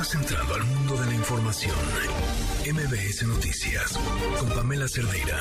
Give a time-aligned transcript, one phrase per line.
[0.00, 1.76] Estás entrando al mundo de la información.
[2.64, 3.98] MBS Noticias
[4.38, 5.36] con Pamela Cerdeira.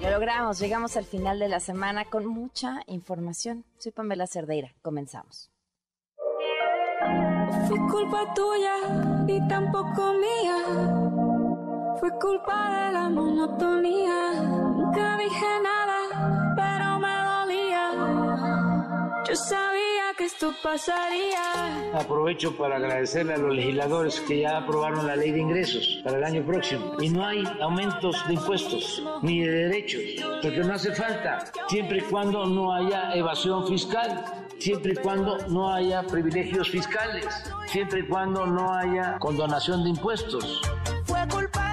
[0.00, 3.66] Lo logramos, llegamos al final de la semana con mucha información.
[3.76, 5.50] Soy Pamela Cerdeira, comenzamos.
[7.68, 8.76] Fue culpa tuya
[9.28, 10.64] y tampoco mía.
[12.00, 14.32] Fue culpa de la monotonía.
[14.40, 17.92] Nunca dije nada, pero me dolía.
[19.28, 19.73] Yo sabía
[20.24, 21.92] que esto pasaría.
[21.94, 26.24] Aprovecho para agradecerle a los legisladores que ya aprobaron la ley de ingresos para el
[26.24, 26.96] año próximo.
[27.00, 30.02] Y no hay aumentos de impuestos ni de derechos,
[30.42, 34.24] porque no hace falta, siempre y cuando no haya evasión fiscal,
[34.58, 37.26] siempre y cuando no haya privilegios fiscales,
[37.66, 40.62] siempre y cuando no haya condonación de impuestos.
[41.04, 41.63] Fue culpa.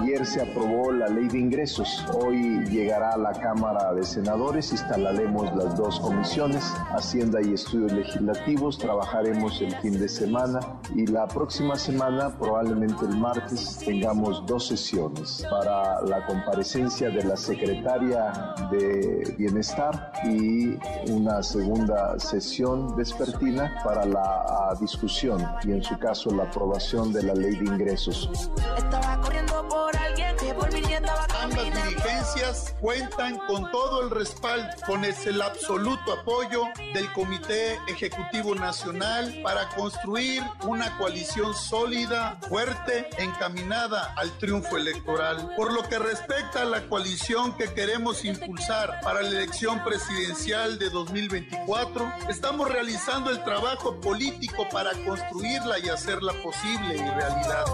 [0.00, 2.04] Ayer se aprobó la ley de ingresos.
[2.14, 4.70] Hoy llegará a la Cámara de Senadores.
[4.72, 8.76] Instalaremos las dos comisiones, Hacienda y Estudios Legislativos.
[8.78, 10.60] Trabajaremos el fin de semana
[10.94, 17.36] y la próxima semana, probablemente el martes, tengamos dos sesiones para la comparecencia de la
[17.36, 20.76] secretaria de Bienestar y
[21.10, 27.22] una segunda sesión vespertina para la ah, discusión y en su caso la aprobación de
[27.22, 28.50] la ley de ingresos.
[28.76, 31.90] Estaba corriendo por alguien que por mí estaba Ambas caminando.
[31.90, 39.68] diligencias cuentan con todo el respaldo, con el absoluto apoyo del Comité Ejecutivo Nacional para
[39.70, 45.50] construir una coalición sólida, fuerte, encaminada al triunfo electoral.
[45.56, 50.90] Por lo que respecta a la coalición que queremos impulsar para la elección presidencial de
[50.90, 57.64] 2024, estamos realizando el trabajo político para construirla y hacerla posible y realidad.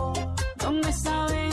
[0.63, 1.53] No me saben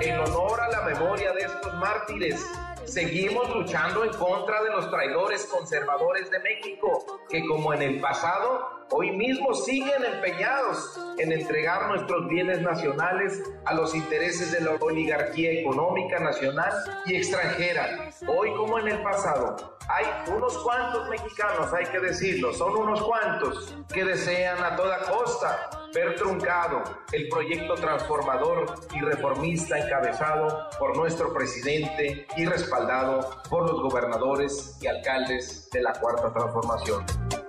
[0.00, 2.40] En honor a la memoria de estos mártires,
[2.84, 8.77] seguimos luchando en contra de los traidores conservadores de México, que como en el pasado,
[8.90, 15.52] hoy mismo siguen empeñados en entregar nuestros bienes nacionales a los intereses de la oligarquía
[15.52, 16.72] económica nacional
[17.06, 18.10] y extranjera.
[18.26, 23.76] Hoy como en el pasado, hay unos cuantos mexicanos, hay que decirlo, son unos cuantos
[23.92, 26.82] que desean a toda costa ver truncado
[27.12, 34.86] el proyecto transformador y reformista encabezado por nuestro presidente y respaldado por los gobernadores y
[34.86, 37.47] alcaldes de la Cuarta Transformación.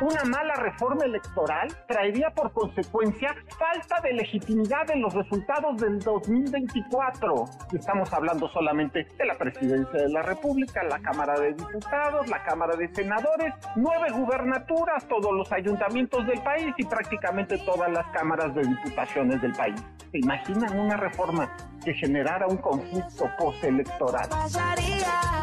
[0.00, 7.44] Una mala reforma electoral traería por consecuencia falta de legitimidad en los resultados del 2024.
[7.70, 12.42] Y estamos hablando solamente de la presidencia de la República, la Cámara de Diputados, la
[12.44, 18.54] Cámara de Senadores, nueve gubernaturas, todos los ayuntamientos del país y prácticamente todas las cámaras
[18.54, 19.82] de diputaciones del país.
[20.10, 24.30] ¿Se imaginan una reforma que generara un conflicto postelectoral?
[24.30, 25.39] Pasaría.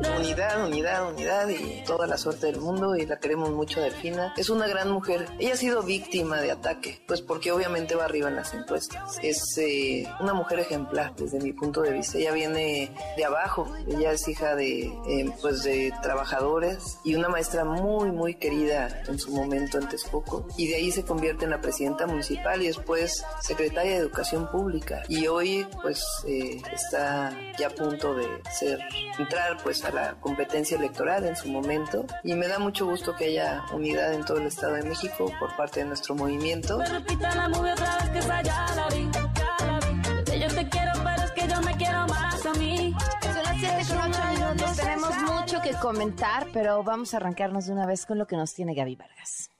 [0.00, 4.32] Unidad, unidad, unidad y toda la suerte del mundo y la queremos mucho Delfina.
[4.36, 5.26] Es una gran mujer.
[5.40, 9.18] Ella ha sido víctima de ataque, pues porque obviamente va arriba en las encuestas.
[9.22, 12.16] Es eh, una mujer ejemplar desde mi punto de vista.
[12.18, 13.72] Ella viene de abajo.
[13.88, 19.18] Ella es hija de, eh, pues de trabajadores y una maestra muy, muy querida en
[19.18, 20.46] su momento en Texcoco.
[20.56, 25.02] Y de ahí se convierte en la presidenta municipal y después secretaria de Educación Pública.
[25.08, 28.78] Y hoy pues eh, está ya a punto de ser,
[29.18, 33.26] entrar pues a la competencia electoral en su momento y me da mucho gusto que
[33.26, 36.78] haya unidad en todo el Estado de México por parte de nuestro movimiento.
[36.78, 40.14] Me repita la movie otra vez que esa ya la vi, ya la vi.
[40.24, 42.94] Desde yo te quiero, pero es que yo me quiero más a mí.
[43.22, 44.76] Son las 7 con 8 minutos.
[44.76, 48.54] Tenemos mucho que comentar, pero vamos a arrancarnos de una vez con lo que nos
[48.54, 49.50] tiene Gaby Vargas.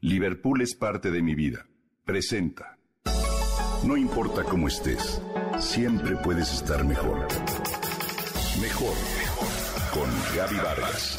[0.00, 1.66] Liverpool es parte de mi vida.
[2.04, 2.78] Presenta.
[3.84, 5.22] No importa cómo estés,
[5.58, 7.26] siempre puedes estar mejor.
[8.60, 9.27] Mejor, mejor.
[9.98, 11.18] Con Gaby Vargas.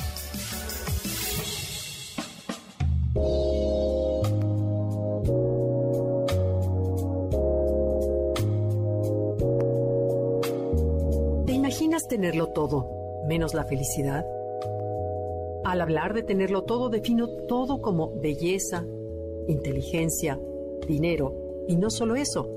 [11.45, 12.87] ¿Te imaginas tenerlo todo,
[13.27, 14.25] menos la felicidad?
[15.65, 18.85] Al hablar de tenerlo todo, defino todo como belleza,
[19.49, 20.39] inteligencia,
[20.87, 22.49] dinero, y no solo eso,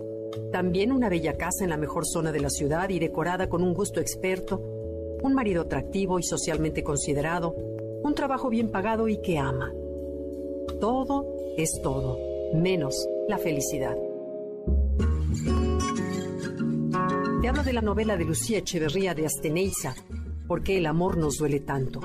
[0.53, 3.75] también una bella casa en la mejor zona de la ciudad y decorada con un
[3.75, 4.72] gusto experto,
[5.23, 7.55] un marido atractivo y socialmente considerado,
[8.03, 9.73] un trabajo bien pagado y que ama.
[10.81, 11.27] Todo
[11.57, 12.19] es todo,
[12.55, 13.97] menos la felicidad.
[17.41, 19.95] Te hablo de la novela de Lucía Echeverría de Asteneiza,
[20.53, 22.01] ¿Por qué el amor nos duele tanto?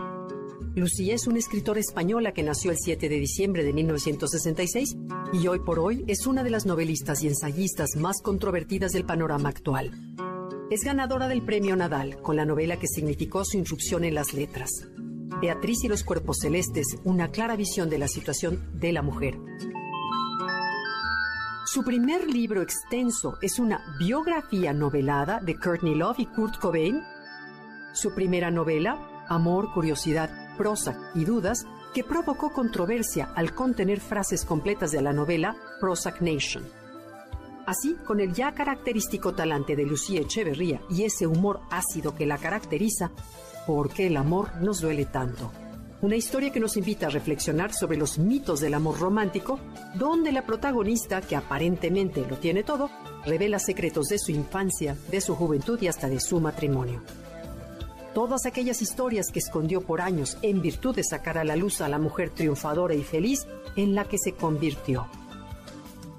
[0.76, 4.96] Lucía es una escritora española que nació el 7 de diciembre de 1966
[5.34, 9.50] y hoy por hoy es una de las novelistas y ensayistas más controvertidas del panorama
[9.50, 9.92] actual.
[10.70, 14.70] Es ganadora del Premio Nadal con la novela que significó su irrupción en las letras.
[15.40, 19.38] Beatriz y los cuerpos celestes, una clara visión de la situación de la mujer.
[21.66, 27.02] Su primer libro extenso es una biografía novelada de Courtney Love y Kurt Cobain.
[27.94, 34.92] Su primera novela, Amor, Curiosidad, Prosa y Dudas, que provocó controversia al contener frases completas
[34.92, 36.66] de la novela Prozac Nation.
[37.68, 42.38] Así, con el ya característico talante de Lucía Echeverría y ese humor ácido que la
[42.38, 43.12] caracteriza,
[43.68, 45.52] ¿por qué el amor nos duele tanto?
[46.02, 49.60] Una historia que nos invita a reflexionar sobre los mitos del amor romántico,
[49.96, 52.90] donde la protagonista, que aparentemente lo tiene todo,
[53.26, 57.02] revela secretos de su infancia, de su juventud y hasta de su matrimonio.
[58.14, 61.90] Todas aquellas historias que escondió por años en virtud de sacar a la luz a
[61.90, 65.10] la mujer triunfadora y feliz en la que se convirtió.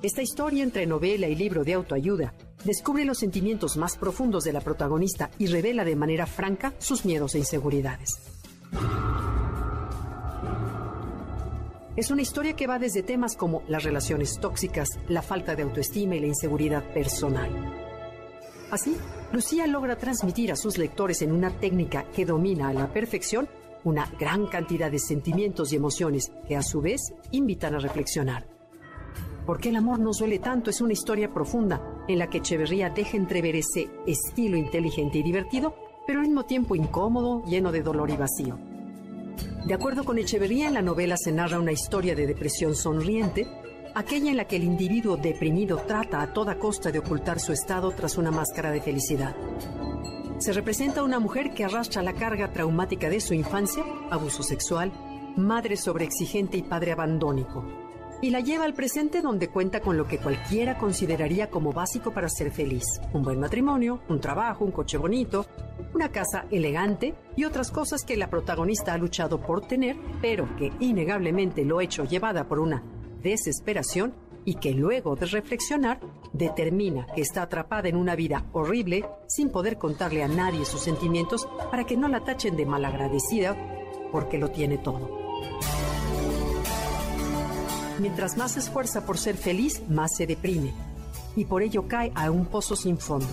[0.01, 2.33] Esta historia entre novela y libro de autoayuda
[2.65, 7.35] descubre los sentimientos más profundos de la protagonista y revela de manera franca sus miedos
[7.35, 8.11] e inseguridades.
[11.97, 16.15] Es una historia que va desde temas como las relaciones tóxicas, la falta de autoestima
[16.15, 17.51] y la inseguridad personal.
[18.71, 18.97] Así,
[19.33, 23.49] Lucía logra transmitir a sus lectores en una técnica que domina a la perfección
[23.83, 27.01] una gran cantidad de sentimientos y emociones que a su vez
[27.33, 28.58] invitan a reflexionar.
[29.49, 30.69] ¿Por qué el amor nos duele tanto?
[30.69, 35.75] Es una historia profunda en la que Echeverría deja entrever ese estilo inteligente y divertido,
[36.07, 38.59] pero al mismo tiempo incómodo, lleno de dolor y vacío.
[39.65, 43.49] De acuerdo con Echeverría, en la novela se narra una historia de depresión sonriente,
[43.95, 47.91] aquella en la que el individuo deprimido trata a toda costa de ocultar su estado
[47.93, 49.35] tras una máscara de felicidad.
[50.41, 54.93] Se representa a una mujer que arrastra la carga traumática de su infancia, abuso sexual,
[55.39, 57.88] madre sobreexigente y padre abandónico,
[58.21, 62.29] y la lleva al presente donde cuenta con lo que cualquiera consideraría como básico para
[62.29, 62.85] ser feliz.
[63.13, 65.47] Un buen matrimonio, un trabajo, un coche bonito,
[65.95, 70.73] una casa elegante y otras cosas que la protagonista ha luchado por tener, pero que
[70.81, 72.83] innegablemente lo ha hecho llevada por una
[73.23, 76.01] desesperación y que luego de reflexionar
[76.33, 81.49] determina que está atrapada en una vida horrible sin poder contarle a nadie sus sentimientos
[81.71, 83.57] para que no la tachen de malagradecida
[84.11, 85.11] porque lo tiene todo.
[87.99, 90.73] Mientras más se esfuerza por ser feliz, más se deprime
[91.35, 93.29] y por ello cae a un pozo sin fondo.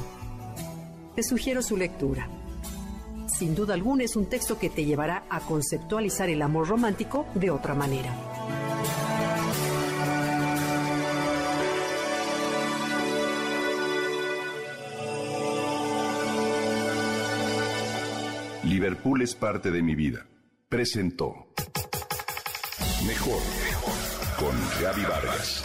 [1.16, 2.28] Te sugiero su lectura.
[3.28, 7.52] Sin duda alguna es un texto que te llevará a conceptualizar el amor romántico de
[7.52, 8.14] otra manera.
[18.64, 20.26] Liverpool es parte de mi vida.
[20.70, 21.48] Presentó
[23.06, 23.42] Mejor
[24.38, 25.64] con Gaby Vargas.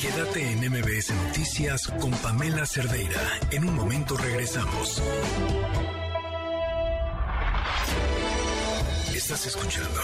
[0.00, 3.20] Quédate en MBS Noticias con Pamela Cerdeira.
[3.50, 5.02] En un momento regresamos.
[9.14, 10.00] Estás escuchando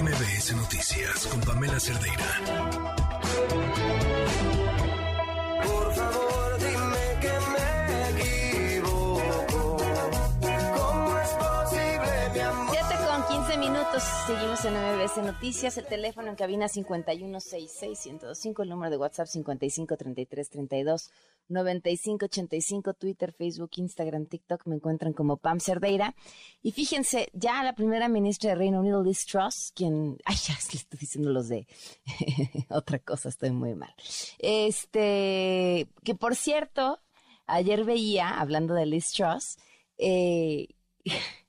[0.00, 2.40] MBS Noticias con Pamela Cerdeira.
[5.64, 6.77] Por favor, dime
[12.38, 12.46] 7
[13.04, 14.04] con 15 minutos.
[14.28, 15.76] Seguimos en MBS Noticias.
[15.76, 18.62] El teléfono en cabina 5166-1025.
[18.62, 21.10] El número de WhatsApp 553332.
[21.48, 26.14] 9585, Twitter, Facebook, Instagram, TikTok, me encuentran como Pam Cerdeira.
[26.62, 30.78] Y fíjense, ya la primera ministra de Reino Unido, Liz Truss, quien, ay, ya le
[30.78, 31.66] estoy diciendo los de
[32.70, 33.92] otra cosa, estoy muy mal.
[34.38, 37.00] Este, que por cierto,
[37.46, 39.56] ayer veía, hablando de Liz Truss,
[39.96, 40.68] eh,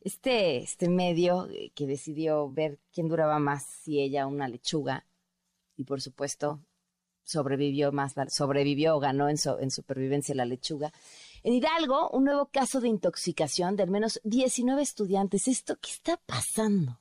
[0.00, 5.06] este, este medio eh, que decidió ver quién duraba más, si ella una lechuga,
[5.76, 6.60] y por supuesto
[7.22, 10.92] sobrevivió más, sobrevivió o ganó en, so- en supervivencia la lechuga.
[11.42, 15.46] En Hidalgo, un nuevo caso de intoxicación de al menos 19 estudiantes.
[15.48, 16.98] ¿Esto qué está pasando?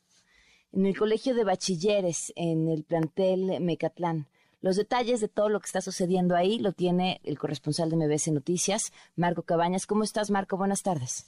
[0.72, 4.28] En el colegio de bachilleres, en el plantel Mecatlán.
[4.62, 8.28] Los detalles de todo lo que está sucediendo ahí lo tiene el corresponsal de MBS
[8.32, 9.88] Noticias, Marco Cabañas.
[9.88, 10.58] ¿Cómo estás, Marco?
[10.58, 11.26] Buenas tardes.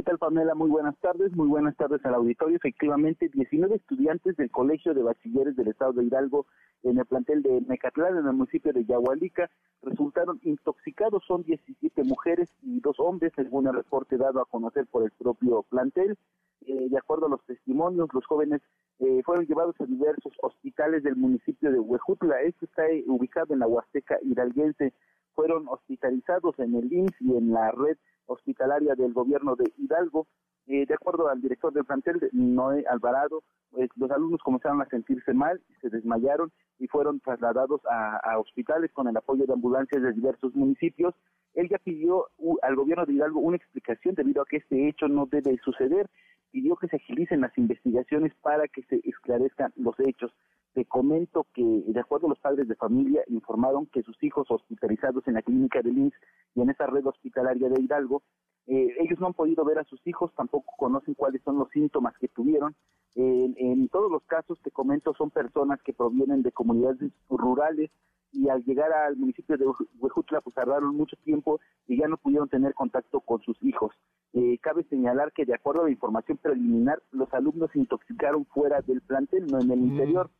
[0.00, 0.54] ¿Qué tal, Pamela?
[0.54, 1.36] Muy buenas tardes.
[1.36, 2.56] Muy buenas tardes al auditorio.
[2.56, 6.46] Efectivamente, 19 estudiantes del Colegio de Bachilleres del Estado de Hidalgo
[6.84, 9.50] en el plantel de Mecatlán, en el municipio de Yahualica,
[9.82, 11.22] resultaron intoxicados.
[11.26, 15.64] Son 17 mujeres y dos hombres, según el reporte dado a conocer por el propio
[15.64, 16.16] plantel.
[16.62, 18.62] Eh, de acuerdo a los testimonios, los jóvenes
[19.00, 22.40] eh, fueron llevados a diversos hospitales del municipio de Huejutla.
[22.40, 24.94] Esto está eh, ubicado en la Huasteca hidalguense.
[25.34, 27.96] Fueron hospitalizados en el IMSS y en la red
[28.26, 30.26] hospitalaria del gobierno de Hidalgo.
[30.66, 35.32] Eh, de acuerdo al director del plantel, Noé Alvarado, pues, los alumnos comenzaron a sentirse
[35.32, 40.54] mal, se desmayaron y fueron trasladados a, hospitales con el apoyo de ambulancias de diversos
[40.54, 41.14] municipios.
[41.54, 42.26] Él ya pidió
[42.62, 46.08] al gobierno de Hidalgo una explicación debido a que este hecho no debe suceder.
[46.50, 50.32] Pidió que se agilicen las investigaciones para que se esclarezcan los hechos.
[50.74, 55.26] Te comento que, de acuerdo a los padres de familia, informaron que sus hijos hospitalizados
[55.26, 56.14] en la clínica de Lins
[56.54, 58.22] y en esa red hospitalaria de Hidalgo,
[58.66, 62.16] eh, ellos no han podido ver a sus hijos, tampoco conocen cuáles son los síntomas
[62.18, 62.74] que tuvieron.
[63.16, 67.90] en todos los casos, te comento, son personas que provienen de comunidades rurales
[68.32, 69.66] y al llegar al municipio de
[69.98, 73.92] Huejutla, pues tardaron mucho tiempo y ya no pudieron tener contacto con sus hijos.
[74.32, 78.80] Eh, cabe señalar que de acuerdo a la información preliminar, los alumnos se intoxicaron fuera
[78.82, 79.86] del plantel, no en el mm.
[79.86, 80.30] interior.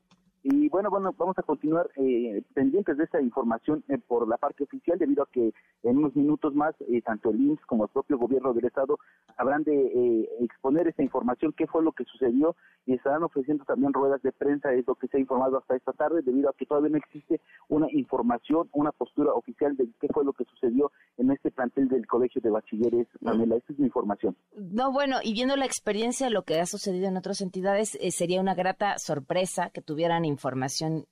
[0.42, 4.64] Y bueno, bueno, vamos a continuar eh, pendientes de esta información eh, por la parte
[4.64, 8.16] oficial, debido a que en unos minutos más, eh, tanto el IMSS como el propio
[8.16, 8.99] gobierno del Estado
[9.37, 12.56] habrán de exponer esta información, qué fue lo que sucedió,
[12.87, 15.92] y estarán ofreciendo también ruedas de prensa, es lo que se ha informado hasta esta
[15.92, 20.25] tarde, debido a que todavía no existe una información, una postura oficial de qué fue
[20.25, 23.56] lo que sucedió en este plantel del Colegio de Bachilleres, Pamela.
[23.56, 24.37] Esta es mi información.
[24.56, 28.54] No, bueno, y viendo la experiencia, lo que ha sucedido en otras entidades, sería una
[28.54, 31.06] grata sorpresa que tuvieran información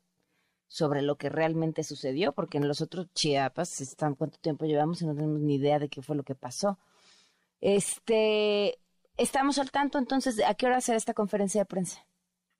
[0.69, 5.03] sobre lo que realmente sucedió, porque en los otros Chiapas, están, ¿cuánto tiempo llevamos?
[5.03, 6.79] Y no tenemos ni idea de qué fue lo que pasó.
[7.61, 8.79] Este,
[9.17, 12.05] estamos al tanto, entonces, ¿a qué hora será esta conferencia de prensa?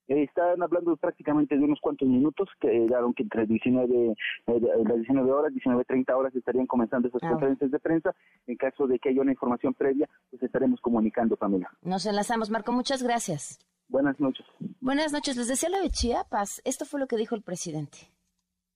[0.09, 4.15] Están hablando prácticamente de unos cuantos minutos, que que entre 19,
[4.47, 8.15] eh, las 19 horas, 19.30 horas estarían comenzando esas ah, conferencias de prensa.
[8.47, 11.71] En caso de que haya una información previa, pues estaremos comunicando, Pamela.
[11.83, 13.59] Nos enlazamos, Marco, muchas gracias.
[13.89, 14.47] Buenas noches.
[14.81, 15.37] Buenas noches.
[15.37, 16.61] Les decía lo de Chiapas.
[16.65, 17.99] Esto fue lo que dijo el presidente.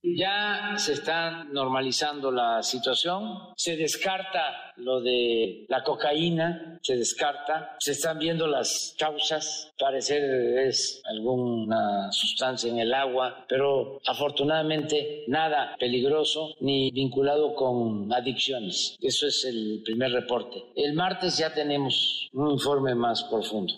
[0.04, 7.92] Ya se está normalizando la situación, se descarta lo de la cocaína, se descarta, se
[7.92, 16.56] están viendo las causas, parecer es alguna sustancia en el agua, pero afortunadamente nada peligroso
[16.60, 18.96] ni vinculado con adicciones.
[19.00, 20.64] Eso es el primer reporte.
[20.74, 23.74] El martes ya tenemos un informe más profundo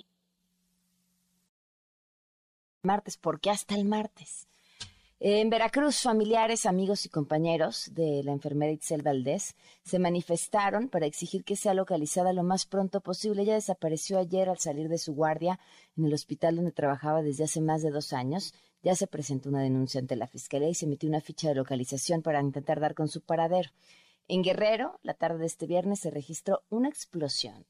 [2.84, 4.46] martes, porque hasta el martes.
[5.26, 11.44] En Veracruz, familiares, amigos y compañeros de la enfermera Itzel Valdés se manifestaron para exigir
[11.44, 13.42] que sea localizada lo más pronto posible.
[13.42, 15.58] Ella desapareció ayer al salir de su guardia
[15.96, 18.52] en el hospital donde trabajaba desde hace más de dos años.
[18.82, 22.20] Ya se presentó una denuncia ante la Fiscalía y se emitió una ficha de localización
[22.20, 23.70] para intentar dar con su paradero.
[24.28, 27.64] En Guerrero, la tarde de este viernes, se registró una explosión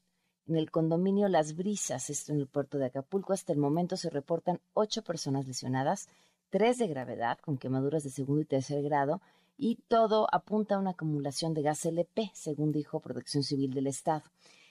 [0.47, 4.09] en el condominio Las Brisas, esto en el puerto de Acapulco, hasta el momento se
[4.09, 6.07] reportan ocho personas lesionadas,
[6.49, 9.21] tres de gravedad, con quemaduras de segundo y tercer grado,
[9.57, 14.23] y todo apunta a una acumulación de gas LP, según dijo Protección Civil del Estado.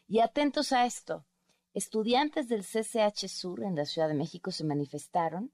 [0.07, 1.25] Y atentos a esto,
[1.73, 5.51] estudiantes del CCH Sur en la Ciudad de México se manifestaron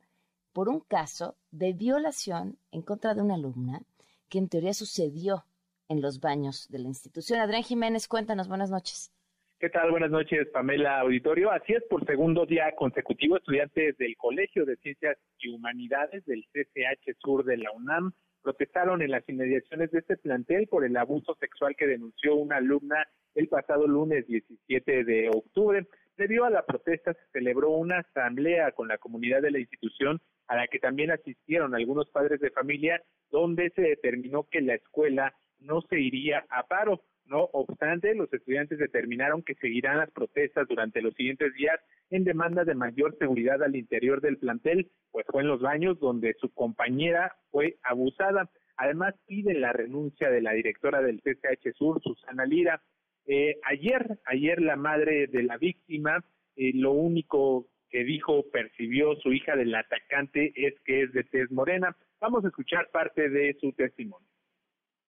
[0.52, 3.82] por un caso de violación en contra de una alumna
[4.28, 5.44] que en teoría sucedió
[5.88, 7.40] en los baños de la institución.
[7.40, 9.12] Adrián Jiménez, cuéntanos, buenas noches.
[9.60, 9.90] ¿Qué tal?
[9.90, 11.50] Buenas noches, Pamela Auditorio.
[11.50, 17.14] Así es, por segundo día consecutivo, estudiantes del Colegio de Ciencias y Humanidades del CCH
[17.18, 21.76] Sur de la UNAM protestaron en las inmediaciones de este plantel por el abuso sexual
[21.76, 25.86] que denunció una alumna el pasado lunes 17 de octubre.
[26.16, 30.56] Debido a la protesta, se celebró una asamblea con la comunidad de la institución a
[30.56, 35.82] la que también asistieron algunos padres de familia, donde se determinó que la escuela no
[35.82, 37.02] se iría a paro.
[37.30, 41.78] No obstante, los estudiantes determinaron que seguirán las protestas durante los siguientes días
[42.10, 46.34] en demanda de mayor seguridad al interior del plantel, pues fue en los baños donde
[46.40, 48.50] su compañera fue abusada.
[48.76, 52.82] Además, piden la renuncia de la directora del CCH Sur, Susana Lira.
[53.26, 56.25] Eh, ayer, ayer la madre de la víctima,
[56.56, 61.49] eh, lo único que dijo, percibió su hija del atacante es que es de tez
[61.52, 61.96] morena.
[62.20, 64.29] Vamos a escuchar parte de su testimonio.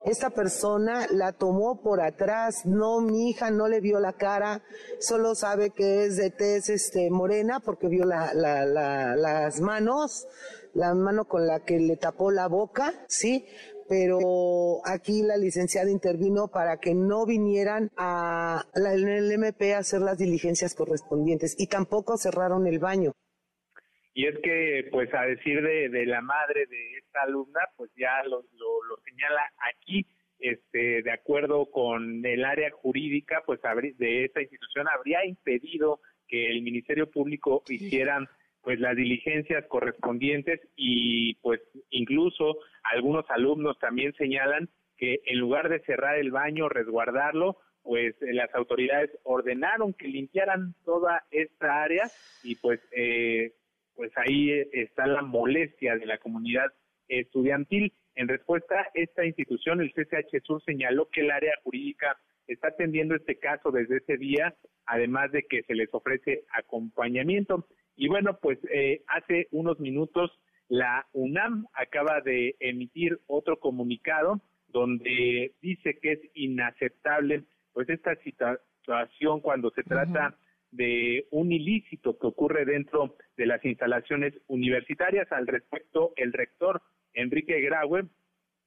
[0.02, 4.64] Esta persona la tomó por atrás, no, mi hija no le vio la cara,
[5.00, 10.28] solo sabe que es de tez este, morena porque vio la, las manos,
[10.74, 13.46] la mano con la que le tapó la boca, ¿sí?
[13.88, 20.02] pero aquí la licenciada intervino para que no vinieran a la, el MP a hacer
[20.02, 23.14] las diligencias correspondientes y tampoco cerraron el baño.
[24.18, 28.24] Y es que, pues a decir de, de la madre de esta alumna, pues ya
[28.24, 30.08] lo, lo, señala aquí,
[30.40, 36.64] este, de acuerdo con el área jurídica, pues de esta institución habría impedido que el
[36.64, 38.28] Ministerio Público hicieran
[38.64, 42.58] pues las diligencias correspondientes y pues incluso
[42.92, 49.12] algunos alumnos también señalan que en lugar de cerrar el baño, resguardarlo, pues las autoridades
[49.22, 52.10] ordenaron que limpiaran toda esta área
[52.44, 53.54] y pues eh,
[53.98, 56.72] pues ahí está la molestia de la comunidad
[57.10, 57.92] estudiantil.
[58.16, 63.38] En respuesta, esta institución, el CCH Sur, señaló que el área jurídica está atendiendo este
[63.40, 67.68] caso desde ese día, además de que se les ofrece acompañamiento.
[67.96, 70.32] Y bueno, pues eh, hace unos minutos
[70.70, 79.40] la UNAM acaba de emitir otro comunicado donde dice que es inaceptable pues esta situación
[79.42, 80.36] cuando se trata
[80.72, 85.32] de un ilícito que ocurre dentro de las instalaciones universitarias.
[85.32, 86.82] Al respecto, el rector
[87.14, 88.06] Enrique Graue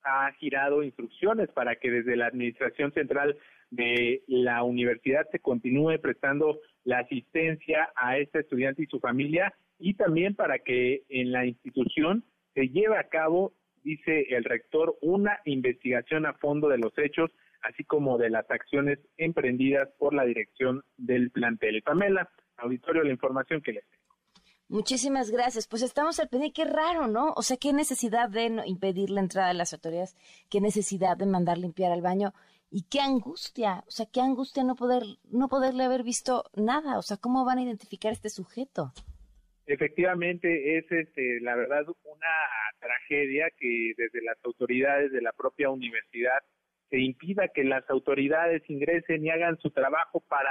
[0.02, 3.36] ha girado instrucciones para que desde la Administración Central
[3.70, 9.94] de la universidad se continúe prestando la asistencia a este estudiante y su familia y
[9.94, 13.52] también para que en la institución se lleve a cabo,
[13.82, 17.30] dice el rector, una investigación a fondo de los hechos,
[17.62, 21.82] así como de las acciones emprendidas por la dirección del plantel.
[21.82, 24.00] Pamela, auditorio, la información que les tengo.
[24.68, 25.66] Muchísimas gracias.
[25.66, 26.62] Pues estamos al pendiente.
[26.62, 27.32] Qué raro, ¿no?
[27.36, 30.16] O sea, qué necesidad de impedir la entrada de las autoridades,
[30.48, 32.32] qué necesidad de mandar limpiar al baño
[32.70, 35.02] y qué angustia, o sea, qué angustia no poder
[35.32, 38.92] no poderle haber visto nada, o sea, cómo van a identificar a este sujeto.
[39.66, 42.34] Efectivamente es este la verdad una
[42.78, 46.38] tragedia que desde las autoridades de la propia universidad
[46.90, 50.50] se impida que las autoridades ingresen y hagan su trabajo para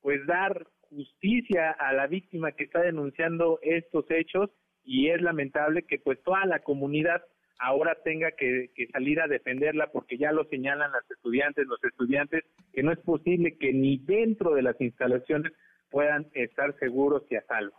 [0.00, 4.50] pues dar justicia a la víctima que está denunciando estos hechos
[4.84, 7.22] y es lamentable que pues toda la comunidad
[7.58, 12.82] ahora tenga que, salir a defenderla porque ya lo señalan las estudiantes, los estudiantes, que
[12.82, 15.52] no es posible que ni dentro de las instalaciones
[15.90, 17.76] puedan estar seguros y a salvo.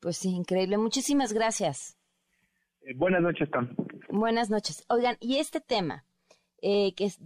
[0.00, 0.78] Pues sí, increíble.
[0.78, 1.98] Muchísimas gracias.
[2.82, 3.68] Eh, buenas noches, Tom.
[4.08, 4.84] Buenas noches.
[4.88, 6.04] Oigan, y este tema,
[6.66, 7.18] eh, que es,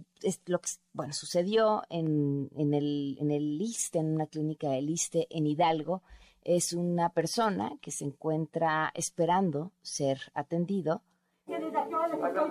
[0.47, 5.27] lo que bueno, sucedió en, en, el, en el LISTE, en una clínica del LISTE
[5.29, 6.03] en Hidalgo,
[6.43, 11.03] es una persona que se encuentra esperando ser atendido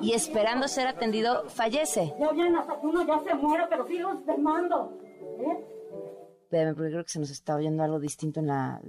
[0.01, 2.15] y esperando ser atendido fallece.
[2.19, 4.99] Ya vienen hasta uno ya se muere, pero sigue esperando.
[5.41, 5.67] ¿eh?
[6.45, 8.81] Espérame, porque creo que se nos está oyendo algo distinto en la,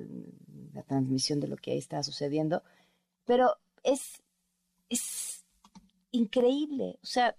[0.73, 2.63] la transmisión de lo que ahí está sucediendo.
[3.26, 4.23] Pero es,
[4.88, 5.43] es
[6.12, 6.97] increíble.
[7.04, 7.36] O sea,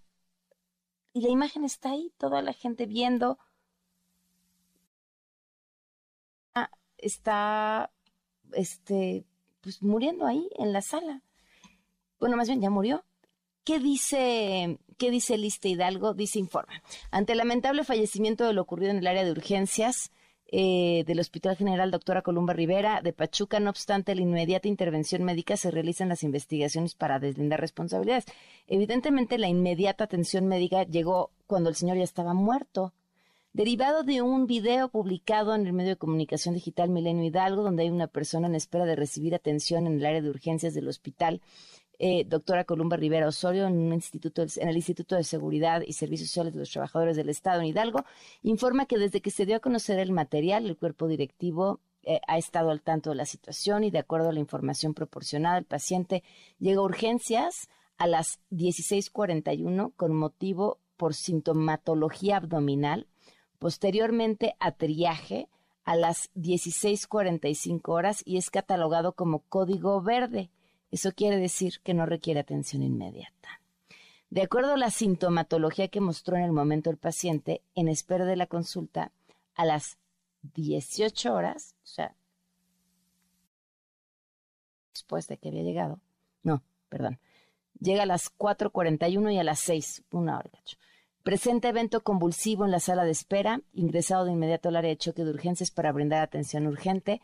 [1.13, 3.39] y la imagen está ahí, toda la gente viendo.
[6.55, 7.91] Ah, está
[8.53, 9.25] este
[9.61, 11.23] pues muriendo ahí en la sala
[12.21, 13.05] bueno, más bien ya murió.
[13.65, 16.15] ¿Qué dice, qué dice Liste Hidalgo?
[16.15, 16.83] Dice informa.
[17.11, 20.13] Ante el lamentable fallecimiento de lo ocurrido en el área de urgencias
[20.53, 25.57] eh, del Hospital General Doctora Columba Rivera de Pachuca, no obstante la inmediata intervención médica,
[25.57, 28.25] se realizan las investigaciones para deslindar responsabilidades.
[28.67, 32.93] Evidentemente, la inmediata atención médica llegó cuando el señor ya estaba muerto.
[33.53, 37.91] Derivado de un video publicado en el medio de comunicación digital Milenio Hidalgo, donde hay
[37.91, 41.41] una persona en espera de recibir atención en el área de urgencias del hospital,
[42.03, 46.55] eh, doctora Columba Rivera Osorio, en, un instituto, el Instituto de Seguridad y Servicios Sociales
[46.55, 48.07] de los Trabajadores del Estado en Hidalgo,
[48.43, 52.39] informa que desde que se dio a conocer el material, el cuerpo directivo eh, ha
[52.39, 56.23] estado al tanto de la situación y de acuerdo a la información proporcionada, el paciente
[56.59, 63.09] llega a urgencias a las 16:41 con motivo por sintomatología abdominal,
[63.59, 65.51] posteriormente a triaje
[65.85, 70.51] a las 16:45 horas y es catalogado como código verde.
[70.91, 73.61] Eso quiere decir que no requiere atención inmediata.
[74.31, 78.37] De acuerdo a la sintomatología que mostró en el momento el paciente, en espera de
[78.37, 79.13] la consulta,
[79.55, 79.99] a las
[80.55, 82.15] 18 horas, o sea,
[84.95, 86.01] después de que había llegado,
[86.43, 87.19] no, perdón,
[87.81, 90.77] llega a las 4.41 y a las 6, una hora, cacho.
[91.23, 95.25] Presenta evento convulsivo en la sala de espera, ingresado de inmediato al área de choque
[95.25, 97.21] de urgencias para brindar atención urgente,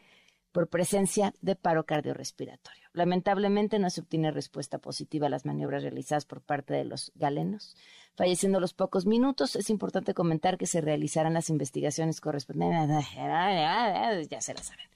[0.57, 2.89] por presencia de paro cardiorrespiratorio.
[2.95, 7.77] Lamentablemente no se obtiene respuesta positiva a las maniobras realizadas por parte de los galenos.
[8.15, 13.05] Falleciendo a los pocos minutos, es importante comentar que se realizarán las investigaciones correspondientes.
[14.31, 14.87] Ya se la saben.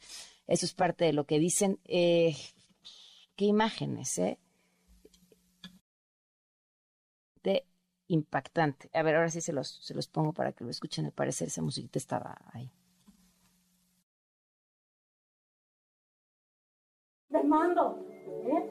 [0.46, 1.78] Eso es parte de lo que dicen.
[1.84, 2.34] Eh,
[3.36, 4.38] qué imágenes, ¿eh?
[7.42, 7.66] De
[8.06, 8.88] impactante.
[8.94, 11.04] A ver, ahora sí se los, se los pongo para que lo escuchen.
[11.04, 12.72] Al parecer esa musiquita estaba ahí.
[17.44, 17.98] Mando.
[18.44, 18.70] ¿eh?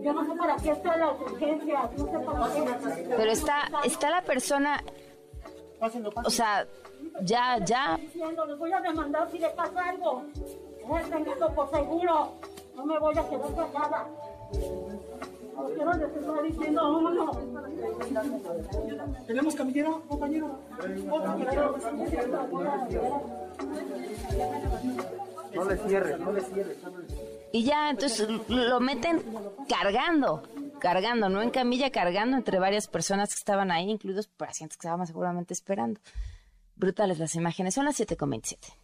[0.00, 3.14] Yo no sé para qué está la urgencia, no sé para qué.
[3.16, 4.82] Pero está, está la persona,
[6.24, 6.66] o sea,
[7.22, 7.96] ya, ya.
[7.96, 10.24] Diciendo, les voy a demandar si le pasa algo.
[11.10, 12.32] Tengo por seguro,
[12.76, 14.06] no me voy a quedar callada.
[19.26, 20.58] ¿Tenemos camillero, compañero?
[25.54, 26.78] No le cierres, no le cierres.
[27.52, 29.22] Y ya, entonces lo meten
[29.68, 30.42] cargando,
[30.80, 35.06] cargando, no en camilla, cargando entre varias personas que estaban ahí, incluidos pacientes que estaban
[35.06, 36.00] seguramente esperando.
[36.76, 37.74] Brutales las imágenes.
[37.74, 38.83] Son las 7.27.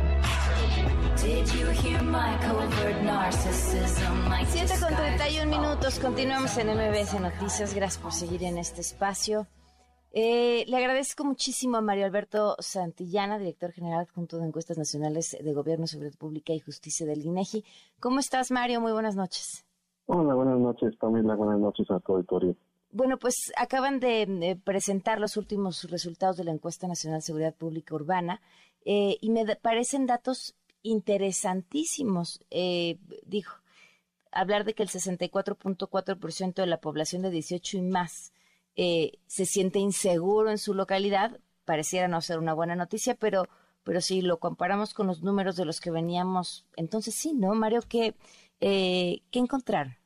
[1.21, 1.53] 7
[4.79, 7.75] con 31 minutos, continuamos en MBS Noticias.
[7.75, 9.45] Gracias por seguir en este espacio.
[10.13, 15.53] Eh, le agradezco muchísimo a Mario Alberto Santillana, director general junto de Encuestas Nacionales de
[15.53, 17.63] Gobierno, Seguridad Pública y Justicia del INEGI.
[17.99, 18.81] ¿Cómo estás, Mario?
[18.81, 19.63] Muy buenas noches.
[20.07, 21.35] Hola, buenas noches, Pamela.
[21.35, 22.55] Buenas noches a tu auditorio.
[22.89, 27.53] Bueno, pues acaban de eh, presentar los últimos resultados de la Encuesta Nacional de Seguridad
[27.53, 28.41] Pública Urbana
[28.85, 32.41] eh, y me parecen datos interesantísimos.
[32.49, 33.57] Eh, dijo,
[34.31, 38.33] hablar de que el 64.4% de la población de 18 y más
[38.75, 43.47] eh, se siente inseguro en su localidad, pareciera no ser una buena noticia, pero,
[43.83, 47.81] pero si lo comparamos con los números de los que veníamos, entonces sí, ¿no, Mario?
[47.87, 48.15] ¿Qué,
[48.59, 50.00] eh, ¿qué encontrar?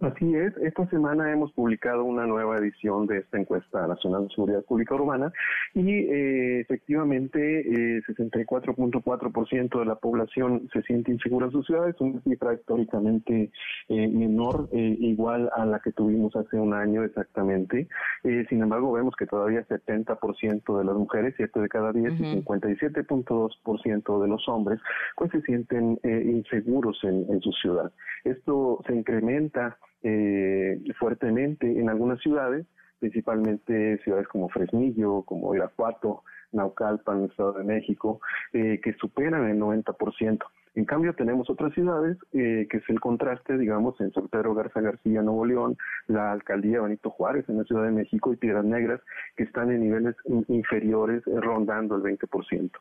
[0.00, 4.64] Así es, esta semana hemos publicado una nueva edición de esta encuesta nacional de seguridad
[4.64, 5.32] pública urbana
[5.74, 12.20] y eh, efectivamente eh, 64.4% de la población se siente insegura en sus ciudades, una
[12.20, 13.50] cifra históricamente
[13.88, 17.88] eh, menor, eh, igual a la que tuvimos hace un año exactamente.
[18.22, 22.22] Eh, sin embargo, vemos que todavía 70% de las mujeres, 7 de cada 10 y
[22.44, 24.78] 57.2% de los hombres,
[25.16, 27.90] pues se sienten eh, inseguros en, en su ciudad.
[28.22, 32.66] Esto se incrementa eh, fuertemente en algunas ciudades,
[32.98, 38.20] principalmente ciudades como Fresnillo, como Irapuato, Naucalpan, Estado de México,
[38.52, 40.38] eh, que superan el 90%.
[40.74, 44.80] En cambio, tenemos otras ciudades, eh, que es el contraste, digamos, en San Pedro Garza
[44.80, 49.00] García, Nuevo León, la alcaldía Benito Juárez en la Ciudad de México y Piedras Negras,
[49.36, 52.78] que están en niveles in- inferiores, eh, rondando el 20%.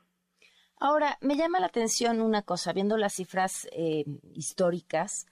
[0.80, 5.26] Ahora, me llama la atención una cosa, viendo las cifras eh, históricas,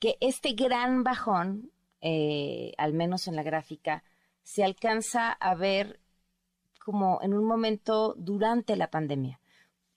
[0.00, 4.02] que este gran bajón, eh, al menos en la gráfica,
[4.42, 6.00] se alcanza a ver
[6.84, 9.40] como en un momento durante la pandemia.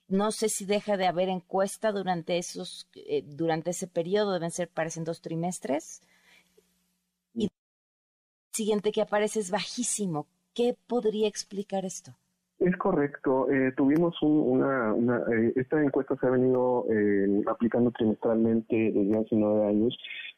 [0.06, 4.68] No sé si deja de haber encuesta durante esos, eh, durante ese periodo, deben ser,
[4.68, 6.02] parecen dos trimestres.
[7.34, 7.50] Y el
[8.52, 10.28] siguiente que aparece es bajísimo.
[10.52, 12.14] ¿Qué podría explicar esto?
[12.64, 13.50] Es correcto.
[13.50, 19.18] Eh, tuvimos un- una, una eh, esta encuesta se ha venido eh, aplicando trimestralmente desde
[19.18, 19.94] hace nueve años.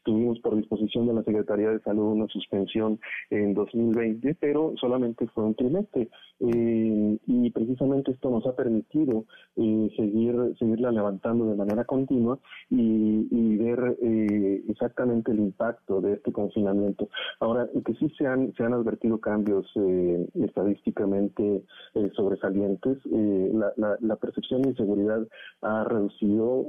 [0.07, 2.97] Tuvimos por disposición de la Secretaría de Salud una suspensión
[3.29, 6.07] en 2020, pero solamente fue un trimestre.
[6.39, 9.25] Eh, y precisamente esto nos ha permitido
[9.57, 12.39] eh, seguir seguirla levantando de manera continua
[12.69, 17.09] y, ver eh, exactamente el impacto de este confinamiento.
[17.39, 21.63] Ahora, que sí se han, se han advertido cambios eh, estadísticamente
[21.95, 25.27] eh, sobresalientes, la, percepción de inseguridad
[25.61, 26.65] ha reducido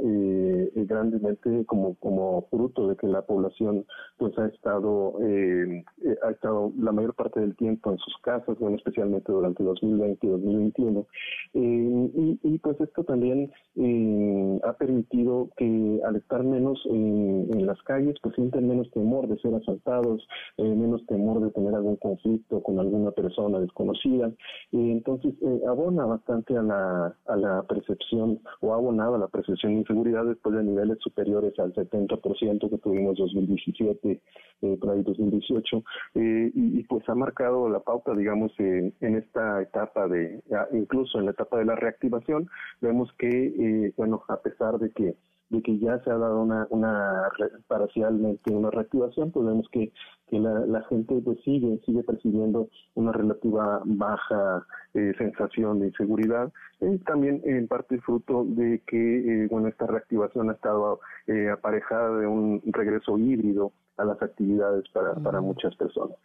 [0.75, 3.85] grandemente como, como fruto de que la población
[4.17, 8.59] pues ha estado eh, eh, ha estado la mayor parte del tiempo en sus casas,
[8.59, 11.07] bueno, especialmente durante 2020 y 2021.
[11.55, 17.67] Eh, y, y, pues esto también eh, ha permitido que al estar menos en, en
[17.67, 22.63] las calles, pues sienten menos temor de ser asaltados, menos temor de tener algún conflicto
[22.63, 24.31] con alguna persona desconocida.
[24.73, 25.35] Entonces,
[25.67, 30.25] abona bastante a la, a la percepción o ha abonado a la percepción de inseguridad
[30.25, 34.21] después de niveles superiores al 70% que tuvimos 2017,
[34.63, 39.17] eh, por ahí 2018, eh, y, y, pues ha marcado la pauta, digamos, eh, en
[39.17, 42.49] esta etapa de, ya incluso en la etapa de la reactivación,
[42.81, 45.17] vemos que, eh, bueno, a pesar de que
[45.51, 47.31] de que ya se ha dado una, una
[47.67, 49.93] parcialmente una reactivación, pues vemos que,
[50.29, 56.53] que la, la gente pues sigue, sigue percibiendo una relativa baja eh, sensación de inseguridad,
[56.81, 62.19] eh, también en parte fruto de que, eh, bueno, esta reactivación ha estado eh, aparejada
[62.19, 66.17] de un regreso híbrido a las actividades para, para muchas personas.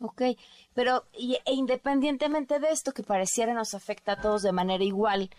[0.00, 0.22] Ok,
[0.74, 5.30] pero y- e independientemente de esto que pareciera nos afecta a todos de manera igual,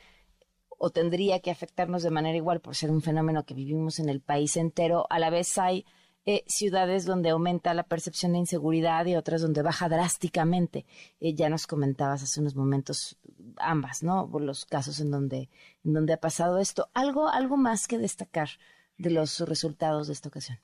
[0.77, 4.21] o tendría que afectarnos de manera igual por ser un fenómeno que vivimos en el
[4.21, 5.85] país entero, a la vez hay
[6.27, 10.85] eh, ciudades donde aumenta la percepción de inseguridad y otras donde baja drásticamente.
[11.19, 13.17] Eh, ya nos comentabas hace unos momentos
[13.57, 14.27] ambas, ¿no?
[14.39, 15.49] Los casos en donde,
[15.83, 16.89] en donde ha pasado esto.
[16.95, 18.49] Algo, algo más que destacar
[18.97, 20.57] de los resultados de esta ocasión.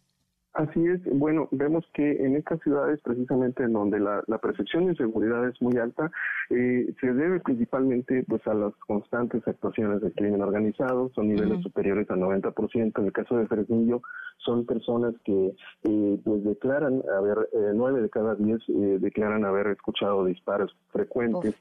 [0.53, 5.47] Así es, bueno, vemos que en estas ciudades precisamente en donde la, percepción de inseguridad
[5.47, 6.11] es muy alta,
[6.49, 12.09] eh, se debe principalmente pues a las constantes actuaciones de crimen organizado, son niveles superiores
[12.09, 14.01] al 90%, en el caso de Fresnillo
[14.39, 20.25] son personas que eh, pues declaran haber, eh, nueve de cada diez declaran haber escuchado
[20.25, 21.55] disparos frecuentes,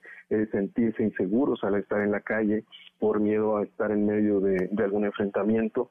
[0.50, 2.64] sentirse inseguros al estar en la calle
[2.98, 5.90] por miedo a estar en medio de algún enfrentamiento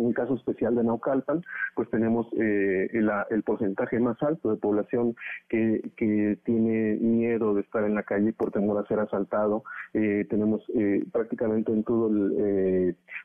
[0.00, 1.42] en el caso especial de Naucalpan,
[1.74, 5.14] pues tenemos eh, el, porcentaje más alto de población
[5.48, 5.80] que,
[6.44, 9.62] tiene miedo de estar en la calle por temor a ser asaltado.
[9.92, 12.10] Eh, tenemos eh, prácticamente en toda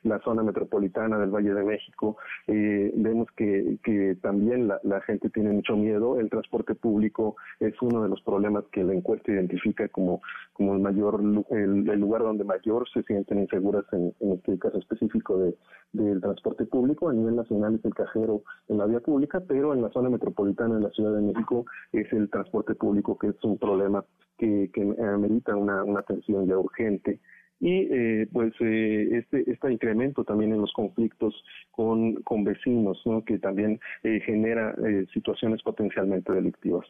[0.04, 6.20] la zona metropolitana del Valle de México, vemos que, también la, gente tiene mucho miedo.
[6.20, 10.22] El transporte público es uno de los problemas que la encuesta identifica como,
[10.54, 15.56] como el mayor el, lugar donde mayor se sienten inseguras en, este caso específico de,
[15.94, 19.82] del transporte público, a nivel nacional es el cajero en la vía pública, pero en
[19.82, 23.58] la zona metropolitana de la Ciudad de México es el transporte público que es un
[23.58, 24.04] problema
[24.38, 27.20] que, que amerita una, atención ya urgente
[27.60, 31.34] y eh, pues eh, este este incremento también en los conflictos
[31.72, 33.24] con, con vecinos ¿no?
[33.24, 34.76] que también eh, genera
[35.14, 36.86] situaciones potencialmente delictivas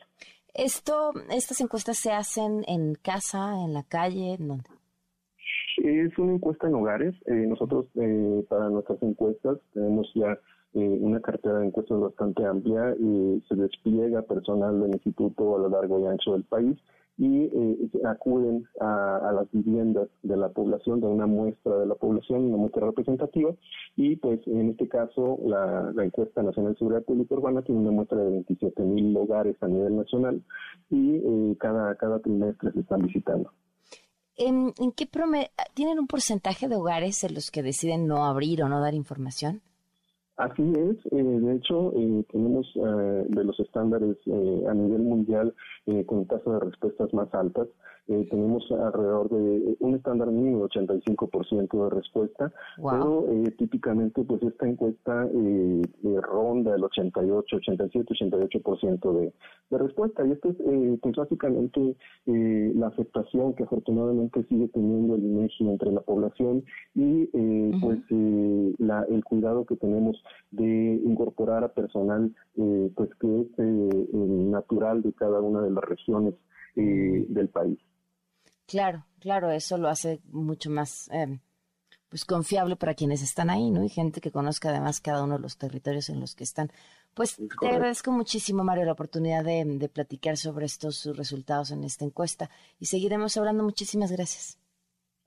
[0.56, 4.70] esto estas encuestas se hacen en casa en la calle ¿en dónde?
[5.78, 7.16] Es una encuesta en hogares.
[7.26, 10.40] Eh, nosotros eh, para nuestras encuestas tenemos ya
[10.74, 15.70] eh, una cartera de encuestas bastante amplia y se despliega personal del instituto a lo
[15.70, 16.78] largo y ancho del país
[17.18, 22.46] y eh, acuden a, las viviendas de la población, de una muestra de la población,
[22.46, 23.56] una muestra representativa,
[23.96, 28.18] y pues en este caso la, encuesta nacional de seguridad pública urbana tiene una muestra
[28.18, 30.42] de 27 mil hogares a nivel nacional
[30.90, 33.50] y cada, cada trimestre se están visitando.
[34.38, 35.08] ¿En, qué
[35.74, 39.62] tienen un porcentaje de hogares en los que deciden no abrir o no dar información?
[40.38, 45.56] Así es, eh, de hecho eh, tenemos eh, de los estándares a nivel mundial
[46.08, 47.68] con tasas de respuestas más altas.
[48.08, 53.26] Tenemos alrededor de un estándar mínimo de 85% de respuesta, pero
[53.58, 55.28] típicamente pues esta encuesta
[56.22, 59.34] ronda el 88, 87, 88% de,
[59.70, 60.26] de respuesta.
[60.26, 60.56] Y esto es
[61.02, 66.64] pues básicamente la aceptación que afortunadamente sigue teniendo el INEGI entre la población
[66.94, 67.26] y
[67.82, 68.00] pues
[68.78, 75.02] la, el cuidado que tenemos de incorporar a personal eh, pues que es eh, natural
[75.02, 76.34] de cada una de las regiones
[76.76, 77.78] eh, del país.
[78.68, 81.40] Claro, claro, eso lo hace mucho más em,
[82.10, 83.84] pues confiable para quienes están ahí, ¿no?
[83.84, 86.72] Y gente que conozca además cada uno de los territorios en los que están.
[87.14, 92.06] Pues te agradezco muchísimo, Mario, la oportunidad de, de platicar sobre estos resultados en esta
[92.06, 92.50] encuesta
[92.80, 93.64] y seguiremos hablando.
[93.64, 94.58] Muchísimas gracias.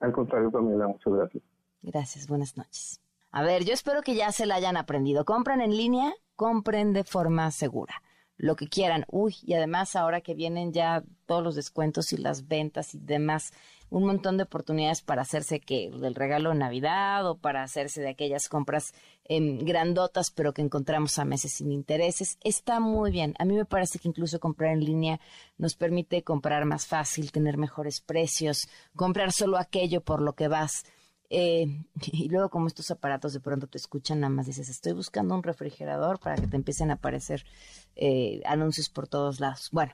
[0.00, 1.42] Al contrario, Pamela, muchas gracias.
[1.82, 3.00] Gracias, buenas noches.
[3.30, 5.24] A ver, yo espero que ya se la hayan aprendido.
[5.24, 8.02] Compren en línea, compren de forma segura.
[8.38, 9.04] Lo que quieran.
[9.10, 13.52] Uy, y además ahora que vienen ya todos los descuentos y las ventas y demás,
[13.90, 18.10] un montón de oportunidades para hacerse que del regalo de Navidad o para hacerse de
[18.10, 18.92] aquellas compras
[19.24, 22.38] em, grandotas pero que encontramos a meses sin intereses.
[22.42, 23.34] Está muy bien.
[23.38, 25.20] A mí me parece que incluso comprar en línea
[25.56, 30.84] nos permite comprar más fácil, tener mejores precios, comprar solo aquello por lo que vas
[31.30, 31.66] eh,
[32.06, 35.42] y luego como estos aparatos de pronto te escuchan, nada más dices, estoy buscando un
[35.42, 37.44] refrigerador para que te empiecen a aparecer
[37.96, 39.68] eh, anuncios por todos lados.
[39.72, 39.92] Bueno,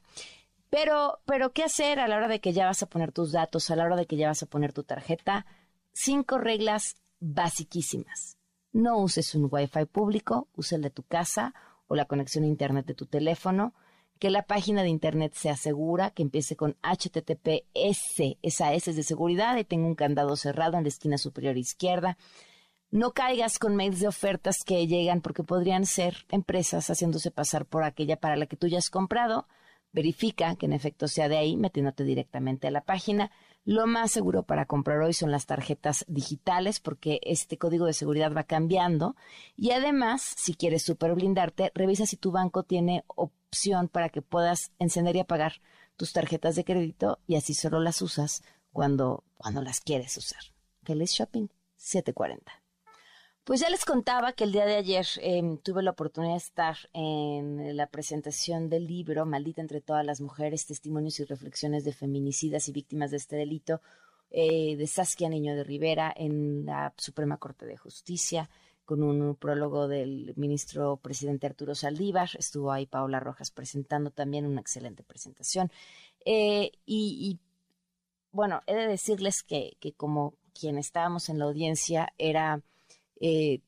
[0.71, 3.71] pero, pero ¿qué hacer a la hora de que ya vas a poner tus datos,
[3.71, 5.47] a la hora de que ya vas a poner tu tarjeta?
[5.93, 8.39] Cinco reglas basiquísimas.
[8.73, 11.55] No uses un Wi-Fi público, use el de tu casa
[11.87, 13.73] o la conexión a Internet de tu teléfono
[14.19, 19.03] que la página de internet sea segura, que empiece con HTTPS, esa S es de
[19.03, 22.17] seguridad y tenga un candado cerrado en la esquina superior izquierda.
[22.91, 27.83] No caigas con mails de ofertas que llegan porque podrían ser empresas haciéndose pasar por
[27.83, 29.49] aquella para la que tú ya has comprado.
[29.93, 33.33] Verifica que en efecto sea de ahí, metiéndote directamente a la página.
[33.67, 38.33] Lo más seguro para comprar hoy son las tarjetas digitales porque este código de seguridad
[38.35, 39.17] va cambiando.
[39.57, 44.73] Y además, si quieres super blindarte, revisa si tu banco tiene opción para que puedas
[44.79, 45.63] encender y apagar
[45.97, 50.43] tus tarjetas de crédito y así solo las usas cuando, cuando las quieres usar.
[50.83, 52.64] Feliz Shopping 740.
[53.45, 56.77] Pues ya les contaba que el día de ayer em, tuve la oportunidad de estar
[56.95, 62.69] en la presentación del libro Maldita entre todas las mujeres, testimonios y reflexiones de feminicidas
[62.69, 63.83] y víctimas de este delito
[64.31, 68.49] eh, de Saskia Niño de Rivera en la Suprema Corte de Justicia.
[68.87, 72.31] con un prólogo del ministro presidente Arturo Saldívar.
[72.39, 75.71] Estuvo ahí Paola Rojas presentando también una excelente presentación.
[76.25, 77.41] Eh, y,
[78.33, 82.63] bueno, he de decirles que, que, como quien estábamos en la audiencia era
[83.21, 83.61] eh,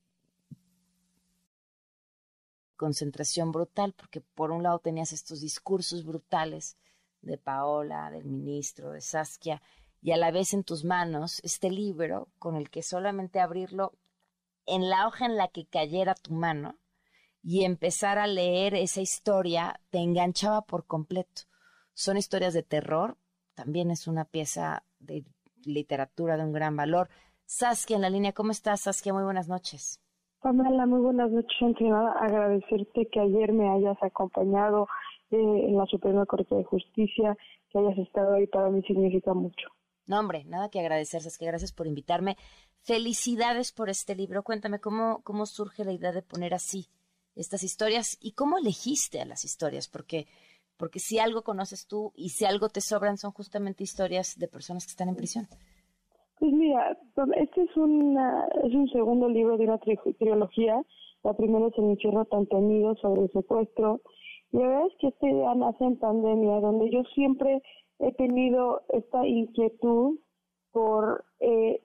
[2.76, 6.76] concentración brutal, porque por un lado tenías estos discursos brutales
[7.22, 9.62] de Paola, del ministro, de Saskia,
[10.02, 13.92] y a la vez en tus manos este libro con el que solamente abrirlo
[14.66, 16.78] en la hoja en la que cayera tu mano
[17.42, 21.42] y empezar a leer esa historia te enganchaba por completo.
[21.94, 23.16] Son historias de terror,
[23.54, 25.24] también es una pieza de
[25.64, 27.08] literatura de un gran valor.
[27.46, 29.12] Saskia en la línea, ¿cómo estás Saskia?
[29.12, 30.00] Muy buenas noches.
[30.42, 31.56] Pamela, muy buenas noches.
[31.60, 34.88] Antes nada, agradecerte que ayer me hayas acompañado
[35.30, 37.36] eh, en la Suprema Corte de Justicia,
[37.70, 39.68] que hayas estado ahí, para mí significa mucho.
[40.06, 42.36] No, hombre, nada que agradecer, Saskia, gracias por invitarme.
[42.82, 44.42] Felicidades por este libro.
[44.42, 46.88] Cuéntame cómo, cómo surge la idea de poner así
[47.36, 50.26] estas historias y cómo elegiste a las historias, porque,
[50.76, 54.84] porque si algo conoces tú y si algo te sobran son justamente historias de personas
[54.84, 55.48] que están en prisión.
[56.38, 56.98] Pues mira,
[57.36, 60.82] este es, una, es un segundo libro de una trilogía.
[61.22, 64.00] La primera es El infierno tan temido sobre el secuestro.
[64.52, 67.62] Y la verdad es que este día nace en pandemia, donde yo siempre
[68.00, 70.18] he tenido esta inquietud
[70.72, 71.82] por eh,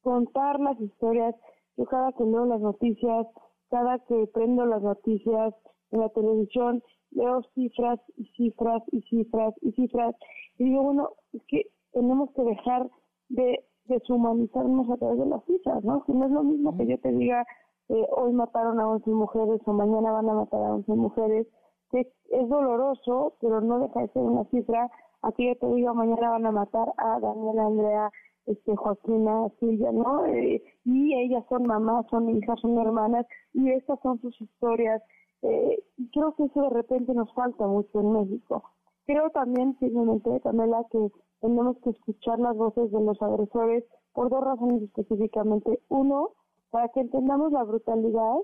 [0.00, 1.34] contar las historias.
[1.76, 3.26] Yo cada que leo las noticias,
[3.68, 5.54] cada que prendo las noticias
[5.90, 10.16] en la televisión, veo cifras y cifras y cifras y cifras.
[10.58, 12.88] Y digo, bueno, es que tenemos que dejar
[13.28, 16.04] de deshumanizarnos a través de las cifras, ¿no?
[16.04, 17.44] Que no es lo mismo que yo te diga,
[17.88, 21.46] eh, hoy mataron a 11 mujeres o mañana van a matar a 11 mujeres,
[21.90, 24.90] que es doloroso, pero no deja de ser una cifra.
[25.22, 28.10] Aquí yo te digo, mañana van a matar a Daniela, Andrea,
[28.46, 30.26] este Joaquina, Silvia, ¿no?
[30.26, 35.02] Eh, y ellas son mamás, son hijas, son hermanas, y estas son sus historias.
[35.42, 38.62] Eh, creo que eso de repente nos falta mucho en México.
[39.06, 41.10] Creo también, simplemente, Camela, que
[41.42, 45.80] tenemos que escuchar las voces de los agresores por dos razones específicamente.
[45.88, 46.30] Uno,
[46.70, 48.36] para que entendamos la brutalidad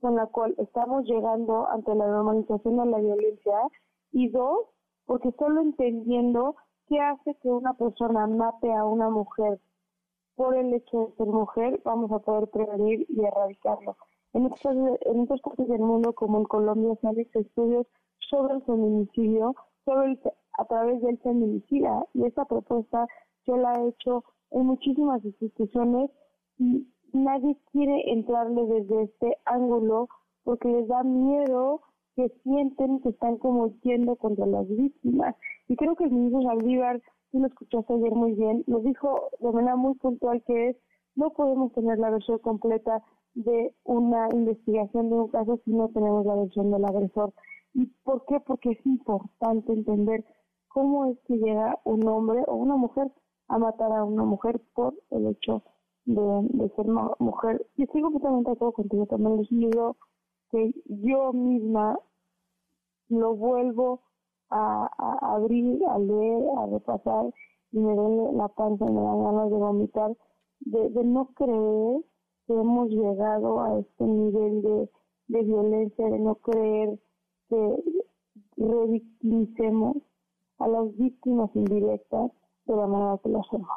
[0.00, 3.58] con la cual estamos llegando ante la normalización de la violencia.
[4.12, 4.66] Y dos,
[5.04, 6.56] porque solo entendiendo
[6.88, 9.60] qué hace que una persona mate a una mujer
[10.34, 13.96] por el hecho de ser mujer, vamos a poder prevenir y erradicarlo.
[14.32, 17.86] En otras, en otras partes del mundo, como en Colombia, se han hecho estudios
[18.30, 20.18] sobre el feminicidio, sobre
[20.60, 23.06] a través del feminicida, y esta propuesta
[23.46, 26.10] yo la he hecho en muchísimas instituciones
[26.58, 30.08] y nadie quiere entrarle desde este ángulo
[30.44, 31.80] porque les da miedo
[32.16, 35.34] que sienten que están como yendo contra las víctimas.
[35.68, 39.52] Y creo que el ministro Saldívar, tú lo escuchaste ayer muy bien, lo dijo de
[39.52, 40.76] manera muy puntual que es,
[41.14, 43.02] no podemos tener la versión completa
[43.34, 47.32] de una investigación de un caso si no tenemos la versión del agresor.
[47.74, 48.40] ¿Y por qué?
[48.40, 50.24] Porque es importante entender
[50.70, 53.12] cómo es que llega un hombre o una mujer
[53.48, 55.62] a matar a una mujer por el hecho
[56.04, 56.86] de, ser
[57.18, 57.66] mujer.
[57.76, 59.96] Y estoy completamente de acuerdo contigo, también digo
[60.50, 61.98] que yo misma
[63.08, 64.02] lo vuelvo
[64.50, 64.88] a,
[65.34, 67.34] abrir, a leer, a repasar
[67.72, 70.16] y me duele la panza me dan ganas de vomitar,
[70.60, 72.04] de, no creer
[72.46, 74.90] que hemos llegado a este nivel de,
[75.28, 76.98] de violencia, de no creer
[77.48, 78.00] que
[78.56, 79.96] revictimicemos
[80.60, 82.30] a las víctimas indirectas
[82.66, 83.68] de la manera que lo hacemos.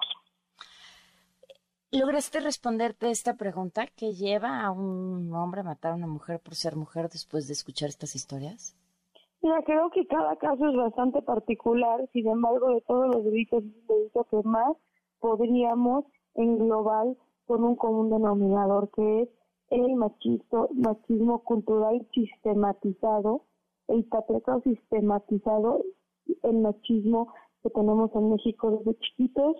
[1.92, 6.56] ¿Lograste responderte esta pregunta que lleva a un hombre a matar a una mujer por
[6.56, 8.76] ser mujer después de escuchar estas historias?
[9.44, 13.88] Mira, creo que cada caso es bastante particular, sin embargo, de todos los delitos, es
[13.88, 14.76] delito que más
[15.20, 17.08] podríamos englobar
[17.46, 19.30] con un común denominador, que es
[19.70, 23.44] el machismo, machismo cultural sistematizado,
[23.88, 25.84] el patriarcado sistematizado,
[26.44, 29.56] el machismo que tenemos en México desde chiquitos,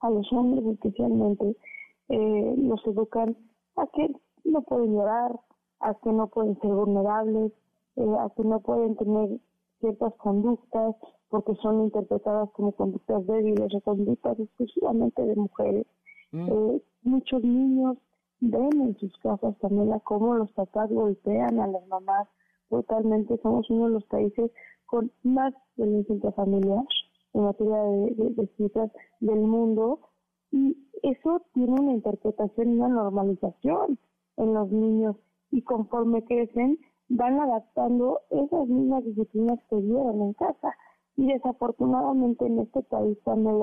[0.00, 1.56] a los hombres especialmente,
[2.08, 3.36] eh, los educan
[3.76, 4.08] a que
[4.44, 5.38] no pueden llorar,
[5.80, 7.52] a que no pueden ser vulnerables,
[7.96, 9.40] eh, a que no pueden tener
[9.80, 10.96] ciertas conductas
[11.28, 15.86] porque son interpretadas como conductas débiles o conductas exclusivamente de mujeres.
[16.32, 16.48] Mm.
[16.48, 17.96] Eh, muchos niños
[18.40, 22.28] ven en sus casas también a cómo los papás golpean a las mamás
[22.68, 23.38] brutalmente.
[23.42, 24.50] Somos uno de los países
[24.90, 26.84] con más violencia familiar
[27.32, 30.00] en materia de, de, cifras del mundo.
[30.50, 33.98] Y eso tiene una interpretación y una normalización
[34.36, 35.16] en los niños.
[35.52, 36.78] Y conforme crecen
[37.08, 40.74] van adaptando esas mismas disciplinas que vieron en casa.
[41.16, 43.60] Y desafortunadamente en este país también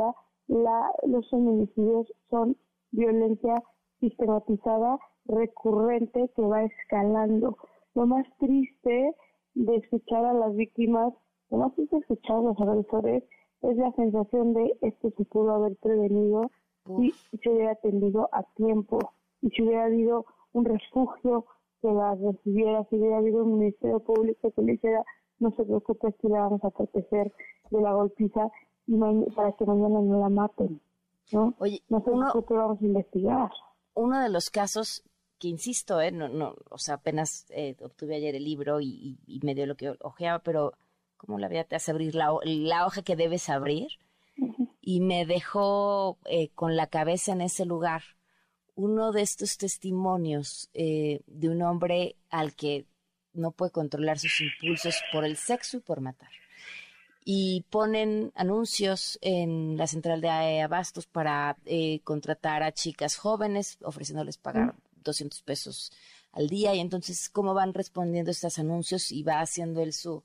[0.47, 2.55] la, los feminicidios son
[2.91, 3.55] violencia
[3.99, 7.57] sistematizada recurrente que va escalando.
[7.95, 9.13] Lo más triste
[9.57, 11.13] de escuchar a las víctimas,
[11.49, 13.23] lo más de escuchar a los agresores
[13.61, 16.51] es la sensación de esto se pudo haber prevenido
[16.99, 18.99] y se hubiera atendido a tiempo
[19.41, 21.45] y si hubiera habido un refugio
[21.81, 25.03] que las recibiera, si hubiera habido un ministerio público que le dijera
[25.39, 27.31] no se preocupe, que la vamos a proteger
[27.69, 28.49] de la golpiza
[28.87, 28.95] y
[29.35, 30.81] para que mañana no la maten.
[31.31, 31.53] ¿no?
[31.59, 33.51] Oye, no se preocupe, vamos a investigar.
[33.93, 35.03] Uno de los casos
[35.37, 36.11] que insisto, ¿eh?
[36.11, 39.75] no, no, o sea, apenas eh, obtuve ayer el libro y, y, me dio lo
[39.75, 40.73] que ojeaba, pero
[41.17, 43.87] ¿cómo la vida te hace abrir la, la hoja que debes abrir?
[44.81, 48.03] Y me dejó eh, con la cabeza en ese lugar
[48.75, 52.85] uno de estos testimonios eh, de un hombre al que
[53.33, 56.29] no puede controlar sus impulsos por el sexo y por matar.
[57.25, 61.57] Y ponen anuncios en la central de abastos para
[62.03, 64.75] contratar a chicas jóvenes, ofreciéndoles pagar
[65.07, 65.91] 200 pesos
[66.31, 66.75] al día.
[66.75, 69.11] Y entonces, ¿cómo van respondiendo estos anuncios?
[69.11, 70.23] Y va haciendo él su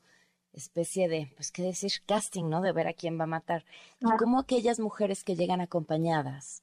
[0.52, 1.92] especie de, pues, ¿qué decir?
[2.06, 2.60] Casting, ¿no?
[2.60, 3.64] De ver a quién va a matar.
[4.00, 6.62] Y cómo aquellas mujeres que llegan acompañadas,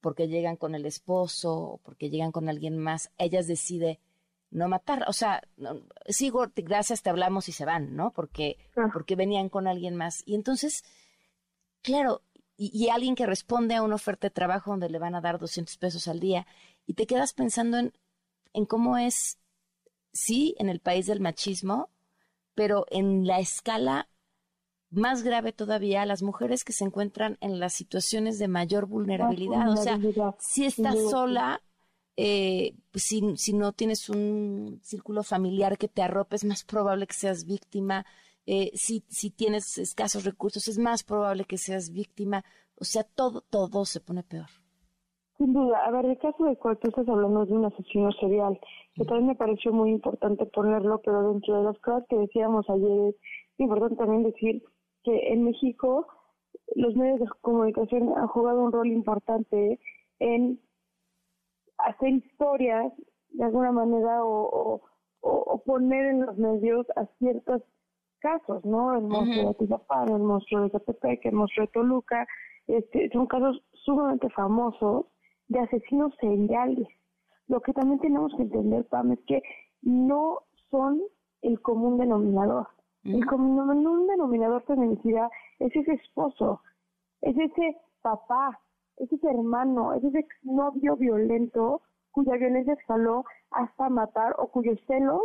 [0.00, 3.98] porque llegan con el esposo o porque llegan con alguien más, ellas deciden
[4.50, 5.04] no matar.
[5.08, 5.42] O sea,
[6.08, 8.12] sigo, gracias, te hablamos y se van, ¿no?
[8.12, 8.56] Porque,
[8.92, 10.22] porque venían con alguien más.
[10.26, 10.82] Y entonces,
[11.82, 12.22] claro,
[12.62, 15.78] y, alguien que responde a una oferta de trabajo donde le van a dar 200
[15.78, 16.46] pesos al día,
[16.90, 17.92] y te quedas pensando en,
[18.52, 19.38] en cómo es,
[20.12, 21.88] sí, en el país del machismo,
[22.56, 24.08] pero en la escala
[24.90, 29.70] más grave todavía, las mujeres que se encuentran en las situaciones de mayor vulnerabilidad.
[29.70, 30.00] O sea,
[30.40, 31.62] si estás sola,
[32.16, 37.06] eh, pues si, si, no tienes un círculo familiar que te arrope, es más probable
[37.06, 38.04] que seas víctima.
[38.46, 42.44] Eh, si, si tienes escasos recursos, es más probable que seas víctima.
[42.74, 44.50] O sea, todo, todo se pone peor.
[45.40, 45.86] Sin duda.
[45.86, 48.60] A ver, el caso de cual tú estás hablando de un asesino serial,
[48.94, 53.08] que también me pareció muy importante ponerlo, pero dentro de las cosas que decíamos ayer
[53.08, 53.14] es
[53.56, 54.62] importante también decir
[55.02, 56.06] que en México
[56.76, 59.80] los medios de comunicación han jugado un rol importante
[60.18, 60.60] en
[61.78, 62.92] hacer historias
[63.30, 64.82] de alguna manera o,
[65.22, 67.62] o, poner en los medios a ciertos
[68.18, 68.94] casos, ¿no?
[68.94, 72.26] El monstruo de Tizapán, el monstruo de Catepec, el monstruo de Toluca,
[72.66, 75.06] este, son casos sumamente famosos
[75.50, 76.88] de asesinos seriales.
[77.48, 79.42] Lo que también tenemos que entender, Pam, es que
[79.82, 80.38] no
[80.70, 81.02] son
[81.42, 82.68] el común denominador.
[83.02, 86.60] El común denominador feminicida es ese esposo,
[87.22, 88.60] es ese papá,
[88.98, 91.80] es ese hermano, es ese novio violento
[92.12, 95.22] cuya violencia escaló hasta matar o cuyos celos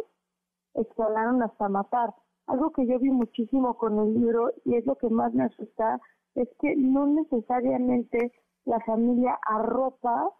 [0.73, 2.13] escalaron hasta matar.
[2.47, 5.99] Algo que yo vi muchísimo con el libro y es lo que más me asusta
[6.35, 8.31] es que no necesariamente
[8.65, 10.31] la familia arropa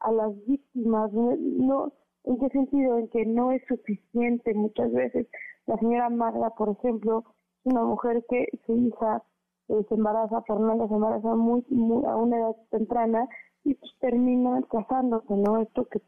[0.00, 1.92] a las víctimas, no,
[2.24, 2.98] ¿en qué sentido?
[2.98, 5.26] En que no es suficiente muchas veces.
[5.66, 7.24] La señora Magda, por ejemplo,
[7.64, 9.22] es una mujer que su hija
[9.68, 13.28] eh, se embaraza, Fernanda se embaraza muy, muy, a una edad temprana
[13.64, 15.60] y pues termina casándose, ¿no?
[15.60, 16.00] Esto que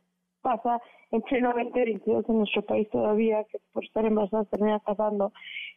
[0.43, 5.33] pasa en pleno 2022 en nuestro país todavía, que por estar embarazada termina casando.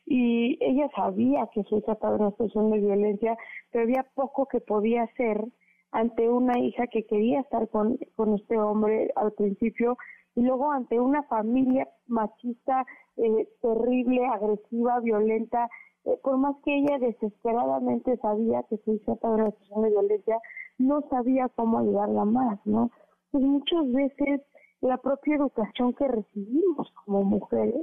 [0.05, 3.37] Y ella sabía que su hija estaba en una situación de violencia,
[3.71, 5.45] pero había poco que podía hacer
[5.91, 9.97] ante una hija que quería estar con, con este hombre al principio
[10.35, 12.85] y luego ante una familia machista
[13.17, 15.67] eh, terrible, agresiva, violenta,
[16.05, 19.89] eh, por más que ella desesperadamente sabía que su hija estaba en una situación de
[19.89, 20.39] violencia,
[20.77, 22.91] no sabía cómo ayudarla más, ¿no?
[23.31, 24.41] Pues muchas veces
[24.81, 27.81] la propia educación que recibimos como mujeres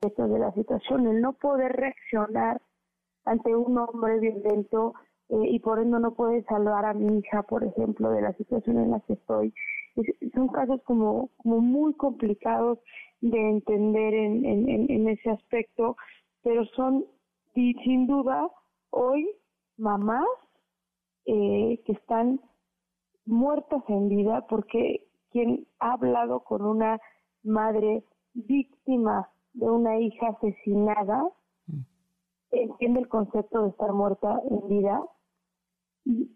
[0.00, 2.62] de la situación, el no poder reaccionar
[3.24, 4.94] ante un hombre violento
[5.30, 8.78] eh, y por ende no puede salvar a mi hija, por ejemplo, de la situación
[8.78, 9.52] en la que estoy.
[10.34, 12.78] son casos como, como muy complicados
[13.20, 15.96] de entender en, en, en ese aspecto,
[16.42, 17.04] pero son
[17.60, 18.48] y sin duda
[18.90, 19.28] hoy
[19.76, 20.26] mamás
[21.26, 22.40] eh, que están
[23.26, 26.98] muertas en vida porque quien ha hablado con una
[27.42, 28.02] madre
[28.32, 31.22] víctima de una hija asesinada
[31.66, 31.80] mm.
[32.52, 35.02] entiende el concepto de estar muerta en vida
[36.04, 36.30] y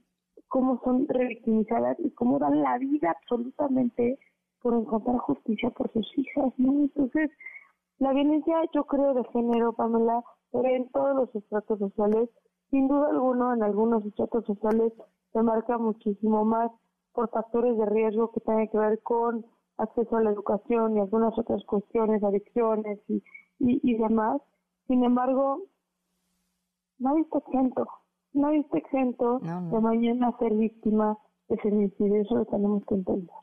[0.49, 4.19] cómo son revictimizadas y cómo dan la vida absolutamente
[4.61, 6.73] por encontrar justicia por sus hijas, ¿no?
[6.73, 7.31] Entonces,
[7.99, 12.31] la violencia, yo creo, de género, Pamela, en todos los estratos sociales
[12.75, 14.93] sin duda alguna, en algunos estratos sociales
[15.33, 16.73] se marca muchísimo más
[17.13, 19.47] por factores de riesgo que tienen que ver con
[19.77, 23.23] acceso a la educación y algunas otras cuestiones, adicciones y,
[23.61, 24.43] y, demás.
[24.89, 25.63] Sin embargo,
[26.99, 27.87] nadie está exento.
[28.35, 31.17] Nadie está exento de mañana ser víctima
[31.49, 33.35] de feminicidio, eso lo tenemos que entender.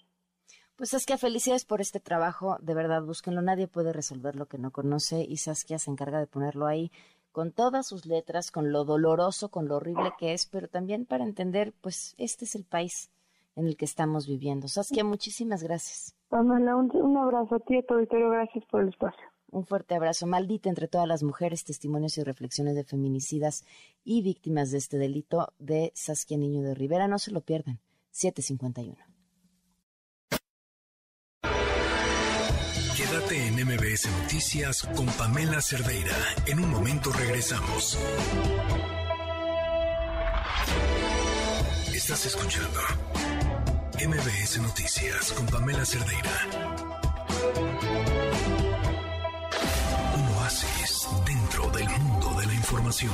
[0.75, 4.71] Pues Saskia, felicidades por este trabajo, de verdad, búsquenlo, nadie puede resolver lo que no
[4.71, 6.91] conoce y Saskia se encarga de ponerlo ahí
[7.31, 11.23] con todas sus letras, con lo doloroso, con lo horrible que es, pero también para
[11.23, 13.09] entender, pues este es el país
[13.55, 14.67] en el que estamos viviendo.
[14.67, 16.15] Saskia, muchísimas gracias.
[16.29, 19.30] Pamela, un, un abrazo a ti, a tu auditorio, gracias por el espacio.
[19.51, 20.25] Un fuerte abrazo.
[20.27, 23.65] Maldita entre todas las mujeres, testimonios y reflexiones de feminicidas
[24.03, 27.07] y víctimas de este delito de Saskia Niño de Rivera.
[27.09, 27.81] No se lo pierdan.
[28.11, 28.97] 751.
[32.95, 36.15] Quédate en MBS Noticias con Pamela Cerdeira.
[36.45, 37.97] En un momento regresamos.
[41.93, 42.79] Estás escuchando
[43.95, 46.81] MBS Noticias con Pamela Cerdeira.
[51.25, 53.13] Dentro del mundo de la información.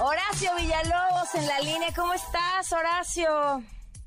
[0.00, 1.88] Horacio Villalobos en la línea.
[1.94, 3.62] ¿Cómo estás, Horacio?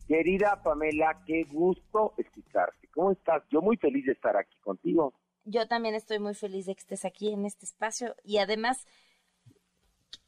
[0.07, 2.87] Querida Pamela, qué gusto escucharte.
[2.93, 3.43] ¿Cómo estás?
[3.51, 5.13] Yo muy feliz de estar aquí contigo.
[5.45, 8.85] Yo también estoy muy feliz de que estés aquí en este espacio y además,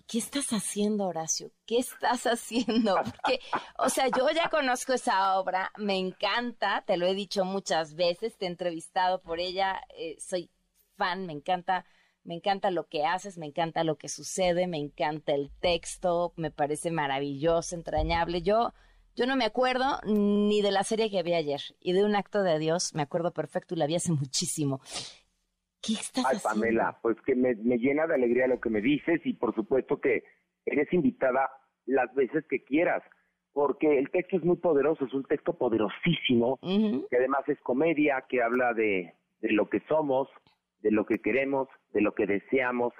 [0.07, 1.51] ¿qué estás haciendo, Horacio?
[1.65, 2.95] ¿Qué estás haciendo?
[2.95, 3.39] Porque,
[3.77, 8.37] o sea, yo ya conozco esa obra, me encanta, te lo he dicho muchas veces,
[8.37, 10.49] te he entrevistado por ella, eh, soy
[10.97, 11.85] fan, me encanta.
[12.27, 16.49] Me encanta lo que haces, me encanta lo que sucede, me encanta el texto, me
[16.49, 18.41] parece maravilloso, entrañable.
[18.41, 18.73] Yo
[19.15, 22.43] yo no me acuerdo ni de la serie que vi ayer y de un acto
[22.43, 24.81] de Dios, me acuerdo perfecto y la vi hace muchísimo.
[25.81, 26.61] ¿Qué estás Ay, haciendo?
[26.61, 30.01] Pamela, pues que me, me llena de alegría lo que me dices y por supuesto
[30.01, 30.23] que
[30.65, 31.49] eres invitada
[31.85, 33.03] las veces que quieras,
[33.53, 38.41] porque el texto es muy poderoso, es un texto poderosísimo, que además es comedia, que
[38.41, 40.27] habla de, de lo que somos,
[40.85, 42.93] de lo que queremos, de lo que deseamos,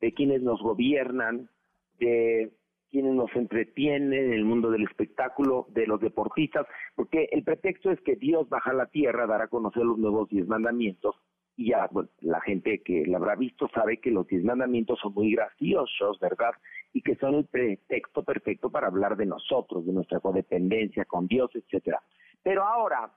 [0.00, 1.50] de quienes nos gobiernan,
[1.98, 2.50] de
[2.90, 8.00] quienes nos entretienen en el mundo del espectáculo, de los deportistas, porque el pretexto es
[8.00, 11.14] que Dios baja a la tierra a dar a conocer los nuevos diez mandamientos,
[11.56, 15.34] y ya la gente que la habrá visto sabe que los diez mandamientos son muy
[15.34, 16.52] graciosos, ¿verdad?
[16.94, 21.50] Y que son el pretexto perfecto para hablar de nosotros, de nuestra codependencia con Dios,
[21.54, 22.02] etcétera.
[22.42, 23.12] Pero ahora,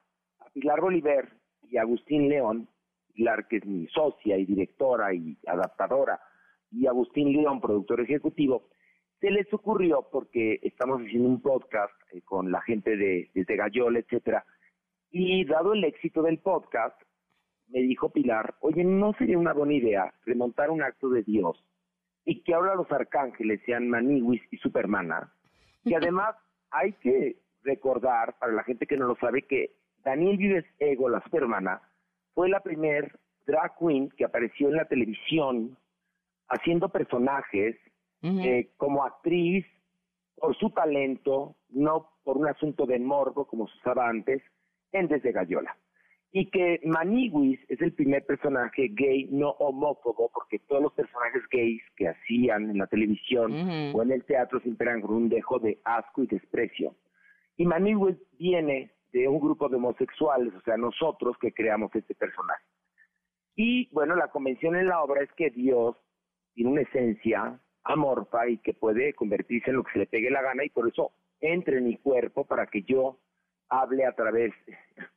[0.51, 1.29] Pilar Bolívar
[1.69, 2.67] y Agustín León,
[3.13, 6.19] Pilar que es mi socia y directora y adaptadora,
[6.71, 8.69] y Agustín León, productor ejecutivo,
[9.19, 13.99] se les ocurrió porque estamos haciendo un podcast eh, con la gente de desde Gallola,
[13.99, 14.45] etcétera,
[15.11, 16.99] y dado el éxito del podcast,
[17.67, 21.63] me dijo Pilar, oye, ¿no sería una buena idea remontar un acto de Dios
[22.25, 25.33] y que ahora los arcángeles sean Maniwis y Supermana?
[25.83, 26.35] Y además
[26.71, 31.21] hay que recordar, para la gente que no lo sabe, que Daniel Vives Ego, la
[31.23, 31.81] Supermana,
[32.39, 35.77] fue la primer drag queen que apareció en la televisión
[36.47, 37.75] haciendo personajes
[38.21, 39.65] eh, como actriz
[40.37, 44.41] por su talento, no por un asunto de morbo como se usaba antes,
[44.93, 45.75] en Desde Gallola.
[46.31, 51.83] Y que Maniwis es el primer personaje gay no homófobo, porque todos los personajes gays
[51.97, 53.51] que hacían en la televisión
[53.93, 56.95] o en el teatro siempre eran con un dejo de asco y desprecio.
[57.57, 62.63] Y Maniwis viene de un grupo de homosexuales, o sea, nosotros que creamos este personaje.
[63.55, 65.95] Y bueno, la convención en la obra es que Dios
[66.53, 70.41] tiene una esencia amorfa y que puede convertirse en lo que se le pegue la
[70.41, 73.17] gana y por eso entre en mi cuerpo para que yo
[73.69, 74.51] hable a través,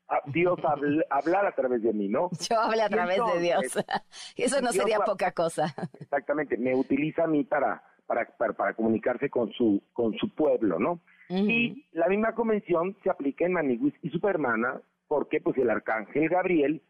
[0.08, 2.30] a Dios hable, hablar a través de mí, ¿no?
[2.48, 3.62] Yo hable a través de Dios.
[3.64, 3.84] entonces,
[4.36, 5.74] Eso no Dios sería va- poca cosa.
[6.00, 10.78] Exactamente, me utiliza a mí para, para, para, para comunicarse con su, con su pueblo,
[10.78, 11.00] ¿no?
[11.28, 16.82] Y la misma convención se aplica en Maniguis y Supermana, porque pues el arcángel Gabriel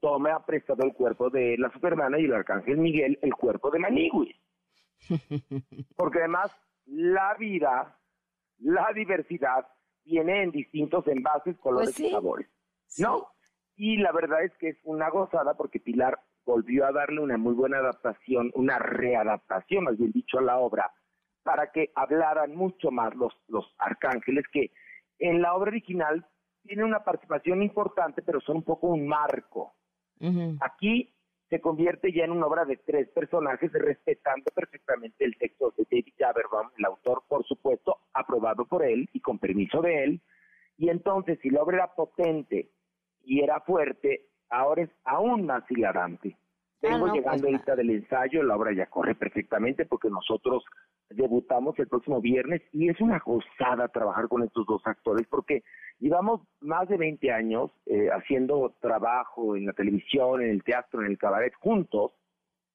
[0.00, 4.36] toma prestado el cuerpo de la Supermana y el arcángel Miguel el cuerpo de Maniguis.
[5.96, 6.50] Porque además
[6.86, 7.98] la vida,
[8.58, 9.66] la diversidad,
[10.04, 12.06] viene en distintos envases, colores Pues sí.
[12.06, 12.48] y sabores.
[12.98, 13.28] ¿No?
[13.76, 17.54] Y la verdad es que es una gozada porque Pilar volvió a darle una muy
[17.54, 20.92] buena adaptación, una readaptación, más bien dicho, a la obra,
[21.42, 24.70] para que hablaran mucho más los, los arcángeles, que
[25.18, 26.26] en la obra original
[26.62, 29.74] tienen una participación importante, pero son un poco un marco.
[30.60, 31.12] Aquí
[31.50, 36.14] se convierte ya en una obra de tres personajes, respetando perfectamente el texto de David
[36.16, 40.20] Jaberbaum, el autor, por supuesto, aprobado por él y con permiso de él.
[40.78, 42.70] Y entonces, si la obra era potente
[43.24, 46.36] y era fuerte, ahora es aún más hilarante.
[46.80, 50.64] Vengo Ah, no, llegando pues, ahorita del ensayo, la obra ya corre perfectamente porque nosotros
[51.14, 55.62] debutamos el próximo viernes y es una gozada trabajar con estos dos actores porque
[55.98, 61.10] llevamos más de 20 años eh, haciendo trabajo en la televisión, en el teatro, en
[61.10, 62.12] el cabaret juntos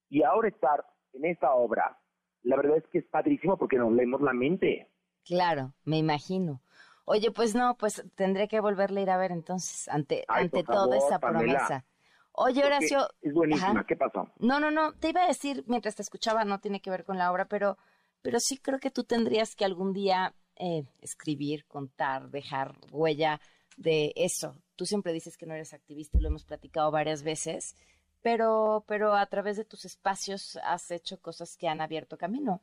[0.09, 1.97] y ahora estar en esta obra,
[2.43, 4.89] la verdad es que es padrísimo porque nos leemos la mente.
[5.25, 6.61] Claro, me imagino.
[7.05, 10.97] Oye, pues no, pues tendré que volverle a ir a ver entonces, ante, ante toda
[10.97, 11.85] esa promesa.
[12.33, 13.07] Oye, Horacio.
[13.21, 14.29] Es buenísima, ¿qué pasó?
[14.39, 17.17] No, no, no, te iba a decir mientras te escuchaba, no tiene que ver con
[17.17, 17.77] la obra, pero,
[18.22, 23.39] pero sí creo que tú tendrías que algún día eh, escribir, contar, dejar huella
[23.78, 24.55] de eso.
[24.76, 27.76] Tú siempre dices que no eres activista y lo hemos platicado varias veces,
[28.22, 32.61] pero, pero a través de tus espacios has hecho cosas que han abierto camino.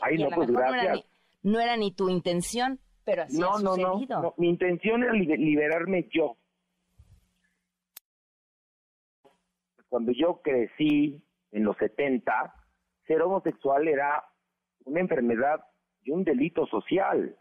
[0.00, 0.50] Ay, no, pues.
[1.40, 4.06] No era, ni, tu intención, pero así ha sucedido.
[4.08, 6.36] No, no, mi intención era liberarme yo
[9.88, 11.20] cuando yo crecí
[11.52, 12.54] en los 70,
[13.06, 14.24] ser homosexual era
[14.88, 15.60] una enfermedad
[16.02, 17.36] y un delito social,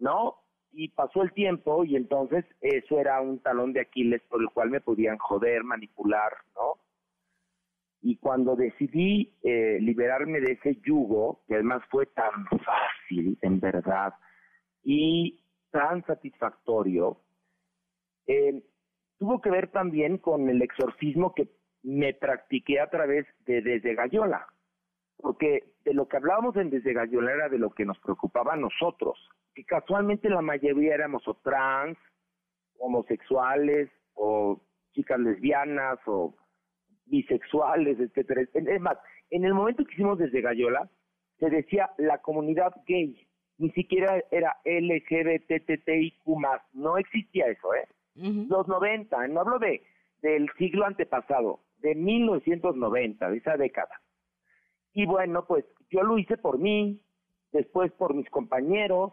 [0.00, 0.36] ¿no?
[0.72, 4.70] Y pasó el tiempo y entonces eso era un talón de Aquiles por el cual
[4.70, 6.80] me podían joder, manipular, ¿no?
[8.02, 14.12] Y cuando decidí eh, liberarme de ese yugo, que además fue tan fácil, en verdad,
[14.82, 17.20] y tan satisfactorio,
[18.26, 18.62] eh,
[19.18, 21.48] tuvo que ver también con el exorcismo que
[21.82, 24.46] me practiqué a través de Desde Gallola,
[25.18, 28.56] porque de lo que hablábamos en Desde Gallola era de lo que nos preocupaba a
[28.56, 29.18] nosotros,
[29.54, 31.96] que casualmente la mayoría éramos o trans,
[32.78, 34.60] homosexuales, o
[34.92, 36.34] chicas lesbianas, o
[37.06, 38.42] bisexuales, etcétera.
[38.54, 38.98] Es más,
[39.30, 40.88] en el momento que hicimos Desde Gallola,
[41.38, 43.26] se decía la comunidad gay,
[43.58, 46.24] ni siquiera era LGBTTIQ+,
[46.72, 47.88] no existía eso, ¿eh?
[48.16, 49.82] los 90, no hablo de
[50.22, 54.00] del siglo antepasado, de 1990, de esa década.
[54.94, 57.00] Y bueno, pues yo lo hice por mí,
[57.52, 59.12] después por mis compañeros,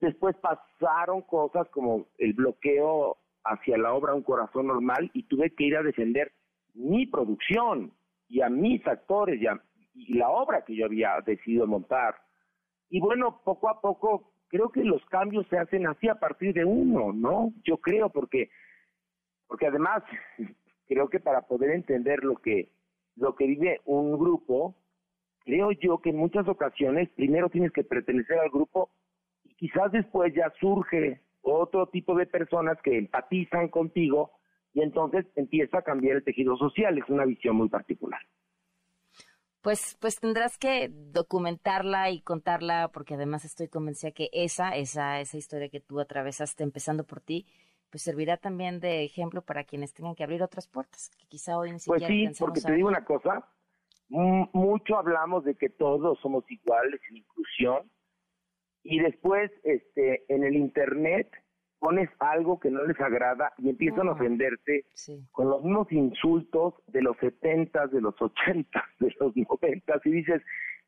[0.00, 5.64] después pasaron cosas como el bloqueo hacia la obra Un Corazón Normal y tuve que
[5.64, 6.32] ir a defender
[6.74, 7.92] mi producción
[8.28, 9.46] y a mis actores y,
[9.94, 12.16] y la obra que yo había decidido montar.
[12.88, 16.64] Y bueno, poco a poco creo que los cambios se hacen así a partir de
[16.64, 17.52] uno, ¿no?
[17.64, 18.50] Yo creo porque
[19.46, 20.02] porque además
[20.86, 22.70] creo que para poder entender lo que
[23.16, 24.74] lo que vive un grupo,
[25.44, 28.90] creo yo que en muchas ocasiones primero tienes que pertenecer al grupo
[29.44, 34.32] y quizás después ya surge otro tipo de personas que empatizan contigo
[34.72, 38.20] y entonces empieza a cambiar el tejido social, es una visión muy particular.
[39.60, 45.36] Pues, pues tendrás que documentarla y contarla, porque además estoy convencida que esa, esa, esa
[45.36, 47.46] historia que tú atravesaste empezando por ti,
[47.88, 51.70] pues servirá también de ejemplo para quienes tengan que abrir otras puertas, que quizá hoy
[51.70, 53.46] ni pues siquiera Pues sí, porque te digo una cosa,
[54.12, 57.90] mucho hablamos de que todos somos iguales en inclusión,
[58.84, 61.30] y después, este, en el internet,
[61.78, 64.84] pones algo que no les agrada y empiezan a ofenderte
[65.32, 70.42] con los mismos insultos de los setentas, de los ochentas, de los noventas y dices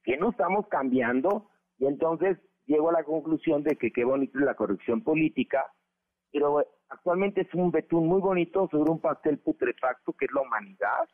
[0.05, 1.49] que no estamos cambiando
[1.79, 5.64] y entonces llego a la conclusión de que qué bonito es la corrección política,
[6.31, 11.09] pero actualmente es un betún muy bonito sobre un pastel putrefacto que es la humanidad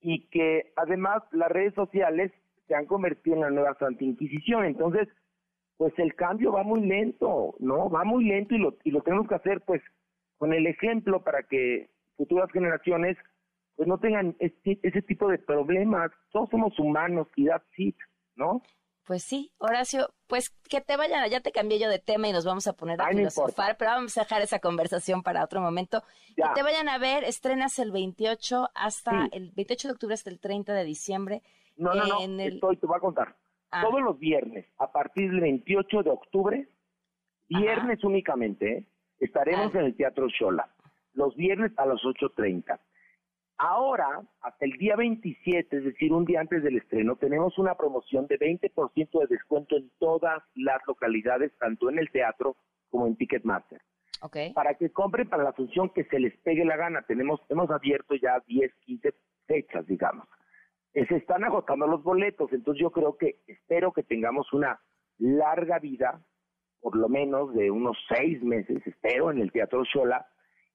[0.00, 2.32] y que además las redes sociales
[2.66, 5.08] se han convertido en la nueva Santa Inquisición, entonces
[5.76, 7.88] pues el cambio va muy lento, ¿no?
[7.88, 9.80] Va muy lento y lo, y lo tenemos que hacer pues
[10.36, 13.16] con el ejemplo para que futuras generaciones
[13.76, 16.10] pues no tengan ese tipo de problemas.
[16.32, 17.96] Todos somos humanos y that's it,
[18.34, 18.60] ¿no?
[19.08, 22.44] Pues sí, Horacio, pues que te vayan, ya te cambié yo de tema y nos
[22.44, 26.02] vamos a poner a filosofar, pero vamos a dejar esa conversación para otro momento.
[26.36, 30.38] Que te vayan a ver, estrenas el 28 hasta el 28 de octubre hasta el
[30.38, 31.42] 30 de diciembre.
[31.78, 33.34] No, no, no, estoy, te voy a contar.
[33.70, 33.80] Ah.
[33.80, 36.68] Todos los viernes, a partir del 28 de octubre,
[37.48, 38.86] viernes únicamente, ¿eh?
[39.20, 39.78] estaremos ah.
[39.78, 40.68] en el Teatro Shola.
[41.14, 42.78] Los viernes a las 8.30.
[43.58, 48.28] Ahora, hasta el día 27, es decir, un día antes del estreno, tenemos una promoción
[48.28, 52.56] de 20% de descuento en todas las localidades, tanto en el teatro
[52.88, 53.80] como en Ticketmaster.
[54.20, 54.52] Okay.
[54.52, 57.02] Para que compren para la función que se les pegue la gana.
[57.02, 59.14] Tenemos, hemos abierto ya 10, 15
[59.46, 60.28] fechas, digamos.
[60.94, 64.80] Eh, se están agotando los boletos, entonces yo creo que espero que tengamos una
[65.18, 66.20] larga vida,
[66.80, 70.26] por lo menos de unos seis meses, espero, en el Teatro Shola,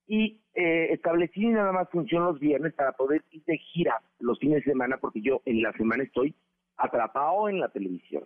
[0.07, 4.63] y eh, establecí nada más función los viernes para poder ir de gira los fines
[4.63, 6.35] de semana, porque yo en la semana estoy
[6.77, 8.23] atrapado en la televisión.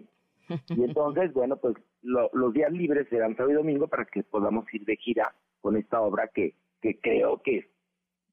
[0.49, 0.49] Y
[0.83, 4.95] entonces, bueno, pues los días libres serán sábado y domingo para que podamos ir de
[4.95, 7.69] gira con esta obra que, que creo que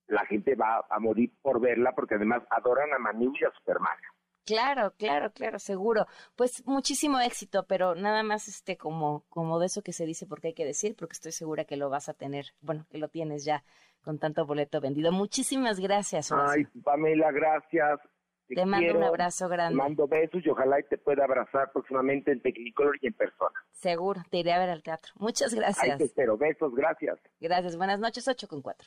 [0.06, 3.96] la gente va a morir por verla porque además adoran a Manu y a Superman.
[4.44, 6.06] Claro, claro, claro, seguro.
[6.36, 10.48] Pues muchísimo éxito, pero nada más este como como de eso que se dice porque
[10.48, 13.44] hay que decir, porque estoy segura que lo vas a tener, bueno, que lo tienes
[13.44, 13.64] ya
[14.02, 15.12] con tanto boleto vendido.
[15.12, 16.30] Muchísimas gracias.
[16.30, 18.00] Ay, Pamela, gracias.
[18.46, 19.74] Te, mando un abrazo grande.
[19.74, 23.58] Te mando besos y ojalá y te pueda abrazar próximamente en Technicolor y en persona.
[23.72, 25.12] Seguro, te iré a ver al teatro.
[25.16, 25.92] Muchas gracias.
[25.92, 27.18] Ahí te espero, besos, gracias.
[27.40, 28.86] Gracias, buenas noches, 8 con 4.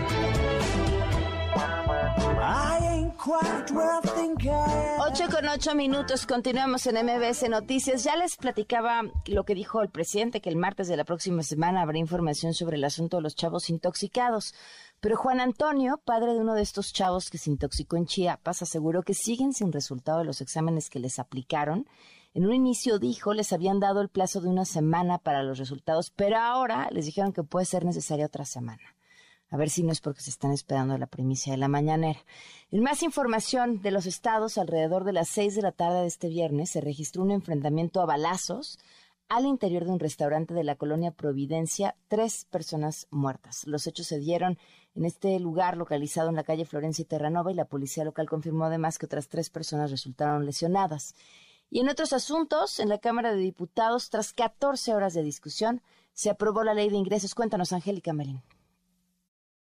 [4.99, 8.03] 8 con 8 minutos, continuamos en MBS Noticias.
[8.03, 11.83] Ya les platicaba lo que dijo el presidente, que el martes de la próxima semana
[11.83, 14.55] habrá información sobre el asunto de los chavos intoxicados.
[15.01, 19.03] Pero Juan Antonio, padre de uno de estos chavos que se intoxicó en Chiapas, aseguró
[19.03, 21.87] que siguen sin resultado de los exámenes que les aplicaron.
[22.33, 26.11] En un inicio dijo les habían dado el plazo de una semana para los resultados,
[26.15, 28.81] pero ahora les dijeron que puede ser necesaria otra semana.
[29.51, 32.19] A ver si no es porque se están esperando la primicia de la mañanera.
[32.71, 36.29] En más información de los estados, alrededor de las seis de la tarde de este
[36.29, 38.79] viernes se registró un enfrentamiento a balazos
[39.27, 43.67] al interior de un restaurante de la colonia Providencia, tres personas muertas.
[43.67, 44.57] Los hechos se dieron
[44.95, 48.65] en este lugar localizado en la calle Florencia y Terranova y la policía local confirmó
[48.65, 51.15] además que otras tres personas resultaron lesionadas.
[51.69, 55.81] Y en otros asuntos, en la Cámara de Diputados, tras 14 horas de discusión,
[56.13, 57.33] se aprobó la ley de ingresos.
[57.33, 58.41] Cuéntanos, Angélica Marín.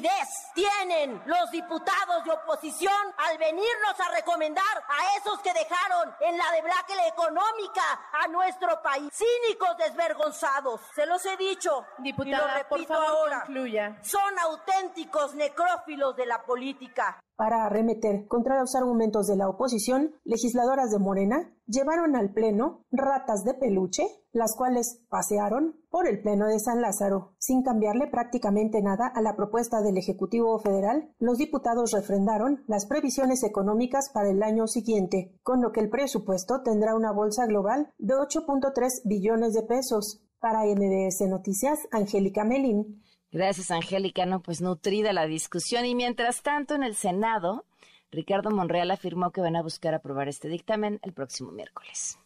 [0.53, 6.45] tienen los diputados de oposición al venirnos a recomendar a esos que dejaron en la
[6.51, 7.81] debacle económica
[8.23, 9.11] a nuestro país?
[9.13, 10.81] Cínicos desvergonzados.
[10.95, 13.43] Se los he dicho Diputada, y lo repito por favor, ahora.
[13.45, 13.97] concluya.
[14.01, 17.19] Son auténticos necrófilos de la política.
[17.35, 23.45] Para arremeter contra los argumentos de la oposición, legisladoras de Morena llevaron al Pleno ratas
[23.45, 27.33] de peluche, las cuales pasearon por el Pleno de San Lázaro.
[27.39, 33.43] Sin cambiarle prácticamente nada a la propuesta del Ejecutivo Federal, los diputados refrendaron las previsiones
[33.43, 38.13] económicas para el año siguiente, con lo que el presupuesto tendrá una bolsa global de
[38.13, 40.21] 8.3 billones de pesos.
[40.39, 43.03] Para MBS Noticias, Angélica Melín.
[43.31, 44.25] Gracias, Angélica.
[44.25, 45.85] No, pues nutrida la discusión.
[45.85, 47.65] Y mientras tanto, en el Senado,
[48.11, 52.17] Ricardo Monreal afirmó que van a buscar aprobar este dictamen el próximo miércoles.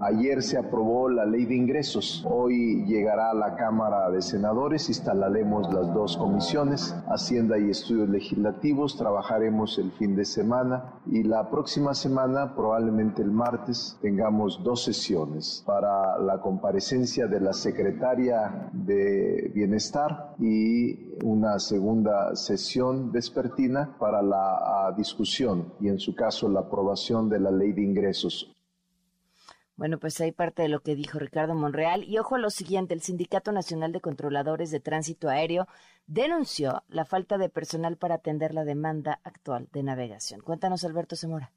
[0.00, 2.22] Ayer se aprobó la ley de ingresos.
[2.28, 4.90] Hoy llegará a la Cámara de Senadores.
[4.90, 8.98] Instalaremos las dos comisiones, Hacienda y Estudios Legislativos.
[8.98, 15.64] Trabajaremos el fin de semana y la próxima semana, probablemente el martes, tengamos dos sesiones
[15.66, 24.94] para la comparecencia de la secretaria de Bienestar y una segunda sesión vespertina para la
[24.96, 28.54] discusión y en su caso la aprobación de la ley de ingresos.
[29.78, 32.02] Bueno, pues hay parte de lo que dijo Ricardo Monreal.
[32.02, 35.68] Y ojo a lo siguiente, el Sindicato Nacional de Controladores de Tránsito Aéreo
[36.08, 40.40] denunció la falta de personal para atender la demanda actual de navegación.
[40.40, 41.52] Cuéntanos, Alberto Zamora.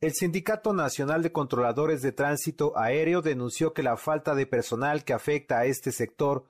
[0.00, 5.12] El Sindicato Nacional de Controladores de Tránsito Aéreo denunció que la falta de personal que
[5.12, 6.46] afecta a este sector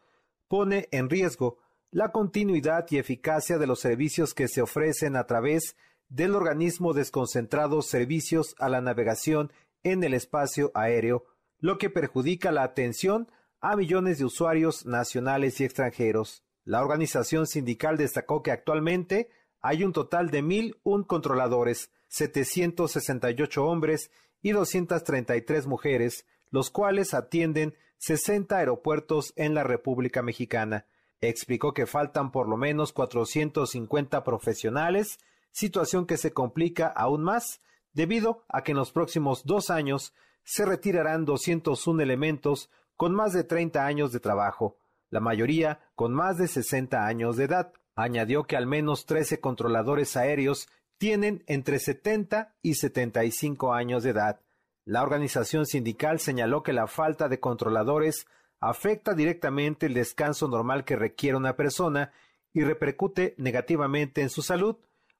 [0.48, 1.58] pone en riesgo
[1.90, 5.76] la continuidad y eficacia de los servicios que se ofrecen a través
[6.08, 9.52] del organismo desconcentrado Servicios a la Navegación
[9.92, 11.24] en el espacio aéreo,
[11.60, 13.30] lo que perjudica la atención
[13.60, 16.42] a millones de usuarios nacionales y extranjeros.
[16.64, 19.30] La organización sindical destacó que actualmente
[19.60, 24.10] hay un total de 1.001 controladores, 768 hombres
[24.42, 30.86] y 233 mujeres, los cuales atienden 60 aeropuertos en la República Mexicana.
[31.20, 35.18] Explicó que faltan por lo menos 450 profesionales,
[35.52, 37.60] situación que se complica aún más
[37.96, 40.12] debido a que en los próximos dos años
[40.44, 44.76] se retirarán 201 elementos con más de 30 años de trabajo,
[45.08, 47.72] la mayoría con más de 60 años de edad.
[47.94, 50.68] Añadió que al menos 13 controladores aéreos
[50.98, 54.40] tienen entre 70 y 75 años de edad.
[54.84, 58.26] La organización sindical señaló que la falta de controladores
[58.60, 62.12] afecta directamente el descanso normal que requiere una persona
[62.52, 64.76] y repercute negativamente en su salud,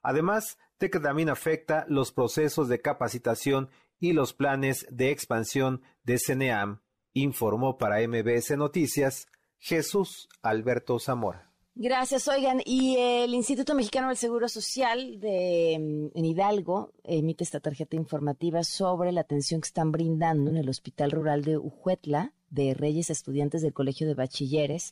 [0.07, 6.17] además de que también afecta los procesos de capacitación y los planes de expansión de
[6.17, 6.79] CNEAM,
[7.11, 9.27] informó para MBS Noticias
[9.57, 11.51] Jesús Alberto Zamora.
[11.75, 12.61] Gracias, oigan.
[12.65, 18.63] Y el Instituto Mexicano del Seguro Social de mm, en Hidalgo emite esta tarjeta informativa
[18.63, 23.61] sobre la atención que están brindando en el Hospital Rural de Ujuetla de Reyes estudiantes
[23.61, 24.91] del Colegio de Bachilleres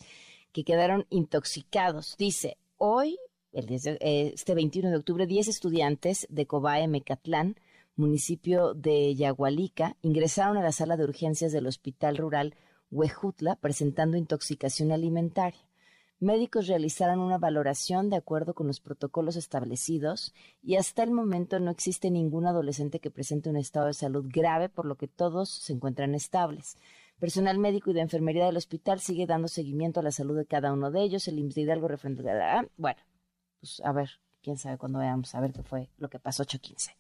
[0.52, 2.16] que quedaron intoxicados.
[2.18, 3.18] Dice, hoy
[3.56, 7.56] eh, este 21 de octubre, 10 estudiantes de Cobae, Mecatlán,
[7.96, 12.56] municipio de Yagualica, ingresaron a la sala de urgencias del Hospital Rural
[12.92, 15.62] Huejutla presentando intoxicación alimentaria.
[16.20, 21.72] Médicos realizaron una valoración de acuerdo con los protocolos establecidos y hasta el momento no
[21.72, 25.74] existe ningún adolescente que presente un estado de salud grave, por lo que todos se
[25.74, 26.78] encuentran estables.
[27.20, 30.74] Personal médico y de enfermería del hospital sigue dando seguimiento a la salud de cada
[30.74, 31.28] uno de ellos.
[31.28, 32.66] El IMSS de Hidalgo referente a...
[32.78, 33.00] Bueno,
[33.66, 34.10] pues, a ver,
[34.44, 36.94] quién sabe cuándo veamos, a ver qué fue lo que pasó 8-15.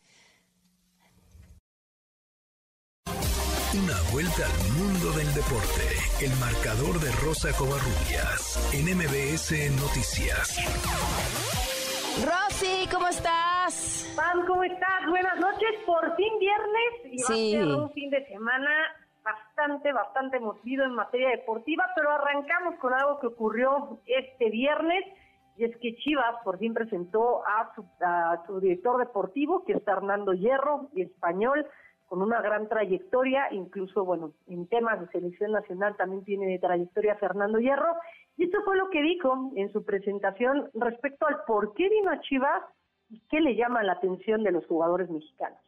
[3.75, 5.85] Una vuelta al mundo del deporte.
[6.25, 10.57] El marcador de Rosa Covarrubias en MBS Noticias.
[12.25, 14.11] Rosy, ¿cómo estás?
[14.15, 15.05] Pam, ¿cómo estás?
[15.07, 15.69] Buenas noches.
[15.85, 18.71] Por fin viernes y va a ser un fin de semana
[19.23, 25.03] bastante, bastante movido en materia deportiva, pero arrancamos con algo que ocurrió este viernes
[25.57, 27.73] y es que Chivas por fin presentó a
[28.45, 31.65] su, director deportivo, que es Fernando Hierro, español,
[32.07, 37.59] con una gran trayectoria, incluso, bueno, en temas de selección nacional también tiene trayectoria Fernando
[37.59, 37.95] Hierro,
[38.37, 42.19] y esto fue lo que dijo en su presentación respecto al por qué vino a
[42.19, 42.63] Chivas
[43.09, 45.59] y qué le llama la atención de los jugadores mexicanos.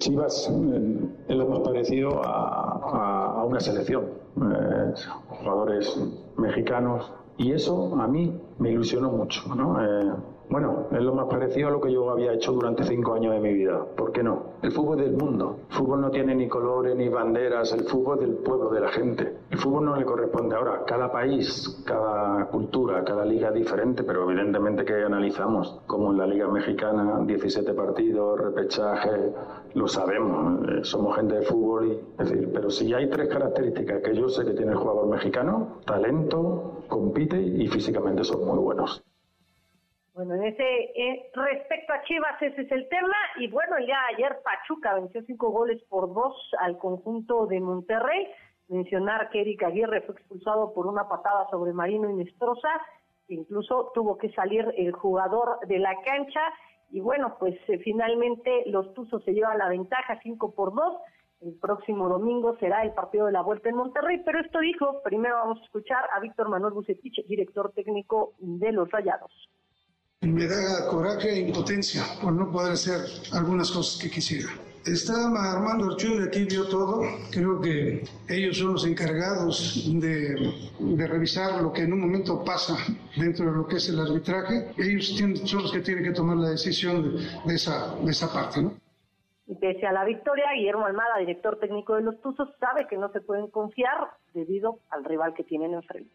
[0.00, 4.06] Chivas eh, es lo más parecido a, una selección.
[4.36, 4.94] Eh,
[5.28, 5.96] jugadores
[6.36, 9.82] mexicanos y eso a mí me ilusionó mucho, ¿no?
[9.82, 10.12] Eh,
[10.50, 13.40] bueno, es lo más parecido a lo que yo había hecho durante cinco años de
[13.40, 13.84] mi vida.
[13.96, 14.54] ¿Por qué no?
[14.62, 15.58] El fútbol es del mundo.
[15.68, 17.72] El fútbol no tiene ni colores ni banderas.
[17.72, 19.36] El fútbol es del pueblo, de la gente.
[19.50, 20.84] El fútbol no le corresponde ahora.
[20.86, 26.26] Cada país, cada cultura, cada liga es diferente, pero evidentemente que analizamos, como en la
[26.26, 29.32] Liga Mexicana, 17 partidos, repechaje,
[29.74, 30.66] lo sabemos.
[30.68, 31.88] Eh, somos gente de fútbol.
[31.88, 35.08] Y, es decir, pero si hay tres características que yo sé que tiene el jugador
[35.08, 39.04] mexicano, talento, compite y físicamente son muy buenos.
[40.18, 44.36] Bueno, en ese eh, respecto a Chivas ese es el tema y bueno, de ayer
[44.42, 48.26] Pachuca venció cinco goles por dos al conjunto de Monterrey.
[48.66, 52.68] Mencionar que Eric Aguirre fue expulsado por una patada sobre Marino Inestrosa,
[53.28, 56.40] incluso tuvo que salir el jugador de la cancha
[56.90, 60.96] y bueno, pues eh, finalmente los Tuzos se llevan la ventaja cinco por dos.
[61.40, 65.36] El próximo domingo será el partido de la vuelta en Monterrey, pero esto dijo, primero
[65.36, 69.48] vamos a escuchar a Víctor Manuel Bucetich, director técnico de los Rayados.
[70.20, 72.98] Me da coraje e impotencia por no poder hacer
[73.32, 74.50] algunas cosas que quisiera.
[74.84, 75.14] Está
[75.54, 77.02] Armando Archun, aquí vio todo.
[77.30, 80.34] Creo que ellos son los encargados de,
[80.80, 82.74] de, revisar lo que en un momento pasa
[83.16, 84.72] dentro de lo que es el arbitraje.
[84.76, 88.32] Ellos tienen, son los que tienen que tomar la decisión de, de esa, de esa
[88.32, 88.72] parte, ¿no?
[89.46, 93.12] Y pese a la victoria, Guillermo Almada, director técnico de los Tuzos, sabe que no
[93.12, 96.10] se pueden confiar debido al rival que tienen enfrente.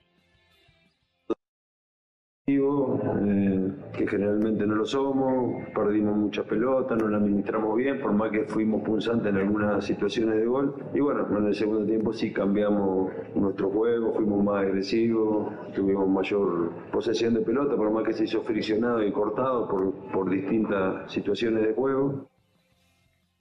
[2.46, 8.32] Eh, que generalmente no lo somos, perdimos mucha pelota, no la administramos bien, por más
[8.32, 10.76] que fuimos punzantes en algunas situaciones de gol.
[10.94, 16.72] Y bueno, en el segundo tiempo sí cambiamos nuestro juego, fuimos más agresivos, tuvimos mayor
[16.92, 21.66] posesión de pelota, por más que se hizo friccionado y cortado por, por distintas situaciones
[21.66, 22.28] de juego.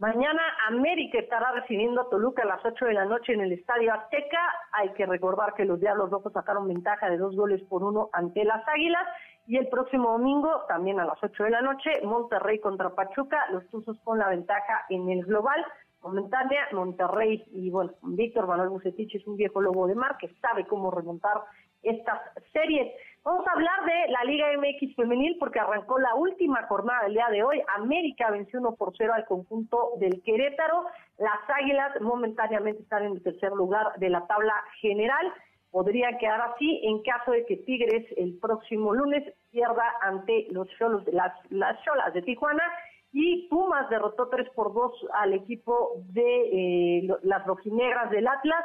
[0.03, 3.95] Mañana América estará recibiendo a Toluca a las 8 de la noche en el Estadio
[3.95, 4.41] Azteca.
[4.73, 8.45] Hay que recordar que los Diablos Rojos sacaron ventaja de dos goles por uno ante
[8.45, 9.05] las Águilas.
[9.47, 13.47] Y el próximo domingo, también a las 8 de la noche, Monterrey contra Pachuca.
[13.53, 15.65] Los Tuzos con la ventaja en el global.
[16.03, 20.67] Momentánea, Monterrey y bueno, Víctor Manuel Bucetich es un viejo lobo de mar que sabe
[20.67, 21.43] cómo remontar
[21.81, 22.21] estas
[22.53, 22.93] series.
[23.25, 27.29] Vamos a hablar de la Liga MX femenil porque arrancó la última jornada del día
[27.31, 27.63] de hoy.
[27.77, 30.87] América venció 1 por 0 al conjunto del Querétaro.
[31.19, 35.33] Las Águilas momentáneamente están en el tercer lugar de la tabla general.
[35.71, 41.05] Podría quedar así en caso de que Tigres el próximo lunes pierda ante los Cholos,
[41.13, 42.65] las, las Cholas de Tijuana
[43.13, 48.65] y Pumas derrotó 3 por 2 al equipo de eh, las rojinegras del Atlas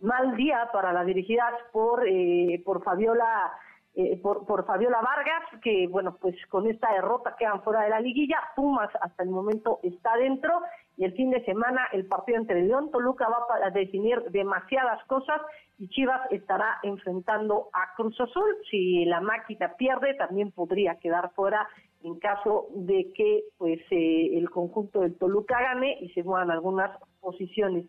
[0.00, 3.52] mal día para las dirigidas por, eh, por Fabiola.
[4.00, 7.98] Eh, por, por Fabiola Vargas, que bueno, pues con esta derrota quedan fuera de la
[7.98, 10.60] liguilla, Pumas hasta el momento está dentro
[10.96, 15.40] y el fin de semana el partido entre León Toluca va a definir demasiadas cosas
[15.80, 18.58] y Chivas estará enfrentando a Cruz Azul.
[18.70, 21.68] Si la máquina pierde, también podría quedar fuera
[22.04, 26.96] en caso de que pues eh, el conjunto del Toluca gane y se muevan algunas
[27.20, 27.86] posiciones.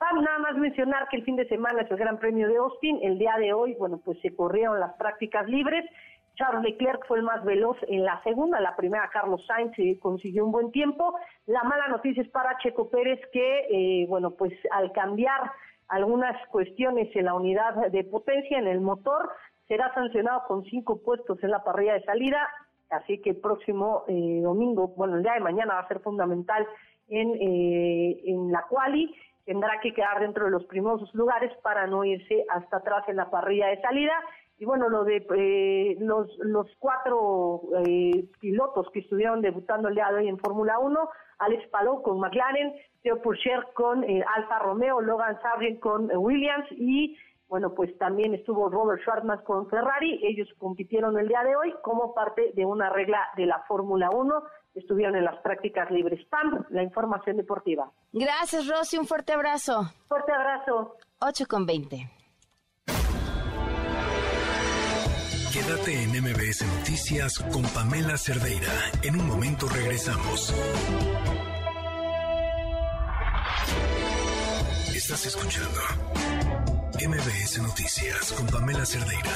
[0.00, 3.00] Vamos nada más mencionar que el fin de semana es el Gran Premio de Austin.
[3.02, 5.84] El día de hoy, bueno, pues se corrieron las prácticas libres.
[6.36, 10.46] Charles Leclerc fue el más veloz en la segunda, la primera Carlos Sainz eh, consiguió
[10.46, 11.14] un buen tiempo.
[11.44, 15.52] La mala noticia es para Checo Pérez que, eh, bueno, pues al cambiar
[15.88, 19.28] algunas cuestiones en la unidad de potencia, en el motor,
[19.68, 22.48] será sancionado con cinco puestos en la parrilla de salida.
[22.88, 26.66] Así que el próximo eh, domingo, bueno, el día de mañana va a ser fundamental
[27.08, 29.14] en, en la quali
[29.50, 33.30] tendrá que quedar dentro de los primeros lugares para no irse hasta atrás en la
[33.30, 34.12] parrilla de salida.
[34.58, 40.06] Y bueno, lo de eh, los, los cuatro eh, pilotos que estuvieron debutando el día
[40.12, 41.08] de hoy en Fórmula 1,
[41.40, 47.18] Alex Palou con McLaren, Theo Pourchaire con eh, Alfa Romeo, Logan Sargent con Williams y
[47.48, 50.20] bueno, pues también estuvo Robert Schwartzman con Ferrari.
[50.22, 54.42] Ellos compitieron el día de hoy como parte de una regla de la Fórmula 1
[54.74, 56.24] estuvieron en las prácticas libres.
[56.28, 57.90] PAM, la información deportiva.
[58.12, 58.98] Gracias, Rosy.
[58.98, 59.92] Un fuerte abrazo.
[60.08, 60.96] Fuerte abrazo.
[61.20, 62.10] 8 con 20.
[65.52, 68.72] Quédate en MBS Noticias con Pamela Cerdeira.
[69.02, 70.54] En un momento regresamos.
[74.94, 75.80] Estás escuchando
[76.94, 79.30] MBS Noticias con Pamela Cerdeira.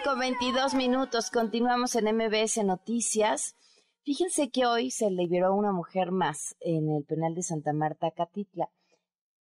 [0.00, 3.56] Con 22 minutos, continuamos en MBS Noticias.
[4.04, 8.70] Fíjense que hoy se liberó una mujer más en el penal de Santa Marta, Catitla.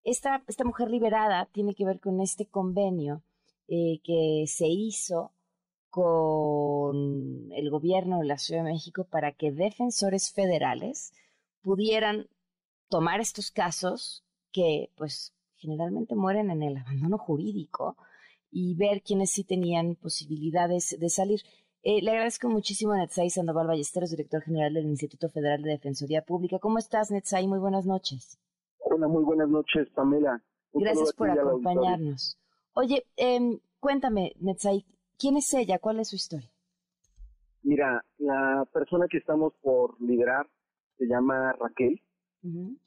[0.03, 3.21] Esta, esta mujer liberada tiene que ver con este convenio
[3.67, 5.33] eh, que se hizo
[5.91, 11.13] con el gobierno de la Ciudad de México para que defensores federales
[11.61, 12.27] pudieran
[12.87, 17.97] tomar estos casos que pues generalmente mueren en el abandono jurídico
[18.51, 21.41] y ver quiénes sí tenían posibilidades de salir.
[21.81, 26.21] Eh, le agradezco muchísimo a Netzai Sandoval Ballesteros, director general del Instituto Federal de Defensoría
[26.23, 26.59] Pública.
[26.59, 27.47] ¿Cómo estás, Netzai?
[27.47, 28.37] Muy buenas noches.
[28.79, 30.43] Hola, muy buenas noches, Pamela.
[30.73, 32.37] Gracias por acompañarnos.
[32.73, 34.85] Oye, eh, cuéntame, Netzai,
[35.17, 35.79] ¿quién es ella?
[35.79, 36.49] ¿Cuál es su historia?
[37.63, 40.47] Mira, la persona que estamos por liderar
[40.97, 42.01] se llama Raquel.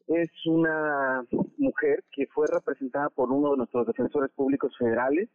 [0.06, 1.26] Es una
[1.58, 5.28] mujer que fue representada por uno de nuestros defensores públicos federales,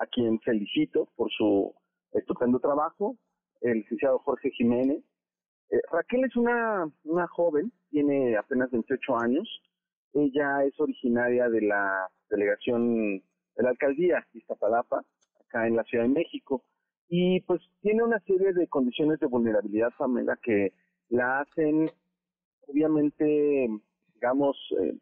[0.00, 1.72] a quien felicito por su
[2.12, 3.16] estupendo trabajo,
[3.60, 5.04] el licenciado Jorge Jiménez.
[5.70, 9.62] Eh, Raquel es una, una joven, tiene apenas 28 años.
[10.14, 13.18] Ella es originaria de la delegación
[13.56, 15.04] de la alcaldía Iztapalapa,
[15.40, 16.64] acá en la Ciudad de México.
[17.08, 20.72] Y pues tiene una serie de condiciones de vulnerabilidad, Pamela, que
[21.10, 21.90] la hacen
[22.70, 23.68] obviamente,
[24.14, 24.96] digamos, eh,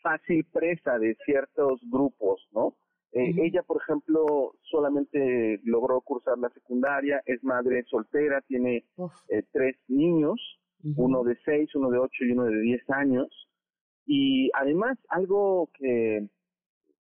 [0.00, 2.76] fácil presa de ciertos grupos, ¿no?
[3.16, 8.84] Eh, ella, por ejemplo, solamente logró cursar la secundaria, es madre soltera, tiene
[9.30, 10.38] eh, tres niños,
[10.98, 13.28] uno de seis, uno de ocho y uno de diez años.
[14.04, 16.28] Y además, algo que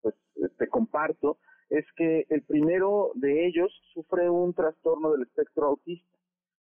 [0.03, 0.13] pues,
[0.59, 1.39] te comparto
[1.71, 6.15] es que el primero de ellos sufre un trastorno del espectro autista.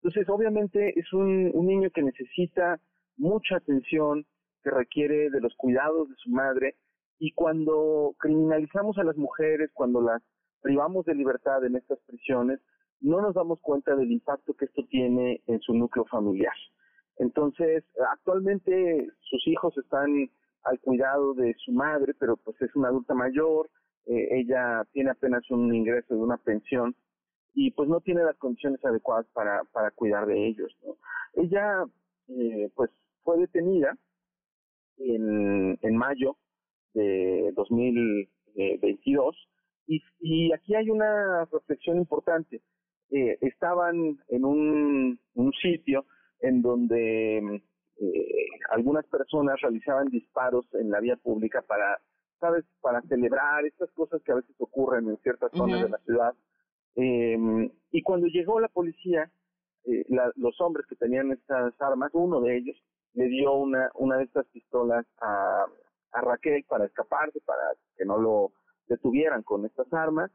[0.02, 2.78] Entonces, obviamente, es un, un niño que necesita
[3.16, 4.26] mucha atención,
[4.64, 6.76] que requiere de los cuidados de su madre,
[7.24, 10.22] y cuando criminalizamos a las mujeres, cuando las
[10.62, 12.60] privamos de libertad en estas prisiones,
[13.00, 16.54] no nos damos cuenta del impacto que esto tiene en su núcleo familiar.
[17.20, 20.30] Entonces, actualmente sus hijos están
[20.64, 23.70] al cuidado de su madre, pero pues es una adulta mayor,
[24.06, 26.94] eh, ella tiene apenas un ingreso de una pensión
[27.54, 30.78] y pues no tiene las condiciones adecuadas para, para cuidar de ellos.
[31.36, 31.86] Ella
[32.28, 32.92] eh, pues
[33.24, 33.98] fue detenida
[34.98, 36.36] en, en mayo
[36.94, 39.50] de 2022.
[39.88, 42.62] Y, y aquí hay una reflexión importante.
[43.12, 46.06] Eh, estaban en un, un, sitio
[46.40, 47.62] en donde
[48.00, 52.00] eh, algunas personas realizaban disparos en la vía pública para,
[52.40, 56.34] ¿sabes?, para celebrar estas cosas que a veces ocurren en ciertas zonas de la ciudad.
[56.96, 59.30] Eh, y cuando llegó la policía,
[59.86, 62.78] eh, la, los hombres que tenían estas armas, uno de ellos
[63.14, 65.66] le dio una, una de estas pistolas a,
[66.14, 67.62] a Raquel para escaparse, para
[67.98, 68.52] que no lo
[68.88, 70.32] detuvieran con estas armas,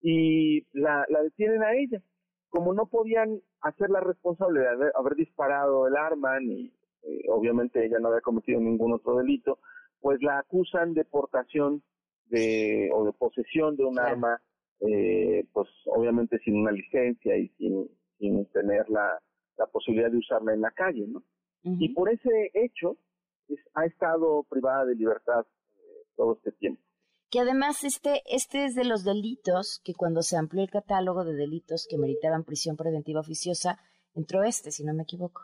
[0.00, 2.02] y la, la detienen a ella.
[2.48, 6.66] Como no podían hacerla responsable de haber, disparado el arma, ni
[7.02, 9.58] eh, obviamente ella no había cometido ningún otro delito,
[10.00, 11.82] pues la acusan de portación
[12.26, 14.40] de, o de posesión de un arma,
[14.80, 19.18] eh, pues obviamente sin una licencia y sin, sin tener la,
[19.56, 21.22] la posibilidad de usarla en la calle, ¿no?
[21.64, 22.96] Y por ese hecho,
[23.74, 26.82] ha estado privada de libertad eh, todo este tiempo.
[27.30, 31.34] Que además este, este es de los delitos que cuando se amplió el catálogo de
[31.34, 33.78] delitos que meritaban prisión preventiva oficiosa,
[34.14, 35.40] entró este, si no me equivoco.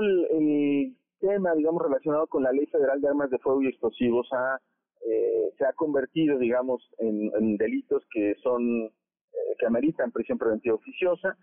[0.00, 4.60] El, tema, digamos, relacionado con la Ley Federal de Armas de Fuego y Explosivos ha,
[5.08, 11.36] eh, se ha convertido, digamos, en, delitos que son, eh, que ameritan prisión preventiva oficiosa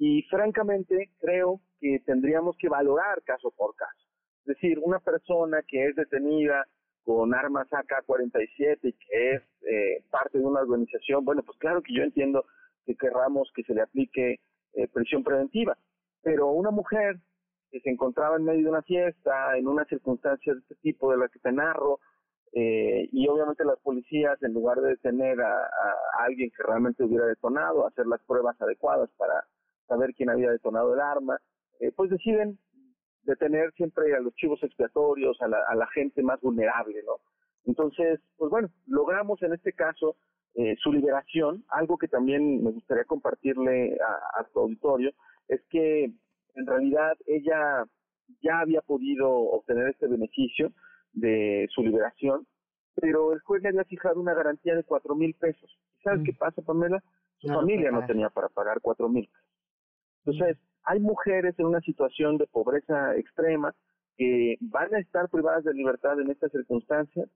[0.00, 4.08] y francamente creo que tendríamos que valorar caso por caso.
[4.40, 6.66] Es decir, una persona que es detenida
[7.04, 11.92] con armas AK-47 y que es eh, parte de una organización, bueno, pues claro que
[11.92, 12.46] yo entiendo
[12.86, 14.40] que querramos que se le aplique
[14.72, 15.76] eh, prisión preventiva,
[16.22, 17.16] pero una mujer
[17.70, 21.18] que se encontraba en medio de una fiesta, en una circunstancia de este tipo de
[21.18, 22.00] la que te narro,
[22.54, 27.26] eh, y obviamente las policías, en lugar de detener a, a, alguien que realmente hubiera
[27.26, 29.44] detonado, hacer las pruebas adecuadas para
[29.90, 31.38] saber quién había detonado el arma,
[31.80, 32.58] eh, pues deciden
[33.24, 37.16] detener siempre a los chivos expiatorios, a la, a la gente más vulnerable, ¿no?
[37.64, 40.16] Entonces, pues bueno, logramos en este caso
[40.54, 41.64] eh, su liberación.
[41.68, 45.12] Algo que también me gustaría compartirle a, a tu auditorio
[45.48, 46.04] es que
[46.54, 47.84] en realidad ella
[48.42, 50.72] ya había podido obtener este beneficio
[51.12, 52.46] de su liberación,
[52.94, 55.76] pero el juez le había fijado una garantía de cuatro mil pesos.
[56.02, 56.24] ¿Sabes mm.
[56.24, 57.02] qué pasa, Pamela?
[57.38, 59.49] Su familia no tenía para pagar cuatro mil pesos.
[60.24, 63.74] Entonces, hay mujeres en una situación de pobreza extrema
[64.16, 67.28] que van a estar privadas de libertad en estas circunstancias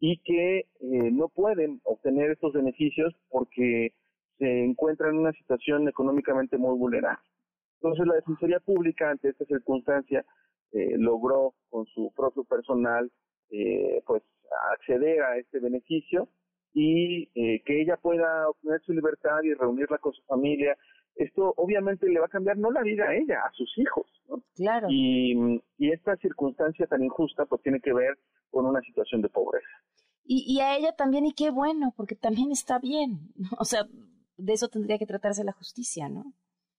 [0.00, 3.92] y que eh, no pueden obtener estos beneficios porque
[4.38, 7.24] se encuentran en una situación económicamente muy vulnerable.
[7.80, 10.24] Entonces, la Defensoría Pública, ante esta circunstancia,
[10.72, 13.10] eh, logró con su propio personal
[13.50, 14.22] eh, pues
[14.72, 16.28] acceder a este beneficio
[16.74, 20.76] y que ella pueda obtener su libertad y reunirla con su familia
[21.16, 24.06] esto obviamente le va a cambiar no la vida a ella, a sus hijos.
[24.28, 24.42] ¿no?
[24.54, 24.86] Claro.
[24.90, 28.18] Y, y esta circunstancia tan injusta pues tiene que ver
[28.50, 29.68] con una situación de pobreza.
[30.24, 33.32] Y, y a ella también, y qué bueno, porque también está bien.
[33.58, 33.86] O sea,
[34.36, 36.32] de eso tendría que tratarse la justicia, ¿no?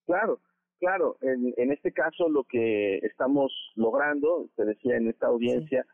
[0.06, 0.40] Claro,
[0.80, 1.18] claro.
[1.22, 5.86] En, en este caso lo que estamos logrando, te decía en esta audiencia,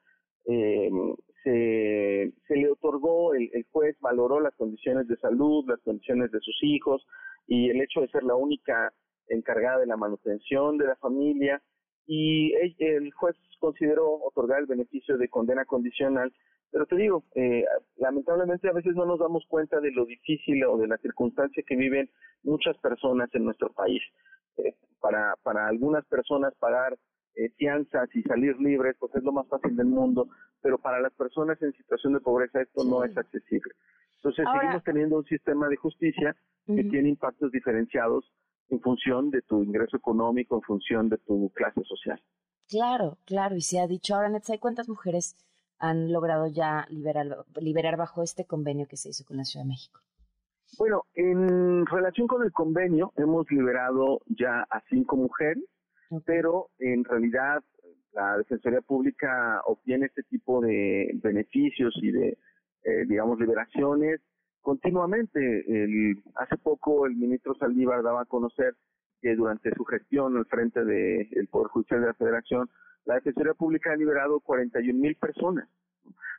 [0.45, 0.89] eh,
[1.43, 6.39] se, se le otorgó, el, el juez valoró las condiciones de salud, las condiciones de
[6.39, 7.05] sus hijos,
[7.47, 8.93] y el hecho de ser la única
[9.27, 11.61] encargada de la manutención de la familia
[12.05, 16.33] y el juez consideró otorgar el beneficio de condena condicional.
[16.71, 17.63] Pero te digo, eh,
[17.97, 21.75] lamentablemente a veces no nos damos cuenta de lo difícil o de la circunstancia que
[21.75, 22.09] viven
[22.43, 24.01] muchas personas en nuestro país.
[24.57, 26.97] Eh, para, para algunas personas pagar
[27.35, 30.27] eh, fianzas y salir libres, pues es lo más fácil del mundo,
[30.61, 33.73] pero para las personas en situación de pobreza esto no es accesible.
[34.17, 36.35] Entonces seguimos teniendo un sistema de justicia
[36.65, 38.31] que tiene impactos diferenciados
[38.69, 42.21] en función de tu ingreso económico, en función de tu clase social.
[42.69, 45.35] Claro, claro, y se ha dicho ahora, Netsai, ¿cuántas mujeres
[45.79, 49.69] han logrado ya liberar, liberar bajo este convenio que se hizo con la Ciudad de
[49.69, 49.99] México?
[50.77, 55.63] Bueno, en relación con el convenio, hemos liberado ya a cinco mujeres,
[56.25, 57.63] pero en realidad
[58.13, 62.37] la Defensoría Pública obtiene este tipo de beneficios y de,
[62.83, 64.21] eh, digamos, liberaciones
[64.61, 65.39] continuamente.
[65.67, 68.75] El, hace poco el ministro Saldívar daba a conocer
[69.21, 72.69] que durante su gestión al frente del Poder Judicial de la Federación,
[73.05, 75.67] la Defensoría Pública ha liberado 41 mil personas.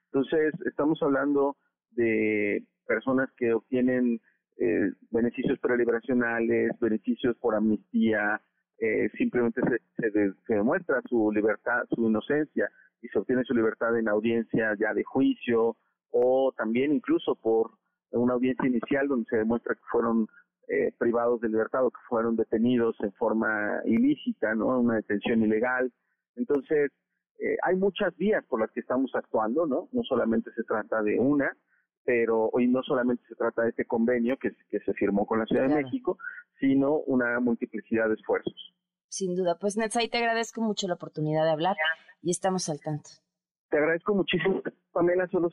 [0.06, 1.56] Entonces, estamos hablando
[1.92, 4.20] de personas que obtienen
[4.58, 8.40] eh, beneficios preliberacionales, beneficios por amnistía,
[8.78, 9.60] eh, simplemente
[9.96, 12.68] se, se, demuestra su libertad, su inocencia
[13.02, 15.76] y se obtiene su libertad en audiencia ya de juicio
[16.10, 17.70] o también incluso por
[18.10, 20.28] una audiencia inicial donde se demuestra que fueron
[20.68, 24.80] eh, privados de libertad o que fueron detenidos en forma ilícita, ¿no?
[24.80, 25.92] Una detención ilegal.
[26.36, 26.90] Entonces,
[27.38, 29.88] eh, hay muchas vías por las que estamos actuando, ¿no?
[29.92, 31.54] No solamente se trata de una,
[32.04, 35.46] pero hoy no solamente se trata de este convenio que, que se firmó con la
[35.46, 36.18] Ciudad de México,
[36.60, 38.74] sino una multiplicidad de esfuerzos.
[39.08, 39.58] Sin duda.
[39.60, 41.76] Pues Netzai, te agradezco mucho la oportunidad de hablar
[42.22, 43.10] y estamos al tanto.
[43.70, 44.62] Te agradezco muchísimo,
[44.92, 45.50] Pamela, solo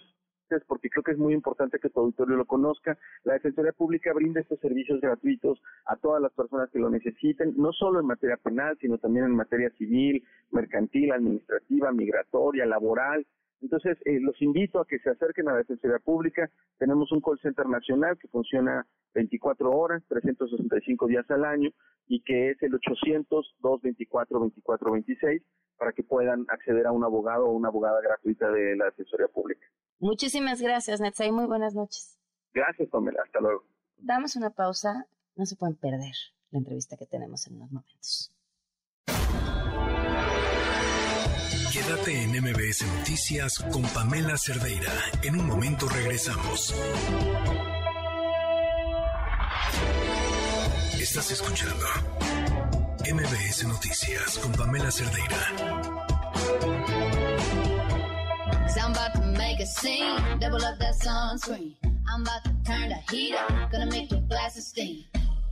[0.67, 2.97] porque creo que es muy importante que tu auditorio lo conozca.
[3.23, 7.71] La Defensoría Pública brinda estos servicios gratuitos a todas las personas que lo necesiten, no
[7.71, 13.25] solo en materia penal, sino también en materia civil, mercantil, administrativa, migratoria, laboral.
[13.61, 16.49] Entonces, eh, los invito a que se acerquen a la Defensoría Pública.
[16.77, 21.69] Tenemos un call center nacional que funciona 24 horas, 365 días al año
[22.07, 25.43] y que es el 800-224-2426
[25.77, 29.67] para que puedan acceder a un abogado o una abogada gratuita de la Defensoría Pública.
[29.99, 31.31] Muchísimas gracias, Netsai.
[31.31, 32.17] Muy buenas noches.
[32.53, 33.21] Gracias, Pamela.
[33.23, 33.63] Hasta luego.
[33.97, 35.07] Damos una pausa.
[35.35, 36.15] No se pueden perder
[36.49, 38.33] la entrevista que tenemos en unos momentos.
[41.91, 44.93] Quédate en MBS Noticias con Pamela Cerdeira.
[45.23, 46.73] En un momento regresamos.
[50.97, 51.85] Estás escuchando
[53.13, 55.35] MBS Noticias con Pamela Cerdeira.
[58.77, 60.39] I'm about to make a scene.
[60.39, 61.75] Double up that sunscreen.
[62.07, 63.69] I'm about to turn the heat up.
[63.69, 65.03] Gonna make your glasses steam.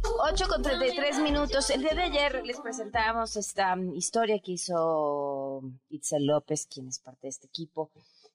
[0.04, 1.70] 8 con 33 minutos.
[1.70, 7.22] El día de ayer les presentamos esta historia que hizo Itzel López, quien es parte
[7.24, 7.92] de este equipo,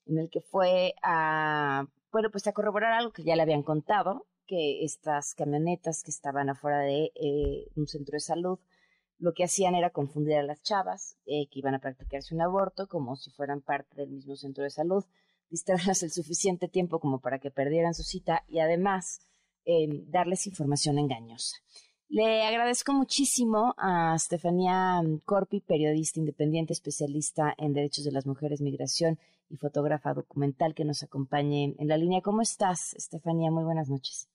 [0.07, 4.27] en el que fue a, bueno, pues a corroborar algo que ya le habían contado,
[4.47, 8.59] que estas camionetas que estaban afuera de eh, un centro de salud
[9.19, 12.89] lo que hacían era confundir a las chavas eh, que iban a practicarse un aborto
[12.89, 15.05] como si fueran parte del mismo centro de salud,
[15.51, 19.20] distraerlas el suficiente tiempo como para que perdieran su cita y además
[20.07, 21.57] darles información engañosa.
[22.09, 29.19] Le agradezco muchísimo a Estefanía Corpi, periodista independiente, especialista en derechos de las mujeres, migración
[29.49, 32.20] y fotógrafa documental que nos acompañe en la línea.
[32.20, 33.51] ¿Cómo estás, Estefanía?
[33.51, 34.28] Muy buenas noches.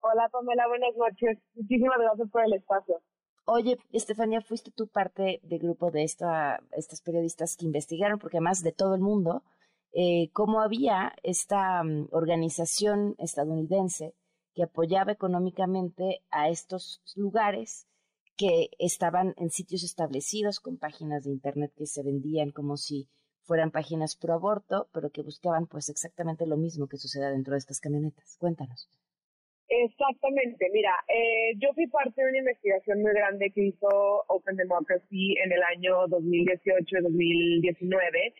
[0.00, 1.38] Hola, Pamela, buenas noches.
[1.54, 3.02] Muchísimas gracias por el espacio.
[3.44, 8.62] Oye, Estefanía, fuiste tú parte del grupo de esta, estas periodistas que investigaron, porque además
[8.62, 9.42] de todo el mundo,
[9.92, 14.14] eh, cómo había esta mm, organización estadounidense
[14.58, 17.86] que apoyaba económicamente a estos lugares
[18.36, 23.06] que estaban en sitios establecidos con páginas de internet que se vendían como si
[23.44, 27.58] fueran páginas pro aborto, pero que buscaban pues exactamente lo mismo que suceda dentro de
[27.58, 28.36] estas camionetas.
[28.40, 28.90] Cuéntanos.
[29.68, 35.36] Exactamente, mira, eh, yo fui parte de una investigación muy grande que hizo Open Democracy
[35.38, 38.34] en el año 2018-2019,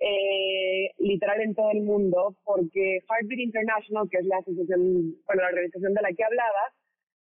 [0.00, 5.48] eh, literal en todo el mundo, porque Heartbeat International, que es la asociación, bueno, la
[5.48, 6.72] organización de la que hablaba,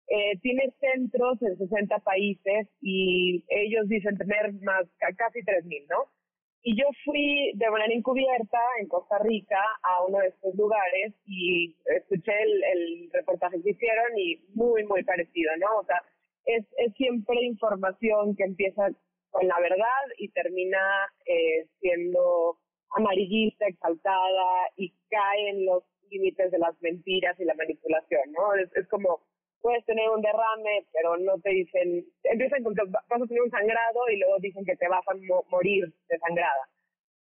[0.09, 4.87] eh, tiene centros en 60 países y ellos dicen tener más,
[5.17, 6.11] casi 3.000, ¿no?
[6.63, 11.77] Y yo fui de manera encubierta en Costa Rica a uno de estos lugares y
[11.87, 15.81] escuché el, reportaje que hicieron y muy, muy parecido, ¿no?
[15.81, 16.01] O sea,
[16.47, 18.89] es, es siempre información que empieza
[19.31, 20.79] con la verdad y termina
[21.27, 22.59] eh, siendo
[22.95, 28.55] amarillista, exaltada y cae en los límites de las mentiras y la manipulación, ¿no?
[28.55, 29.21] Es, es como
[29.63, 33.51] puedes tener un derrame, pero no te dicen, empiezan con que vas a tener un
[33.51, 35.15] sangrado y luego dicen que te vas a
[35.49, 36.69] morir de sangrada.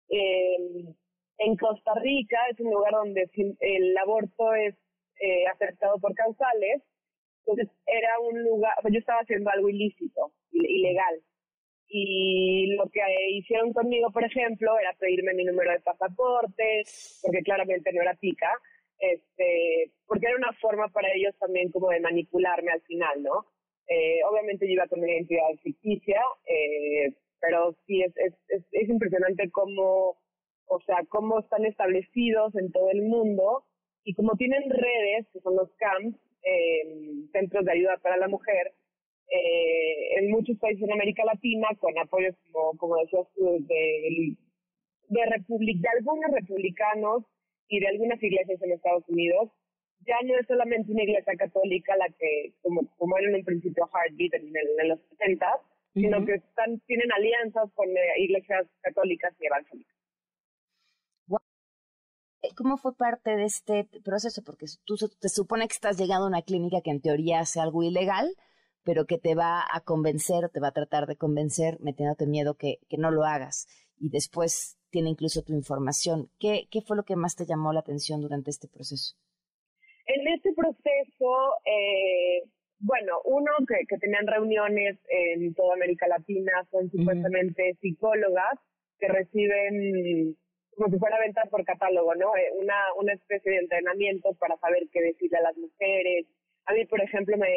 [0.10, 3.30] en Costa Rica es un lugar donde
[3.60, 4.76] el aborto es
[5.20, 6.82] eh, aceptado por causales,
[7.46, 11.22] entonces era un lugar, yo estaba haciendo algo ilícito, ilegal.
[11.94, 13.02] Y lo que
[13.32, 16.84] hicieron conmigo, por ejemplo, era pedirme mi número de pasaporte,
[17.22, 18.50] porque claramente no era pica,
[18.98, 23.46] este, porque era una forma para ellos también como de manipularme al final, ¿no?
[23.88, 29.52] Eh, obviamente yo iba con una identidad ficticia, eh, pero sí es, es, es, impresionante
[29.52, 30.16] cómo,
[30.68, 33.66] o sea, cómo están establecidos en todo el mundo
[34.06, 38.72] y como tienen redes, que son los CAMPS, eh, Centros de Ayuda para la Mujer,
[39.32, 44.38] eh, en muchos países en América Latina, con apoyos, como, como decías de, de,
[45.10, 47.24] de algunos republicanos
[47.68, 49.50] y de algunas iglesias en Estados Unidos,
[50.06, 53.88] ya no es solamente una iglesia católica la que, como, como era en un principio
[53.94, 54.52] Heartbeat en,
[54.82, 55.48] en los 70,
[55.94, 59.96] sino que están, tienen alianzas con eh, iglesias católicas y evangélicas.
[62.58, 64.42] ¿Cómo fue parte de este proceso?
[64.44, 67.84] Porque tú te supone que estás llegando a una clínica que en teoría hace algo
[67.84, 68.28] ilegal,
[68.84, 72.80] pero que te va a convencer, te va a tratar de convencer, metiéndote miedo que,
[72.90, 73.68] que no lo hagas.
[73.98, 76.30] Y después tiene incluso tu información.
[76.40, 79.16] ¿Qué, ¿Qué fue lo que más te llamó la atención durante este proceso?
[80.06, 81.32] En este proceso,
[81.66, 82.44] eh,
[82.80, 88.60] bueno, uno que, que, tenían reuniones en toda América Latina, son supuestamente psicólogas
[89.00, 90.36] que reciben
[90.76, 92.36] como si fuera venta por catálogo, ¿no?
[92.36, 96.26] Eh, una, una especie de entrenamiento para saber qué decirle a las mujeres.
[96.66, 97.48] A mí, por ejemplo, me,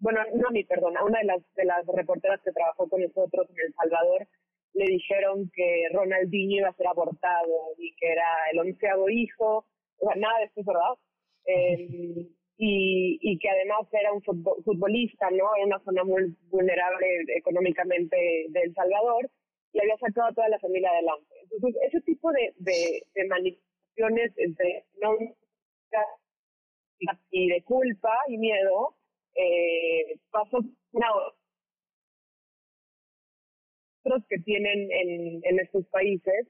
[0.00, 3.02] bueno, no a mí, perdón, a una de las, de las reporteras que trabajó con
[3.02, 4.26] nosotros en El Salvador,
[4.74, 9.66] le dijeron que Ronaldinho iba a ser abortado y que era el onceavo hijo,
[9.98, 10.94] o sea, nada de esto verdad.
[11.46, 15.44] Eh, y, y que además era un futbolista, ¿no?
[15.56, 17.06] En una zona muy vulnerable
[17.36, 18.16] económicamente
[18.48, 19.30] de El Salvador
[19.72, 21.34] y había sacado a toda la familia adelante.
[21.42, 25.16] Entonces, ese tipo de, de, de manifestaciones entre no
[27.30, 28.97] y de culpa y miedo
[29.38, 30.18] eh,
[34.04, 36.46] otros que tienen en, en estos países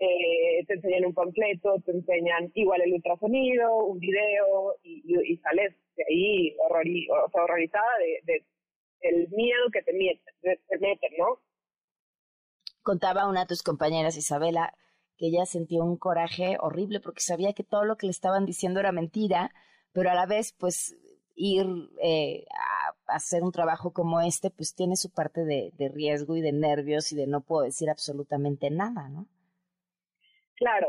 [0.00, 5.76] eh, te enseñan un panfleto, te enseñan igual el ultrasonido, un video y, y, sales
[5.96, 8.44] de ahí horrorizada de, de,
[9.00, 11.38] el miedo que te te meten, ¿no?
[12.82, 14.74] Contaba una de tus compañeras, Isabela,
[15.16, 18.80] que ella sentía un coraje horrible porque sabía que todo lo que le estaban diciendo
[18.80, 19.52] era mentira,
[19.92, 20.96] pero a la vez, pues,
[21.42, 21.66] ir
[22.00, 22.44] eh,
[23.08, 27.10] a hacer un trabajo como este, pues tiene su parte de, riesgo y de nervios
[27.12, 29.26] y de no puedo decir absolutamente nada, ¿no?
[30.54, 30.86] Claro,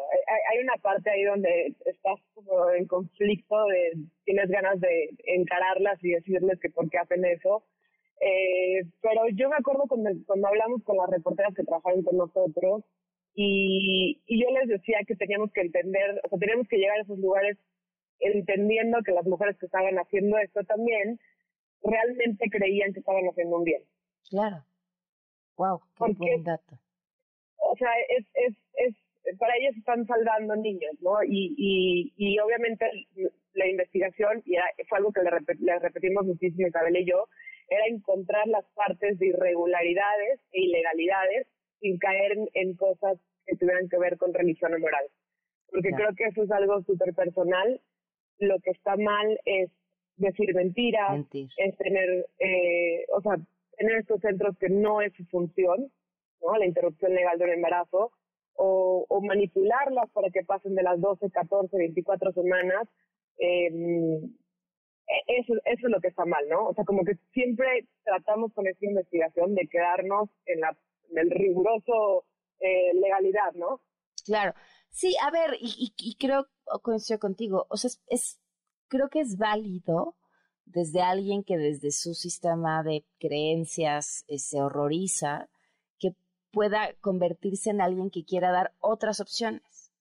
[0.52, 3.94] hay una parte ahí donde estás como en conflicto, de,
[4.26, 7.64] tienes ganas de encararlas y decirles que por qué hacen eso.
[8.22, 12.84] Eh, pero yo me acuerdo cuando, cuando hablamos con las reporteras que trabajaron con nosotros
[13.34, 17.02] y, y yo les decía que teníamos que entender, o sea, teníamos que llegar a
[17.02, 17.58] esos lugares
[18.24, 21.20] entendiendo que las mujeres que estaban haciendo esto también
[21.84, 23.84] realmente creían que estaban haciendo un bien.
[24.30, 24.64] Claro.
[25.58, 26.80] Wow, qué buen dato.
[27.58, 28.96] O sea, es, es, es
[29.38, 31.24] para ellos están salvando niños, ¿no?
[31.24, 32.86] Y, y, y obviamente
[33.54, 34.56] la investigación, y
[34.88, 37.28] fue algo que le, repetimos muchísimo Isabel y yo,
[37.70, 41.48] era encontrar las partes de irregularidades e ilegalidades
[41.80, 45.06] sin caer en, cosas que tuvieran que ver con religión o moral.
[45.72, 47.82] Porque creo que eso es algo súper personal.
[48.40, 49.70] Lo que está mal es
[50.18, 53.38] decir mentiras, es tener, eh, o sea,
[53.78, 55.92] tener estos centros que no es su función,
[56.42, 56.58] ¿no?
[56.58, 58.12] La interrupción legal de un embarazo,
[58.56, 62.88] o, o manipularlas para que pasen de las 12, 14, 24 semanas,
[63.40, 64.22] eh,
[65.28, 66.70] eso, eso es lo que está mal, ¿no?
[66.70, 70.76] O sea, como que siempre tratamos con esta investigación de quedarnos en, la,
[71.12, 72.26] en el riguroso
[72.60, 73.82] eh, legalidad, ¿no?
[74.26, 74.54] Claro.
[74.94, 76.48] Sí, a ver, y, y, creo,
[76.84, 78.40] coincido contigo, o sea, es,
[78.88, 80.16] creo que es válido
[80.66, 85.50] desde alguien que desde su sistema de creencias eh, se horroriza,
[86.52, 89.92] pueda convertirse en alguien que quiera dar otras opciones.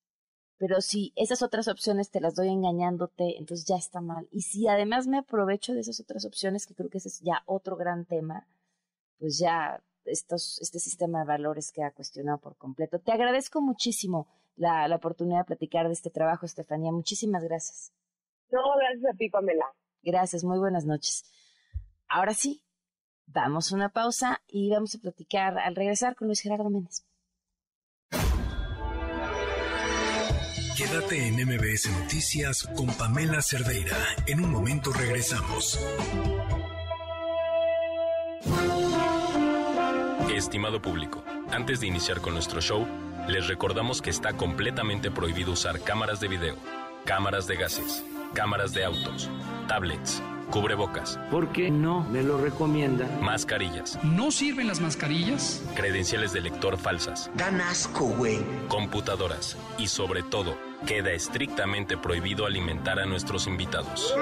[0.58, 4.28] Pero si esas otras opciones te las doy engañándote, entonces ya está mal.
[4.30, 7.42] Y si además me aprovecho de esas otras opciones, que creo que ese es ya
[7.46, 8.46] otro gran tema,
[9.18, 13.00] pues ya estos, este sistema de valores queda cuestionado por completo.
[13.00, 16.92] Te agradezco muchísimo la, la oportunidad de platicar de este trabajo, Estefanía.
[16.92, 17.92] Muchísimas gracias.
[18.50, 19.66] No, gracias a ti, Pamela.
[20.02, 21.24] Gracias, muy buenas noches.
[22.08, 22.62] Ahora sí,
[23.26, 27.04] Damos una pausa y vamos a platicar al regresar con Luis Gerardo Méndez.
[30.76, 33.96] Quédate en MBS Noticias con Pamela Cerdeira.
[34.26, 35.78] En un momento regresamos.
[40.34, 42.86] Estimado público, antes de iniciar con nuestro show,
[43.28, 46.56] les recordamos que está completamente prohibido usar cámaras de video,
[47.04, 48.04] cámaras de gases,
[48.34, 49.28] cámaras de autos,
[49.68, 50.22] tablets
[50.52, 51.18] Cubrebocas.
[51.30, 53.08] ¿Por qué no me lo recomienda?
[53.22, 53.98] Mascarillas.
[54.04, 55.62] ¿No sirven las mascarillas?
[55.74, 57.30] Credenciales de lector falsas.
[57.34, 58.40] Dan asco, güey.
[58.68, 59.56] Computadoras.
[59.78, 60.54] Y sobre todo,
[60.86, 64.14] queda estrictamente prohibido alimentar a nuestros invitados.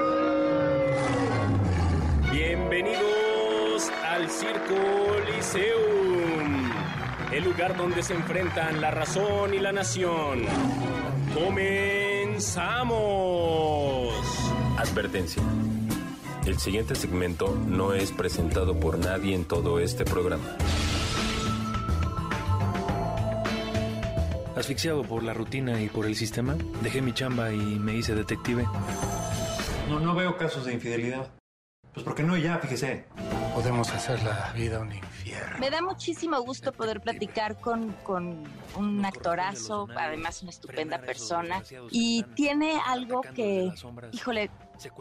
[2.31, 3.90] Bienvenidos
[4.28, 6.19] Circo Liceum,
[7.32, 10.44] el lugar donde se enfrentan la razón y la nación.
[11.35, 12.51] ¡Comenzamos!
[14.77, 15.43] Advertencia.
[16.44, 20.57] El siguiente segmento no es presentado por nadie en todo este programa.
[24.57, 28.66] Asfixiado por la rutina y por el sistema, dejé mi chamba y me hice detective.
[29.89, 31.31] No, no veo casos de infidelidad.
[31.94, 33.05] Pues porque no ya, fíjese.
[33.55, 35.59] Podemos hacer la vida un infierno.
[35.59, 38.44] Me da muchísimo gusto poder platicar con, con
[38.77, 41.62] un actorazo, además una estupenda persona.
[41.90, 43.72] Y tiene algo que,
[44.12, 44.51] híjole,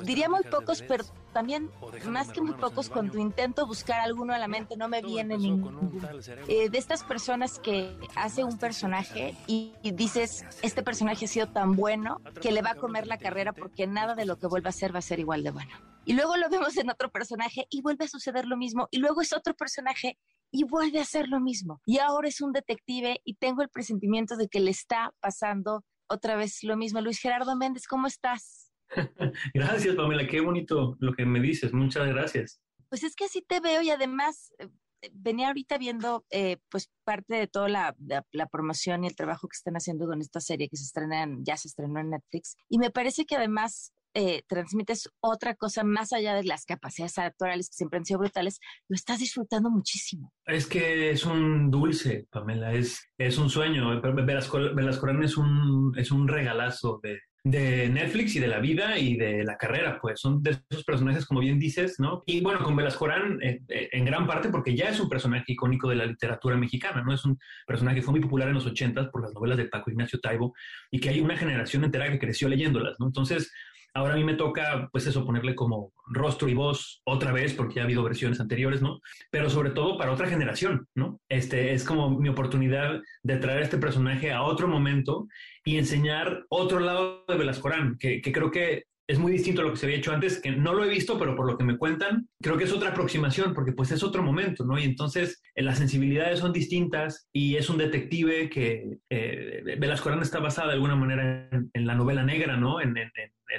[0.04, 1.70] diría muy pocos, pero también
[2.06, 6.02] más que muy pocos, cuando intento buscar alguno a la mente no me viene ningún.
[6.48, 11.48] Eh, de estas personas que hace un personaje y, y, dices, este personaje ha sido
[11.48, 14.70] tan bueno que le va a comer la carrera porque nada de lo que vuelva
[14.70, 15.72] a hacer va a ser igual de bueno.
[16.10, 18.88] Y luego lo vemos en otro personaje y vuelve a suceder lo mismo.
[18.90, 20.18] Y luego es otro personaje
[20.52, 21.84] y vuelve a hacer lo mismo.
[21.86, 26.36] Y ahora es un detective y tengo el presentimiento de que le está pasando otra
[26.36, 27.00] vez lo mismo.
[27.00, 28.74] Luis Gerardo Méndez, ¿cómo estás?
[29.54, 30.26] gracias, Pamela.
[30.26, 31.74] Qué bonito lo que me dices.
[31.74, 32.60] Muchas gracias.
[32.90, 34.68] Pues es que así te veo y además eh,
[35.14, 39.48] venía ahorita viendo eh, pues parte de toda la, la, la, promoción y el trabajo
[39.48, 42.56] que están haciendo con esta serie que se estrena, en, ya se estrenó en Netflix.
[42.68, 47.70] Y me parece que además eh, transmites otra cosa más allá de las capacidades actorales
[47.70, 50.34] que siempre han sido brutales, lo estás disfrutando muchísimo.
[50.46, 54.02] Es que es un dulce, Pamela, es, es un sueño.
[54.02, 59.44] Velascorán es un, es un regalazo de, de Netflix y de la vida y de
[59.44, 62.24] la carrera, pues son de esos personajes, como bien dices, ¿no?
[62.26, 65.90] Y bueno, con Velascorán eh, eh, en gran parte porque ya es un personaje icónico
[65.90, 67.14] de la literatura mexicana, ¿no?
[67.14, 69.90] Es un personaje que fue muy popular en los ochentas por las novelas de Paco
[69.90, 70.54] Ignacio Taibo
[70.92, 73.08] y que hay una generación entera que creció leyéndolas, ¿no?
[73.08, 73.52] Entonces,
[73.94, 77.76] Ahora a mí me toca, pues eso, ponerle como rostro y voz otra vez, porque
[77.76, 79.00] ya ha habido versiones anteriores, ¿no?
[79.32, 81.20] Pero sobre todo para otra generación, ¿no?
[81.30, 85.28] Este es como mi oportunidad de traer a este personaje a otro momento
[85.64, 89.72] y enseñar otro lado de Velascorán, que, que creo que es muy distinto a lo
[89.72, 91.80] que se había hecho antes, que no lo he visto, pero por lo que me
[91.80, 94.78] cuentan, creo que es otra aproximación, porque pues es otro momento, ¿no?
[94.78, 100.40] Y entonces eh, las sensibilidades son distintas y es un detective que eh, Velascorán está
[100.40, 102.82] basada de alguna manera en, la novela negra, ¿no?
[102.82, 102.94] En,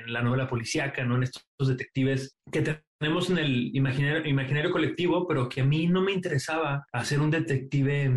[0.06, 1.16] la novela policíaca, ¿no?
[1.16, 2.62] En estos detectives que
[3.00, 7.32] tenemos en el imaginario, imaginario colectivo, pero que a mí no me interesaba hacer un
[7.32, 8.08] detective,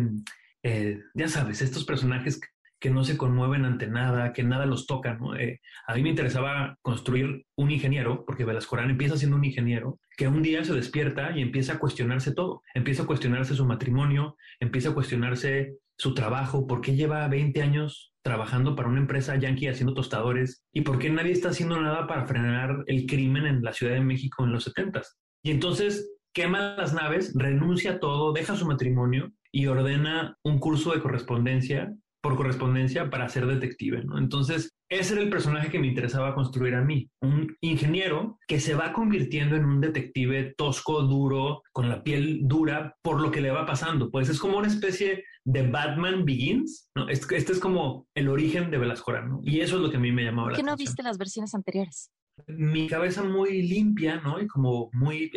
[0.62, 2.38] eh, ya sabes, estos personajes
[2.84, 5.14] que no se conmueven ante nada, que nada los toca.
[5.14, 5.34] ¿no?
[5.34, 10.28] Eh, a mí me interesaba construir un ingeniero, porque Velascorán empieza siendo un ingeniero, que
[10.28, 12.60] un día se despierta y empieza a cuestionarse todo.
[12.74, 18.12] Empieza a cuestionarse su matrimonio, empieza a cuestionarse su trabajo, por qué lleva 20 años
[18.22, 22.26] trabajando para una empresa yankee haciendo tostadores y por qué nadie está haciendo nada para
[22.26, 25.00] frenar el crimen en la Ciudad de México en los 70
[25.42, 30.92] Y entonces quema las naves, renuncia a todo, deja su matrimonio y ordena un curso
[30.92, 31.94] de correspondencia
[32.24, 34.16] por correspondencia para ser detective, ¿no?
[34.16, 38.74] Entonces, ese era el personaje que me interesaba construir a mí, un ingeniero que se
[38.74, 43.50] va convirtiendo en un detective tosco, duro, con la piel dura por lo que le
[43.50, 44.10] va pasando.
[44.10, 47.10] Pues es como una especie de Batman Begins, ¿no?
[47.10, 49.40] Este, este es como el origen de Velascorán, ¿no?
[49.42, 51.54] Y eso es lo que a mí me llamaba ¿Por qué no viste las versiones
[51.54, 52.10] anteriores?
[52.46, 54.40] Mi cabeza muy limpia, ¿no?
[54.40, 55.30] Y como muy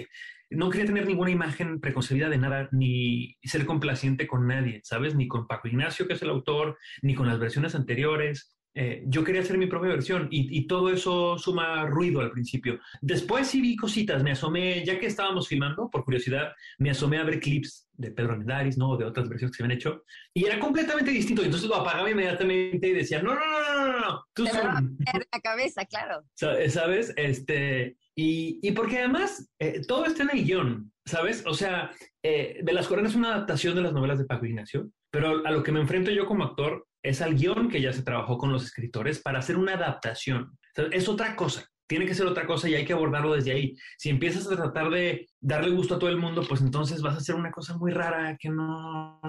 [0.50, 5.16] no quería tener ninguna imagen preconcebida de nada, ni ser complaciente con nadie, ¿sabes?
[5.16, 8.57] Ni con Paco Ignacio, que es el autor, ni con las versiones anteriores.
[8.80, 12.80] Eh, yo quería hacer mi propia versión y, y, todo eso suma ruido al principio.
[13.02, 17.24] Después sí vi cositas, me asomé, ya que estábamos filmando, por curiosidad, me asomé a
[17.24, 18.96] ver clips de Pedro Armendáriz, ¿no?
[18.96, 20.04] De otras versiones que se habían hecho.
[20.32, 21.44] Y era completamente distinto.
[21.44, 24.26] Entonces lo apagaba inmediatamente y decía, no, no, no, no, no, no.
[24.34, 26.24] Tú la cabeza, claro.
[26.36, 27.14] ¿Sabes?
[27.18, 31.44] Este, y, y porque además eh, todo está en el guion, ¿sabes?
[31.48, 31.92] O sea,
[32.22, 35.72] eh, Velasco es una adaptación de las novelas de Paco Ignacio, pero a lo que
[35.72, 39.20] me enfrento yo como actor es al guion que ya se trabajó con los escritores
[39.20, 40.58] para hacer una adaptación.
[40.92, 41.68] Es otra cosa.
[41.88, 43.76] Tiene que ser otra cosa y hay que abordarlo desde ahí.
[43.98, 47.20] Si empiezas a tratar de darle gusto a todo el mundo, pues entonces vas a
[47.20, 49.22] hacer una cosa muy rara que no,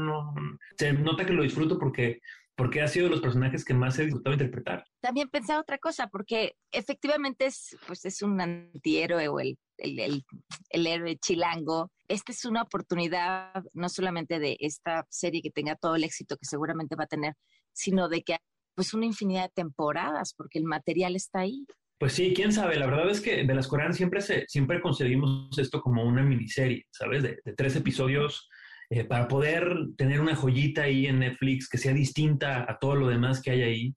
[0.77, 2.21] se nota que lo disfruto porque
[2.59, 4.85] porque ha sido de los personajes que más he disfrutado interpretar.
[5.01, 10.25] También pensaba otra cosa, porque efectivamente es, pues es un antihéroe o el, el,
[10.71, 11.93] el héroe chilango.
[12.09, 16.47] Esta es una oportunidad no solamente de esta serie que tenga todo el éxito que
[16.47, 17.35] seguramente va a tener,
[17.79, 18.37] sino de que
[18.75, 21.67] pues una infinidad de temporadas, porque el material está ahí.
[21.99, 22.77] Pues sí, quién sabe.
[22.77, 27.23] La verdad es que de las Corán siempre siempre concebimos esto como una miniserie, ¿sabes?
[27.23, 28.49] De, de tres episodios
[28.91, 33.09] eh, para poder tener una joyita ahí en Netflix que sea distinta a todo lo
[33.09, 33.97] demás que hay ahí,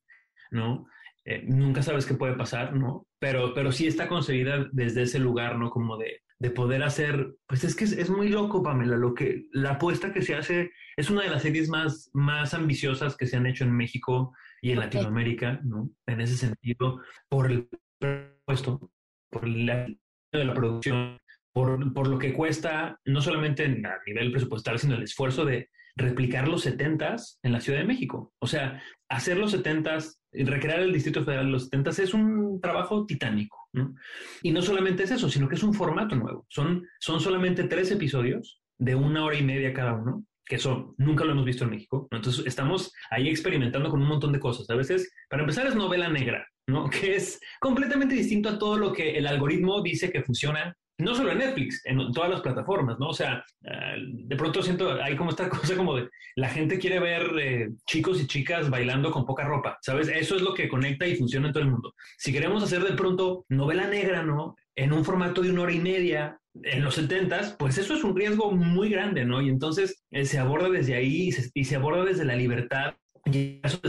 [0.52, 0.88] ¿no?
[1.26, 3.08] Eh, nunca sabes qué puede pasar, ¿no?
[3.20, 5.70] Pero, pero sí está concebida desde ese lugar, ¿no?
[5.70, 9.74] Como de, de poder hacer, pues es que es, muy loco, Pamela, lo que, la
[9.74, 13.46] apuesta que se hace es una de las series más, más ambiciosas que se han
[13.46, 15.92] hecho en México y en Latinoamérica, ¿no?
[16.08, 17.00] En ese sentido,
[17.30, 17.70] por el
[18.00, 18.92] presupuesto,
[19.30, 21.20] por la, de la producción,
[21.54, 26.48] por, por, lo que cuesta, no solamente a nivel presupuestal, sino el esfuerzo de replicar
[26.48, 28.34] los 70 en la Ciudad de México.
[28.40, 30.00] O sea, hacer los 70
[30.32, 33.61] recrear el Distrito Federal de los 70 es un trabajo titánico.
[33.74, 33.96] ¿No?
[34.42, 36.46] Y no solamente es eso, sino que es un formato nuevo.
[36.50, 41.24] Son, son solamente tres episodios de una hora y media cada uno, que eso nunca
[41.24, 42.08] lo hemos visto en México.
[42.12, 44.70] Entonces estamos ahí experimentando con un montón de cosas.
[44.70, 46.90] A veces, para empezar, es novela negra, ¿no?
[46.90, 51.32] Que es completamente distinto a todo lo que el algoritmo dice que funciona no solo
[51.32, 53.10] en Netflix, en todas las plataformas, ¿no?
[53.10, 57.00] O sea, ah, de pronto siento, hay como esta cosa como de, la gente quiere
[57.00, 60.08] ver eh, chicos y chicas bailando con poca ropa, ¿sabes?
[60.08, 61.94] Eso es lo que conecta y funciona en todo el mundo.
[62.18, 64.56] Si queremos hacer de pronto novela negra, ¿no?
[64.76, 68.16] En un formato de una hora y media, en los setentas, pues eso es un
[68.16, 69.42] riesgo muy grande, ¿no?
[69.42, 72.96] Y entonces eh, se aborda desde ahí y se, aborda desde la libertad
[73.26, 73.80] y eso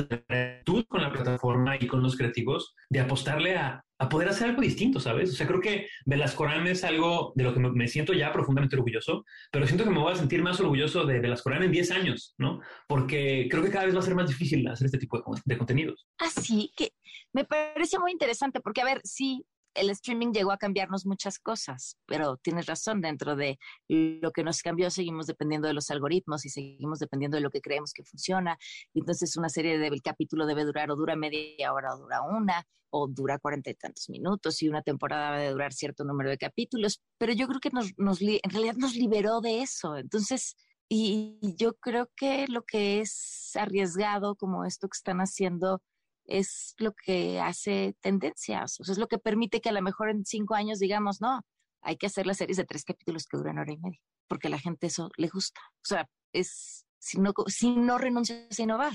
[0.89, 5.01] con la plataforma y con los creativos de apostarle a, a, poder hacer algo distinto,
[5.01, 5.31] ¿sabes?
[5.31, 9.24] O sea, creo que Velascorán es algo de lo que me, siento ya profundamente orgulloso,
[9.51, 12.61] pero siento que me voy a sentir más orgulloso de Velascorán en 10 años, ¿no?
[12.87, 15.59] Porque creo que cada vez va a ser más difícil hacer este tipo de, de
[15.59, 16.07] contenidos.
[16.19, 16.93] Así ah, que
[17.33, 21.97] me parece muy interesante porque, a ver, sí, el streaming llegó a cambiarnos muchas cosas,
[22.07, 23.59] pero tienes razón, dentro de
[23.89, 27.61] lo que nos cambió seguimos dependiendo de los algoritmos y seguimos dependiendo de lo que
[27.61, 28.59] creemos que funciona.
[28.94, 32.65] Entonces una serie de el capítulo debe durar o dura media hora o dura una
[32.90, 37.01] o dura cuarenta y tantos minutos y una temporada debe durar cierto número de capítulos,
[37.19, 39.97] pero yo creo que nos, nos en realidad nos liberó de eso.
[39.97, 40.57] Entonces,
[40.89, 45.81] y yo creo que lo que es arriesgado como esto que están haciendo
[46.27, 50.11] es lo que hace tendencias, o sea, es lo que permite que a lo mejor
[50.11, 51.40] en cinco años digamos, no,
[51.82, 54.51] hay que hacer las series de tres capítulos que duran hora y media, porque a
[54.51, 55.61] la gente eso le gusta.
[55.77, 58.93] O sea, es si no, si no renuncias a innovar.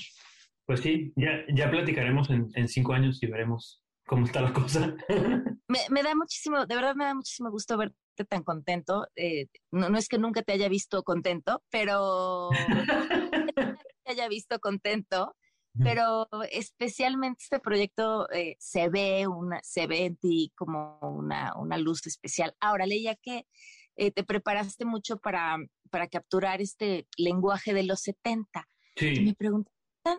[0.66, 4.96] Pues sí, ya, ya platicaremos en, en cinco años y veremos cómo está la cosa.
[5.68, 7.96] me, me, da muchísimo, de verdad me da muchísimo gusto verte
[8.28, 9.08] tan contento.
[9.16, 12.58] Eh, no, no, es que nunca te haya visto contento, pero te
[14.06, 15.36] haya visto contento
[15.84, 21.78] pero especialmente este proyecto eh, se ve una, se ve en ti como una, una
[21.78, 22.56] luz especial.
[22.60, 23.46] Ahora, leía que
[23.96, 25.58] eh, te preparaste mucho para,
[25.90, 28.68] para capturar este lenguaje de los 70.
[29.00, 29.72] Y me pregunto,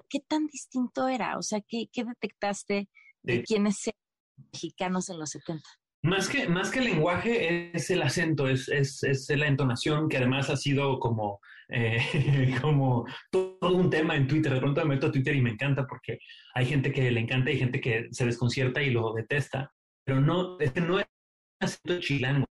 [0.08, 1.38] ¿qué tan distinto era?
[1.38, 2.88] O sea, ¿qué, qué detectaste
[3.22, 5.68] de quiénes eran mexicanos en los 70?
[6.02, 10.16] Más que, más que el lenguaje es el acento, es, es, es la entonación que
[10.16, 11.98] además ha sido como eh,
[12.62, 14.52] como todo un tema en Twitter.
[14.52, 16.18] De pronto me meto a Twitter y me encanta porque
[16.54, 19.72] hay gente que le encanta y gente que se desconcierta y lo detesta.
[20.04, 21.06] Pero no, este no es
[21.60, 22.46] un acento chilango.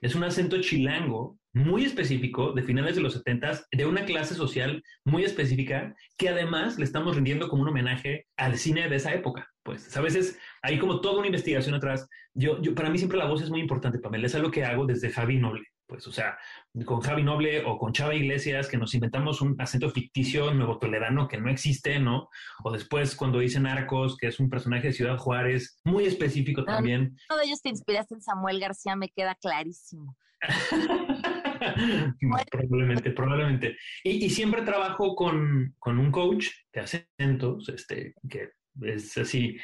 [0.00, 4.82] Es un acento chilango muy específico de finales de los 70 de una clase social
[5.04, 9.48] muy específica que además le estamos rindiendo como un homenaje al cine de esa época.
[9.62, 12.08] Pues a veces hay como toda una investigación atrás.
[12.32, 14.26] Yo, yo, para mí siempre la voz es muy importante, Pamela.
[14.26, 16.38] Es algo que hago desde Javi Noble pues, o sea,
[16.84, 21.26] con Javi Noble o con Chava Iglesias, que nos inventamos un acento ficticio nuevo toledano
[21.26, 22.28] que no existe, ¿no?
[22.62, 27.16] O después cuando dicen Arcos, que es un personaje de Ciudad Juárez, muy específico también.
[27.26, 30.14] Todo ellos te inspiraste en Samuel García, me queda clarísimo.
[32.50, 33.76] probablemente, probablemente.
[34.04, 38.50] Y, siempre trabajo con, con, un coach de acentos, este, que
[38.82, 39.56] es así,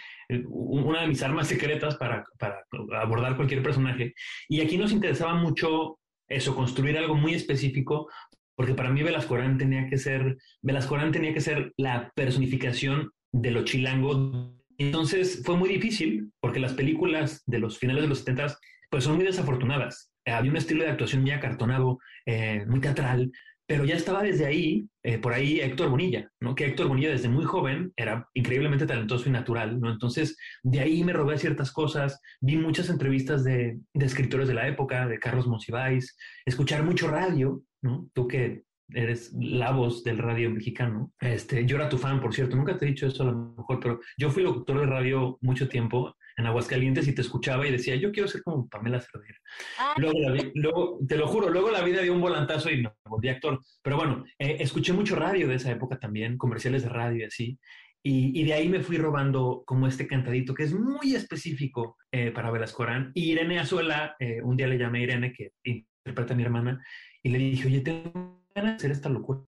[0.49, 2.65] una de mis armas secretas para, para
[3.01, 4.15] abordar cualquier personaje.
[4.49, 8.09] Y aquí nos interesaba mucho eso, construir algo muy específico,
[8.57, 13.65] porque para mí Velascorán tenía que ser, Velascorán tenía que ser la personificación de lo
[13.65, 14.55] chilango.
[14.78, 18.59] Entonces fue muy difícil, porque las películas de los finales de los 70
[18.91, 20.14] pues son muy desafortunadas.
[20.27, 23.31] Había un estilo de actuación muy acartonado, eh, muy teatral,
[23.67, 26.55] pero ya estaba desde ahí, eh, por ahí Héctor Bonilla, ¿no?
[26.55, 29.91] Que Héctor Bonilla desde muy joven era increíblemente talentoso y natural, ¿no?
[29.91, 34.69] Entonces, de ahí me robé ciertas cosas, vi muchas entrevistas de, de escritores de la
[34.69, 38.09] época, de Carlos Monsiváis, escuchar mucho radio, ¿no?
[38.13, 41.13] Tú que eres la voz del radio mexicano.
[41.21, 43.81] Este, yo era tu fan, por cierto, nunca te he dicho eso a lo mejor,
[43.81, 47.97] pero yo fui locutor de radio mucho tiempo en Aguascalientes y te escuchaba y decía,
[47.97, 49.39] yo quiero ser como Pamela Cerdeira.
[49.78, 49.94] Ah.
[49.97, 53.61] Luego, te lo juro, luego la vida dio un volantazo y me volví actor.
[53.82, 57.59] Pero bueno, eh, escuché mucho radio de esa época también, comerciales de radio y así.
[58.06, 62.51] Y, de ahí me fui robando como este cantadito que es muy específico eh, para
[62.51, 63.11] Velascorán.
[63.15, 66.85] Y Irene Azuela, eh, un día le llamé a Irene, que interpreta a mi hermana,
[67.23, 69.40] y le dije, oye, tengo ganas de hacer esta locura.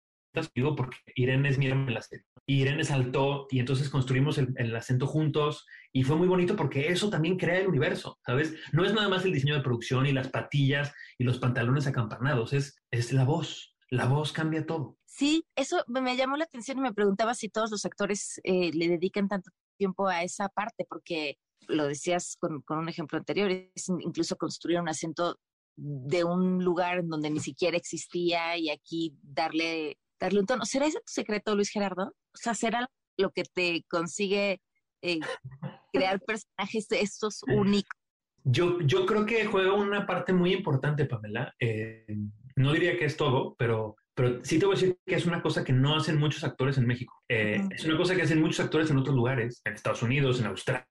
[0.54, 2.24] Digo porque Irene es mi hermana en la serie.
[2.46, 6.88] Y Irene saltó y entonces construimos el, el, acento juntos y fue muy bonito porque
[6.88, 8.54] eso también crea el universo, ¿sabes?
[8.72, 12.52] No es nada más el diseño de producción y las patillas y los pantalones acampanados,
[12.52, 13.74] es, es la voz.
[13.90, 14.96] La voz cambia todo.
[15.04, 18.88] Sí, eso me llamó la atención y me preguntaba si todos los actores eh, le
[18.88, 21.38] dedican tanto tiempo a esa parte, porque
[21.68, 25.38] lo decías con, con un ejemplo anterior, es incluso construir un acento
[25.76, 30.64] de un lugar en donde ni siquiera existía y aquí darle, darle un tono.
[30.64, 32.04] ¿Será ese tu secreto, Luis Gerardo?
[32.06, 34.60] O sea, ¿será lo que te consigue
[35.02, 35.20] eh,
[35.92, 37.98] crear personajes de estos únicos?
[38.44, 41.54] Yo, yo creo que juega una parte muy importante, Pamela.
[41.58, 42.06] Eh,
[42.56, 45.40] no diría que es todo, pero, pero sí te voy a decir que es una
[45.40, 47.14] cosa que no hacen muchos actores en México.
[47.28, 50.46] Eh, es una cosa que hacen muchos actores en otros lugares, en Estados Unidos, en
[50.46, 50.86] Australia,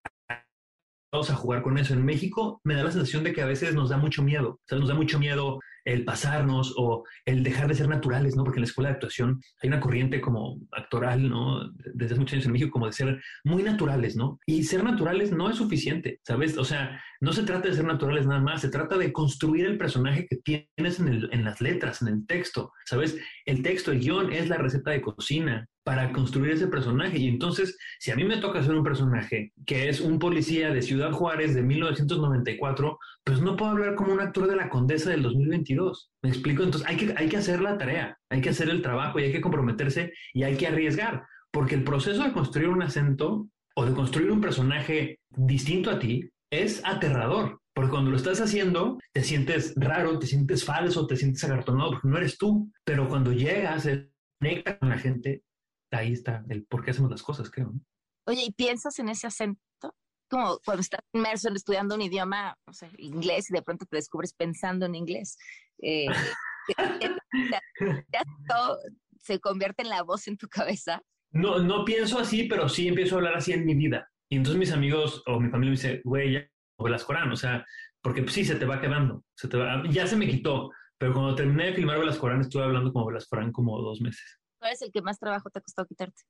[1.13, 1.93] vamos a jugar con eso.
[1.93, 4.49] En México me da la sensación de que a veces nos da mucho miedo.
[4.49, 8.43] O sea, nos da mucho miedo el pasarnos o el dejar de ser naturales, ¿no?
[8.43, 11.69] Porque en la escuela de actuación hay una corriente como actoral, ¿no?
[11.93, 14.39] Desde hace muchos años en México, como de ser muy naturales, ¿no?
[14.47, 16.57] Y ser naturales no es suficiente, ¿sabes?
[16.57, 19.77] O sea, no se trata de ser naturales nada más, se trata de construir el
[19.77, 23.17] personaje que tienes en, el, en las letras, en el texto, ¿sabes?
[23.45, 27.17] El texto, el guion es la receta de cocina, para construir ese personaje.
[27.17, 30.81] Y entonces, si a mí me toca hacer un personaje que es un policía de
[30.81, 35.23] Ciudad Juárez de 1994, pues no puedo hablar como un actor de la Condesa del
[35.23, 36.11] 2022.
[36.21, 36.63] ¿Me explico?
[36.63, 39.31] Entonces, hay que, hay que hacer la tarea, hay que hacer el trabajo y hay
[39.31, 43.93] que comprometerse y hay que arriesgar, porque el proceso de construir un acento o de
[43.93, 47.59] construir un personaje distinto a ti es aterrador.
[47.75, 52.07] Porque cuando lo estás haciendo, te sientes raro, te sientes falso, te sientes agartonado, porque
[52.07, 52.71] no eres tú.
[52.83, 53.89] Pero cuando llegas,
[54.39, 55.41] conecta con la gente,
[55.93, 57.73] ahí está el por qué hacemos las cosas, creo.
[58.25, 59.59] Oye, ¿y piensas en ese acento?
[60.29, 63.97] Como cuando estás inmerso en estudiando un idioma, o sea, inglés, y de pronto te
[63.97, 65.37] descubres pensando en inglés.
[65.81, 66.07] Eh,
[69.19, 71.01] ¿Se convierte en la voz en tu cabeza?
[71.31, 74.09] No, no pienso así, pero sí empiezo a hablar así en mi vida.
[74.29, 76.47] Y entonces mis amigos o mi familia me dice, güey, ya
[76.79, 77.65] Velas Corán, o sea,
[78.01, 81.13] porque pues, sí, se te va quedando, se te va, ya se me quitó, pero
[81.13, 84.39] cuando terminé de filmar Velas Corán estuve hablando como Velas Corán como dos meses.
[84.63, 86.21] ¿Cuál es el que más trabajo te ha costado quitarte?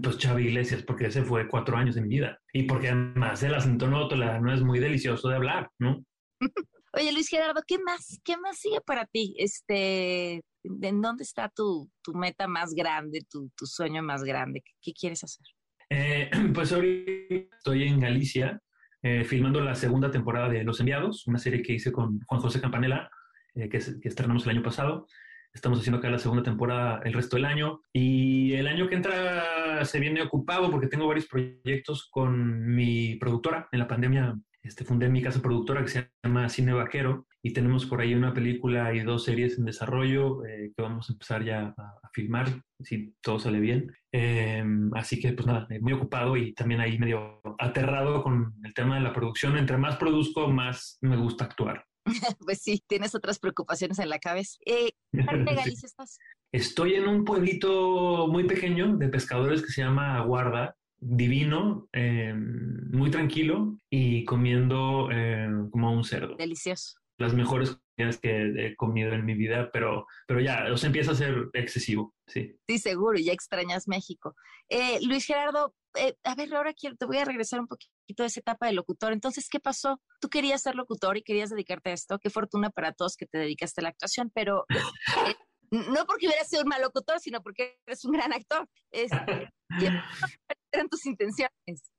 [0.00, 2.38] Pues Xavi Iglesias, porque ese fue cuatro años de mi vida.
[2.52, 6.04] Y porque además el acento no es muy delicioso de hablar, ¿no?
[6.92, 9.34] Oye, Luis Gerardo, ¿qué más, qué más sigue para ti?
[9.38, 14.62] Este, ¿En dónde está tu, tu meta más grande, tu, tu sueño más grande?
[14.80, 15.44] ¿Qué, quieres hacer?
[15.88, 18.62] Eh, pues ahorita estoy en Galicia
[19.02, 22.60] eh, filmando la segunda temporada de Los Enviados, una serie que hice con Juan José
[22.60, 23.10] Campanella,
[23.56, 25.08] eh, que, que estrenamos el año pasado.
[25.52, 29.84] Estamos haciendo acá la segunda temporada el resto del año y el año que entra
[29.84, 33.68] se viene ocupado porque tengo varios proyectos con mi productora.
[33.72, 37.86] En la pandemia este, fundé mi casa productora que se llama Cine Vaquero y tenemos
[37.86, 41.74] por ahí una película y dos series en desarrollo eh, que vamos a empezar ya
[41.76, 42.48] a, filmar
[42.80, 43.92] si todo sale bien.
[44.12, 48.96] Em, así que pues nada, muy ocupado y también ahí medio aterrado con el tema
[48.96, 49.56] de la producción.
[49.56, 51.84] Entre más produzco, más me gusta actuar.
[52.44, 54.58] pues sí, tienes otras preocupaciones en la cabeza.
[54.64, 56.18] Eh, ¿Qué parte de Galicia estás?
[56.52, 63.10] Estoy en un pueblito muy pequeño de pescadores que se llama Guarda, divino, eh, muy
[63.10, 66.36] tranquilo y comiendo eh, como un cerdo.
[66.36, 66.99] Delicioso.
[67.20, 71.12] Las mejores comidas que he comido en mi vida, pero, pero ya, o sea, empieza
[71.12, 72.56] a ser excesivo, sí.
[72.66, 74.34] Sí, seguro, ya extrañas México.
[74.70, 78.26] Eh, Luis Gerardo, eh, a ver, ahora quiero, te voy a regresar un poquito a
[78.26, 79.12] esa etapa de locutor.
[79.12, 80.00] Entonces, ¿qué pasó?
[80.18, 82.18] Tú querías ser locutor y querías dedicarte a esto.
[82.18, 84.64] Qué fortuna para todos que te dedicaste a la actuación, pero
[85.26, 85.36] eh,
[85.70, 88.66] no porque hubieras sido un mal locutor, sino porque eres un gran actor.
[88.90, 89.90] Este, ¿Qué
[90.72, 91.50] eran tus intenciones?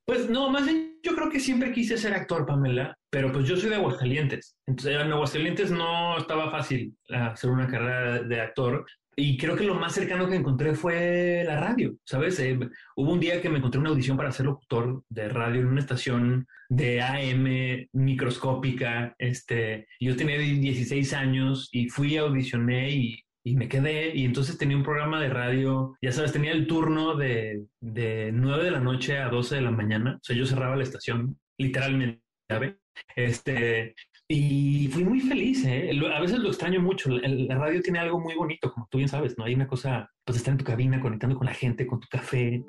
[0.05, 3.55] Pues no, más bien yo creo que siempre quise ser actor, Pamela, pero pues yo
[3.55, 4.55] soy de Aguascalientes.
[4.67, 8.85] Entonces en Aguascalientes no estaba fácil hacer una carrera de actor.
[9.15, 12.39] Y creo que lo más cercano que encontré fue la radio, ¿sabes?
[12.39, 12.57] Eh,
[12.95, 15.81] hubo un día que me encontré una audición para ser locutor de radio en una
[15.81, 19.13] estación de AM microscópica.
[19.17, 24.15] Este, yo tenía 16 años y fui, audicioné y, y me quedé.
[24.15, 28.63] Y entonces tenía un programa de radio, ya sabes, tenía el turno de, de 9
[28.63, 30.15] de la noche a 12 de la mañana.
[30.15, 32.75] O sea, yo cerraba la estación, literalmente, ¿sabes?
[33.15, 33.95] Este,
[34.33, 35.91] y fui muy feliz, ¿eh?
[36.13, 37.09] A veces lo extraño mucho.
[37.09, 39.43] La, radio tiene algo muy bonito, como tú bien sabes, ¿no?
[39.43, 42.63] Hay una cosa, pues estar en tu cabina conectando con la gente, con tu café,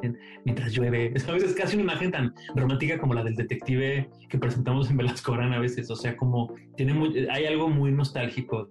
[0.44, 1.14] mientras llueve.
[1.28, 5.34] A veces casi una imagen tan romántica como la del detective que presentamos en Velasco
[5.34, 5.88] a veces.
[5.88, 6.94] O sea, como tiene
[7.30, 8.68] hay algo muy nostálgico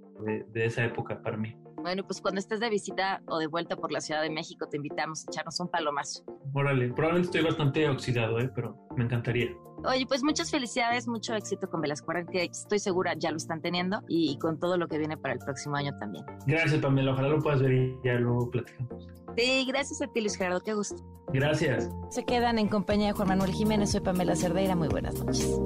[0.53, 1.55] de, esa época para mí.
[1.81, 4.77] Bueno, pues cuando estés de visita o de vuelta por la Ciudad de México, te
[4.77, 6.23] invitamos a echarnos un palomazo.
[6.53, 8.51] Órale, probablemente estoy bastante oxidado, ¿eh?
[8.53, 9.49] pero me encantaría.
[9.83, 14.01] Oye, pues muchas felicidades, mucho éxito con Velascuaran, que estoy segura ya lo están teniendo,
[14.07, 16.23] y con todo lo que viene para el próximo año también.
[16.45, 17.13] Gracias, Pamela.
[17.13, 19.07] Ojalá lo puedas ver y ya luego platicamos.
[19.35, 20.61] Sí, gracias a ti, Luis Gerardo.
[20.61, 20.95] Qué gusto.
[21.33, 21.89] Gracias.
[22.09, 23.91] Se quedan en compañía de Juan Manuel Jiménez.
[23.91, 24.75] Soy Pamela Cerdeira.
[24.75, 25.59] Muy buenas noches.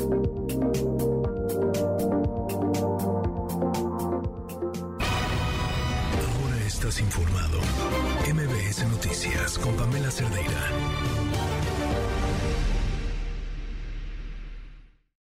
[7.00, 7.58] Informado.
[8.32, 10.70] MBS Noticias con Pamela Cerdeira.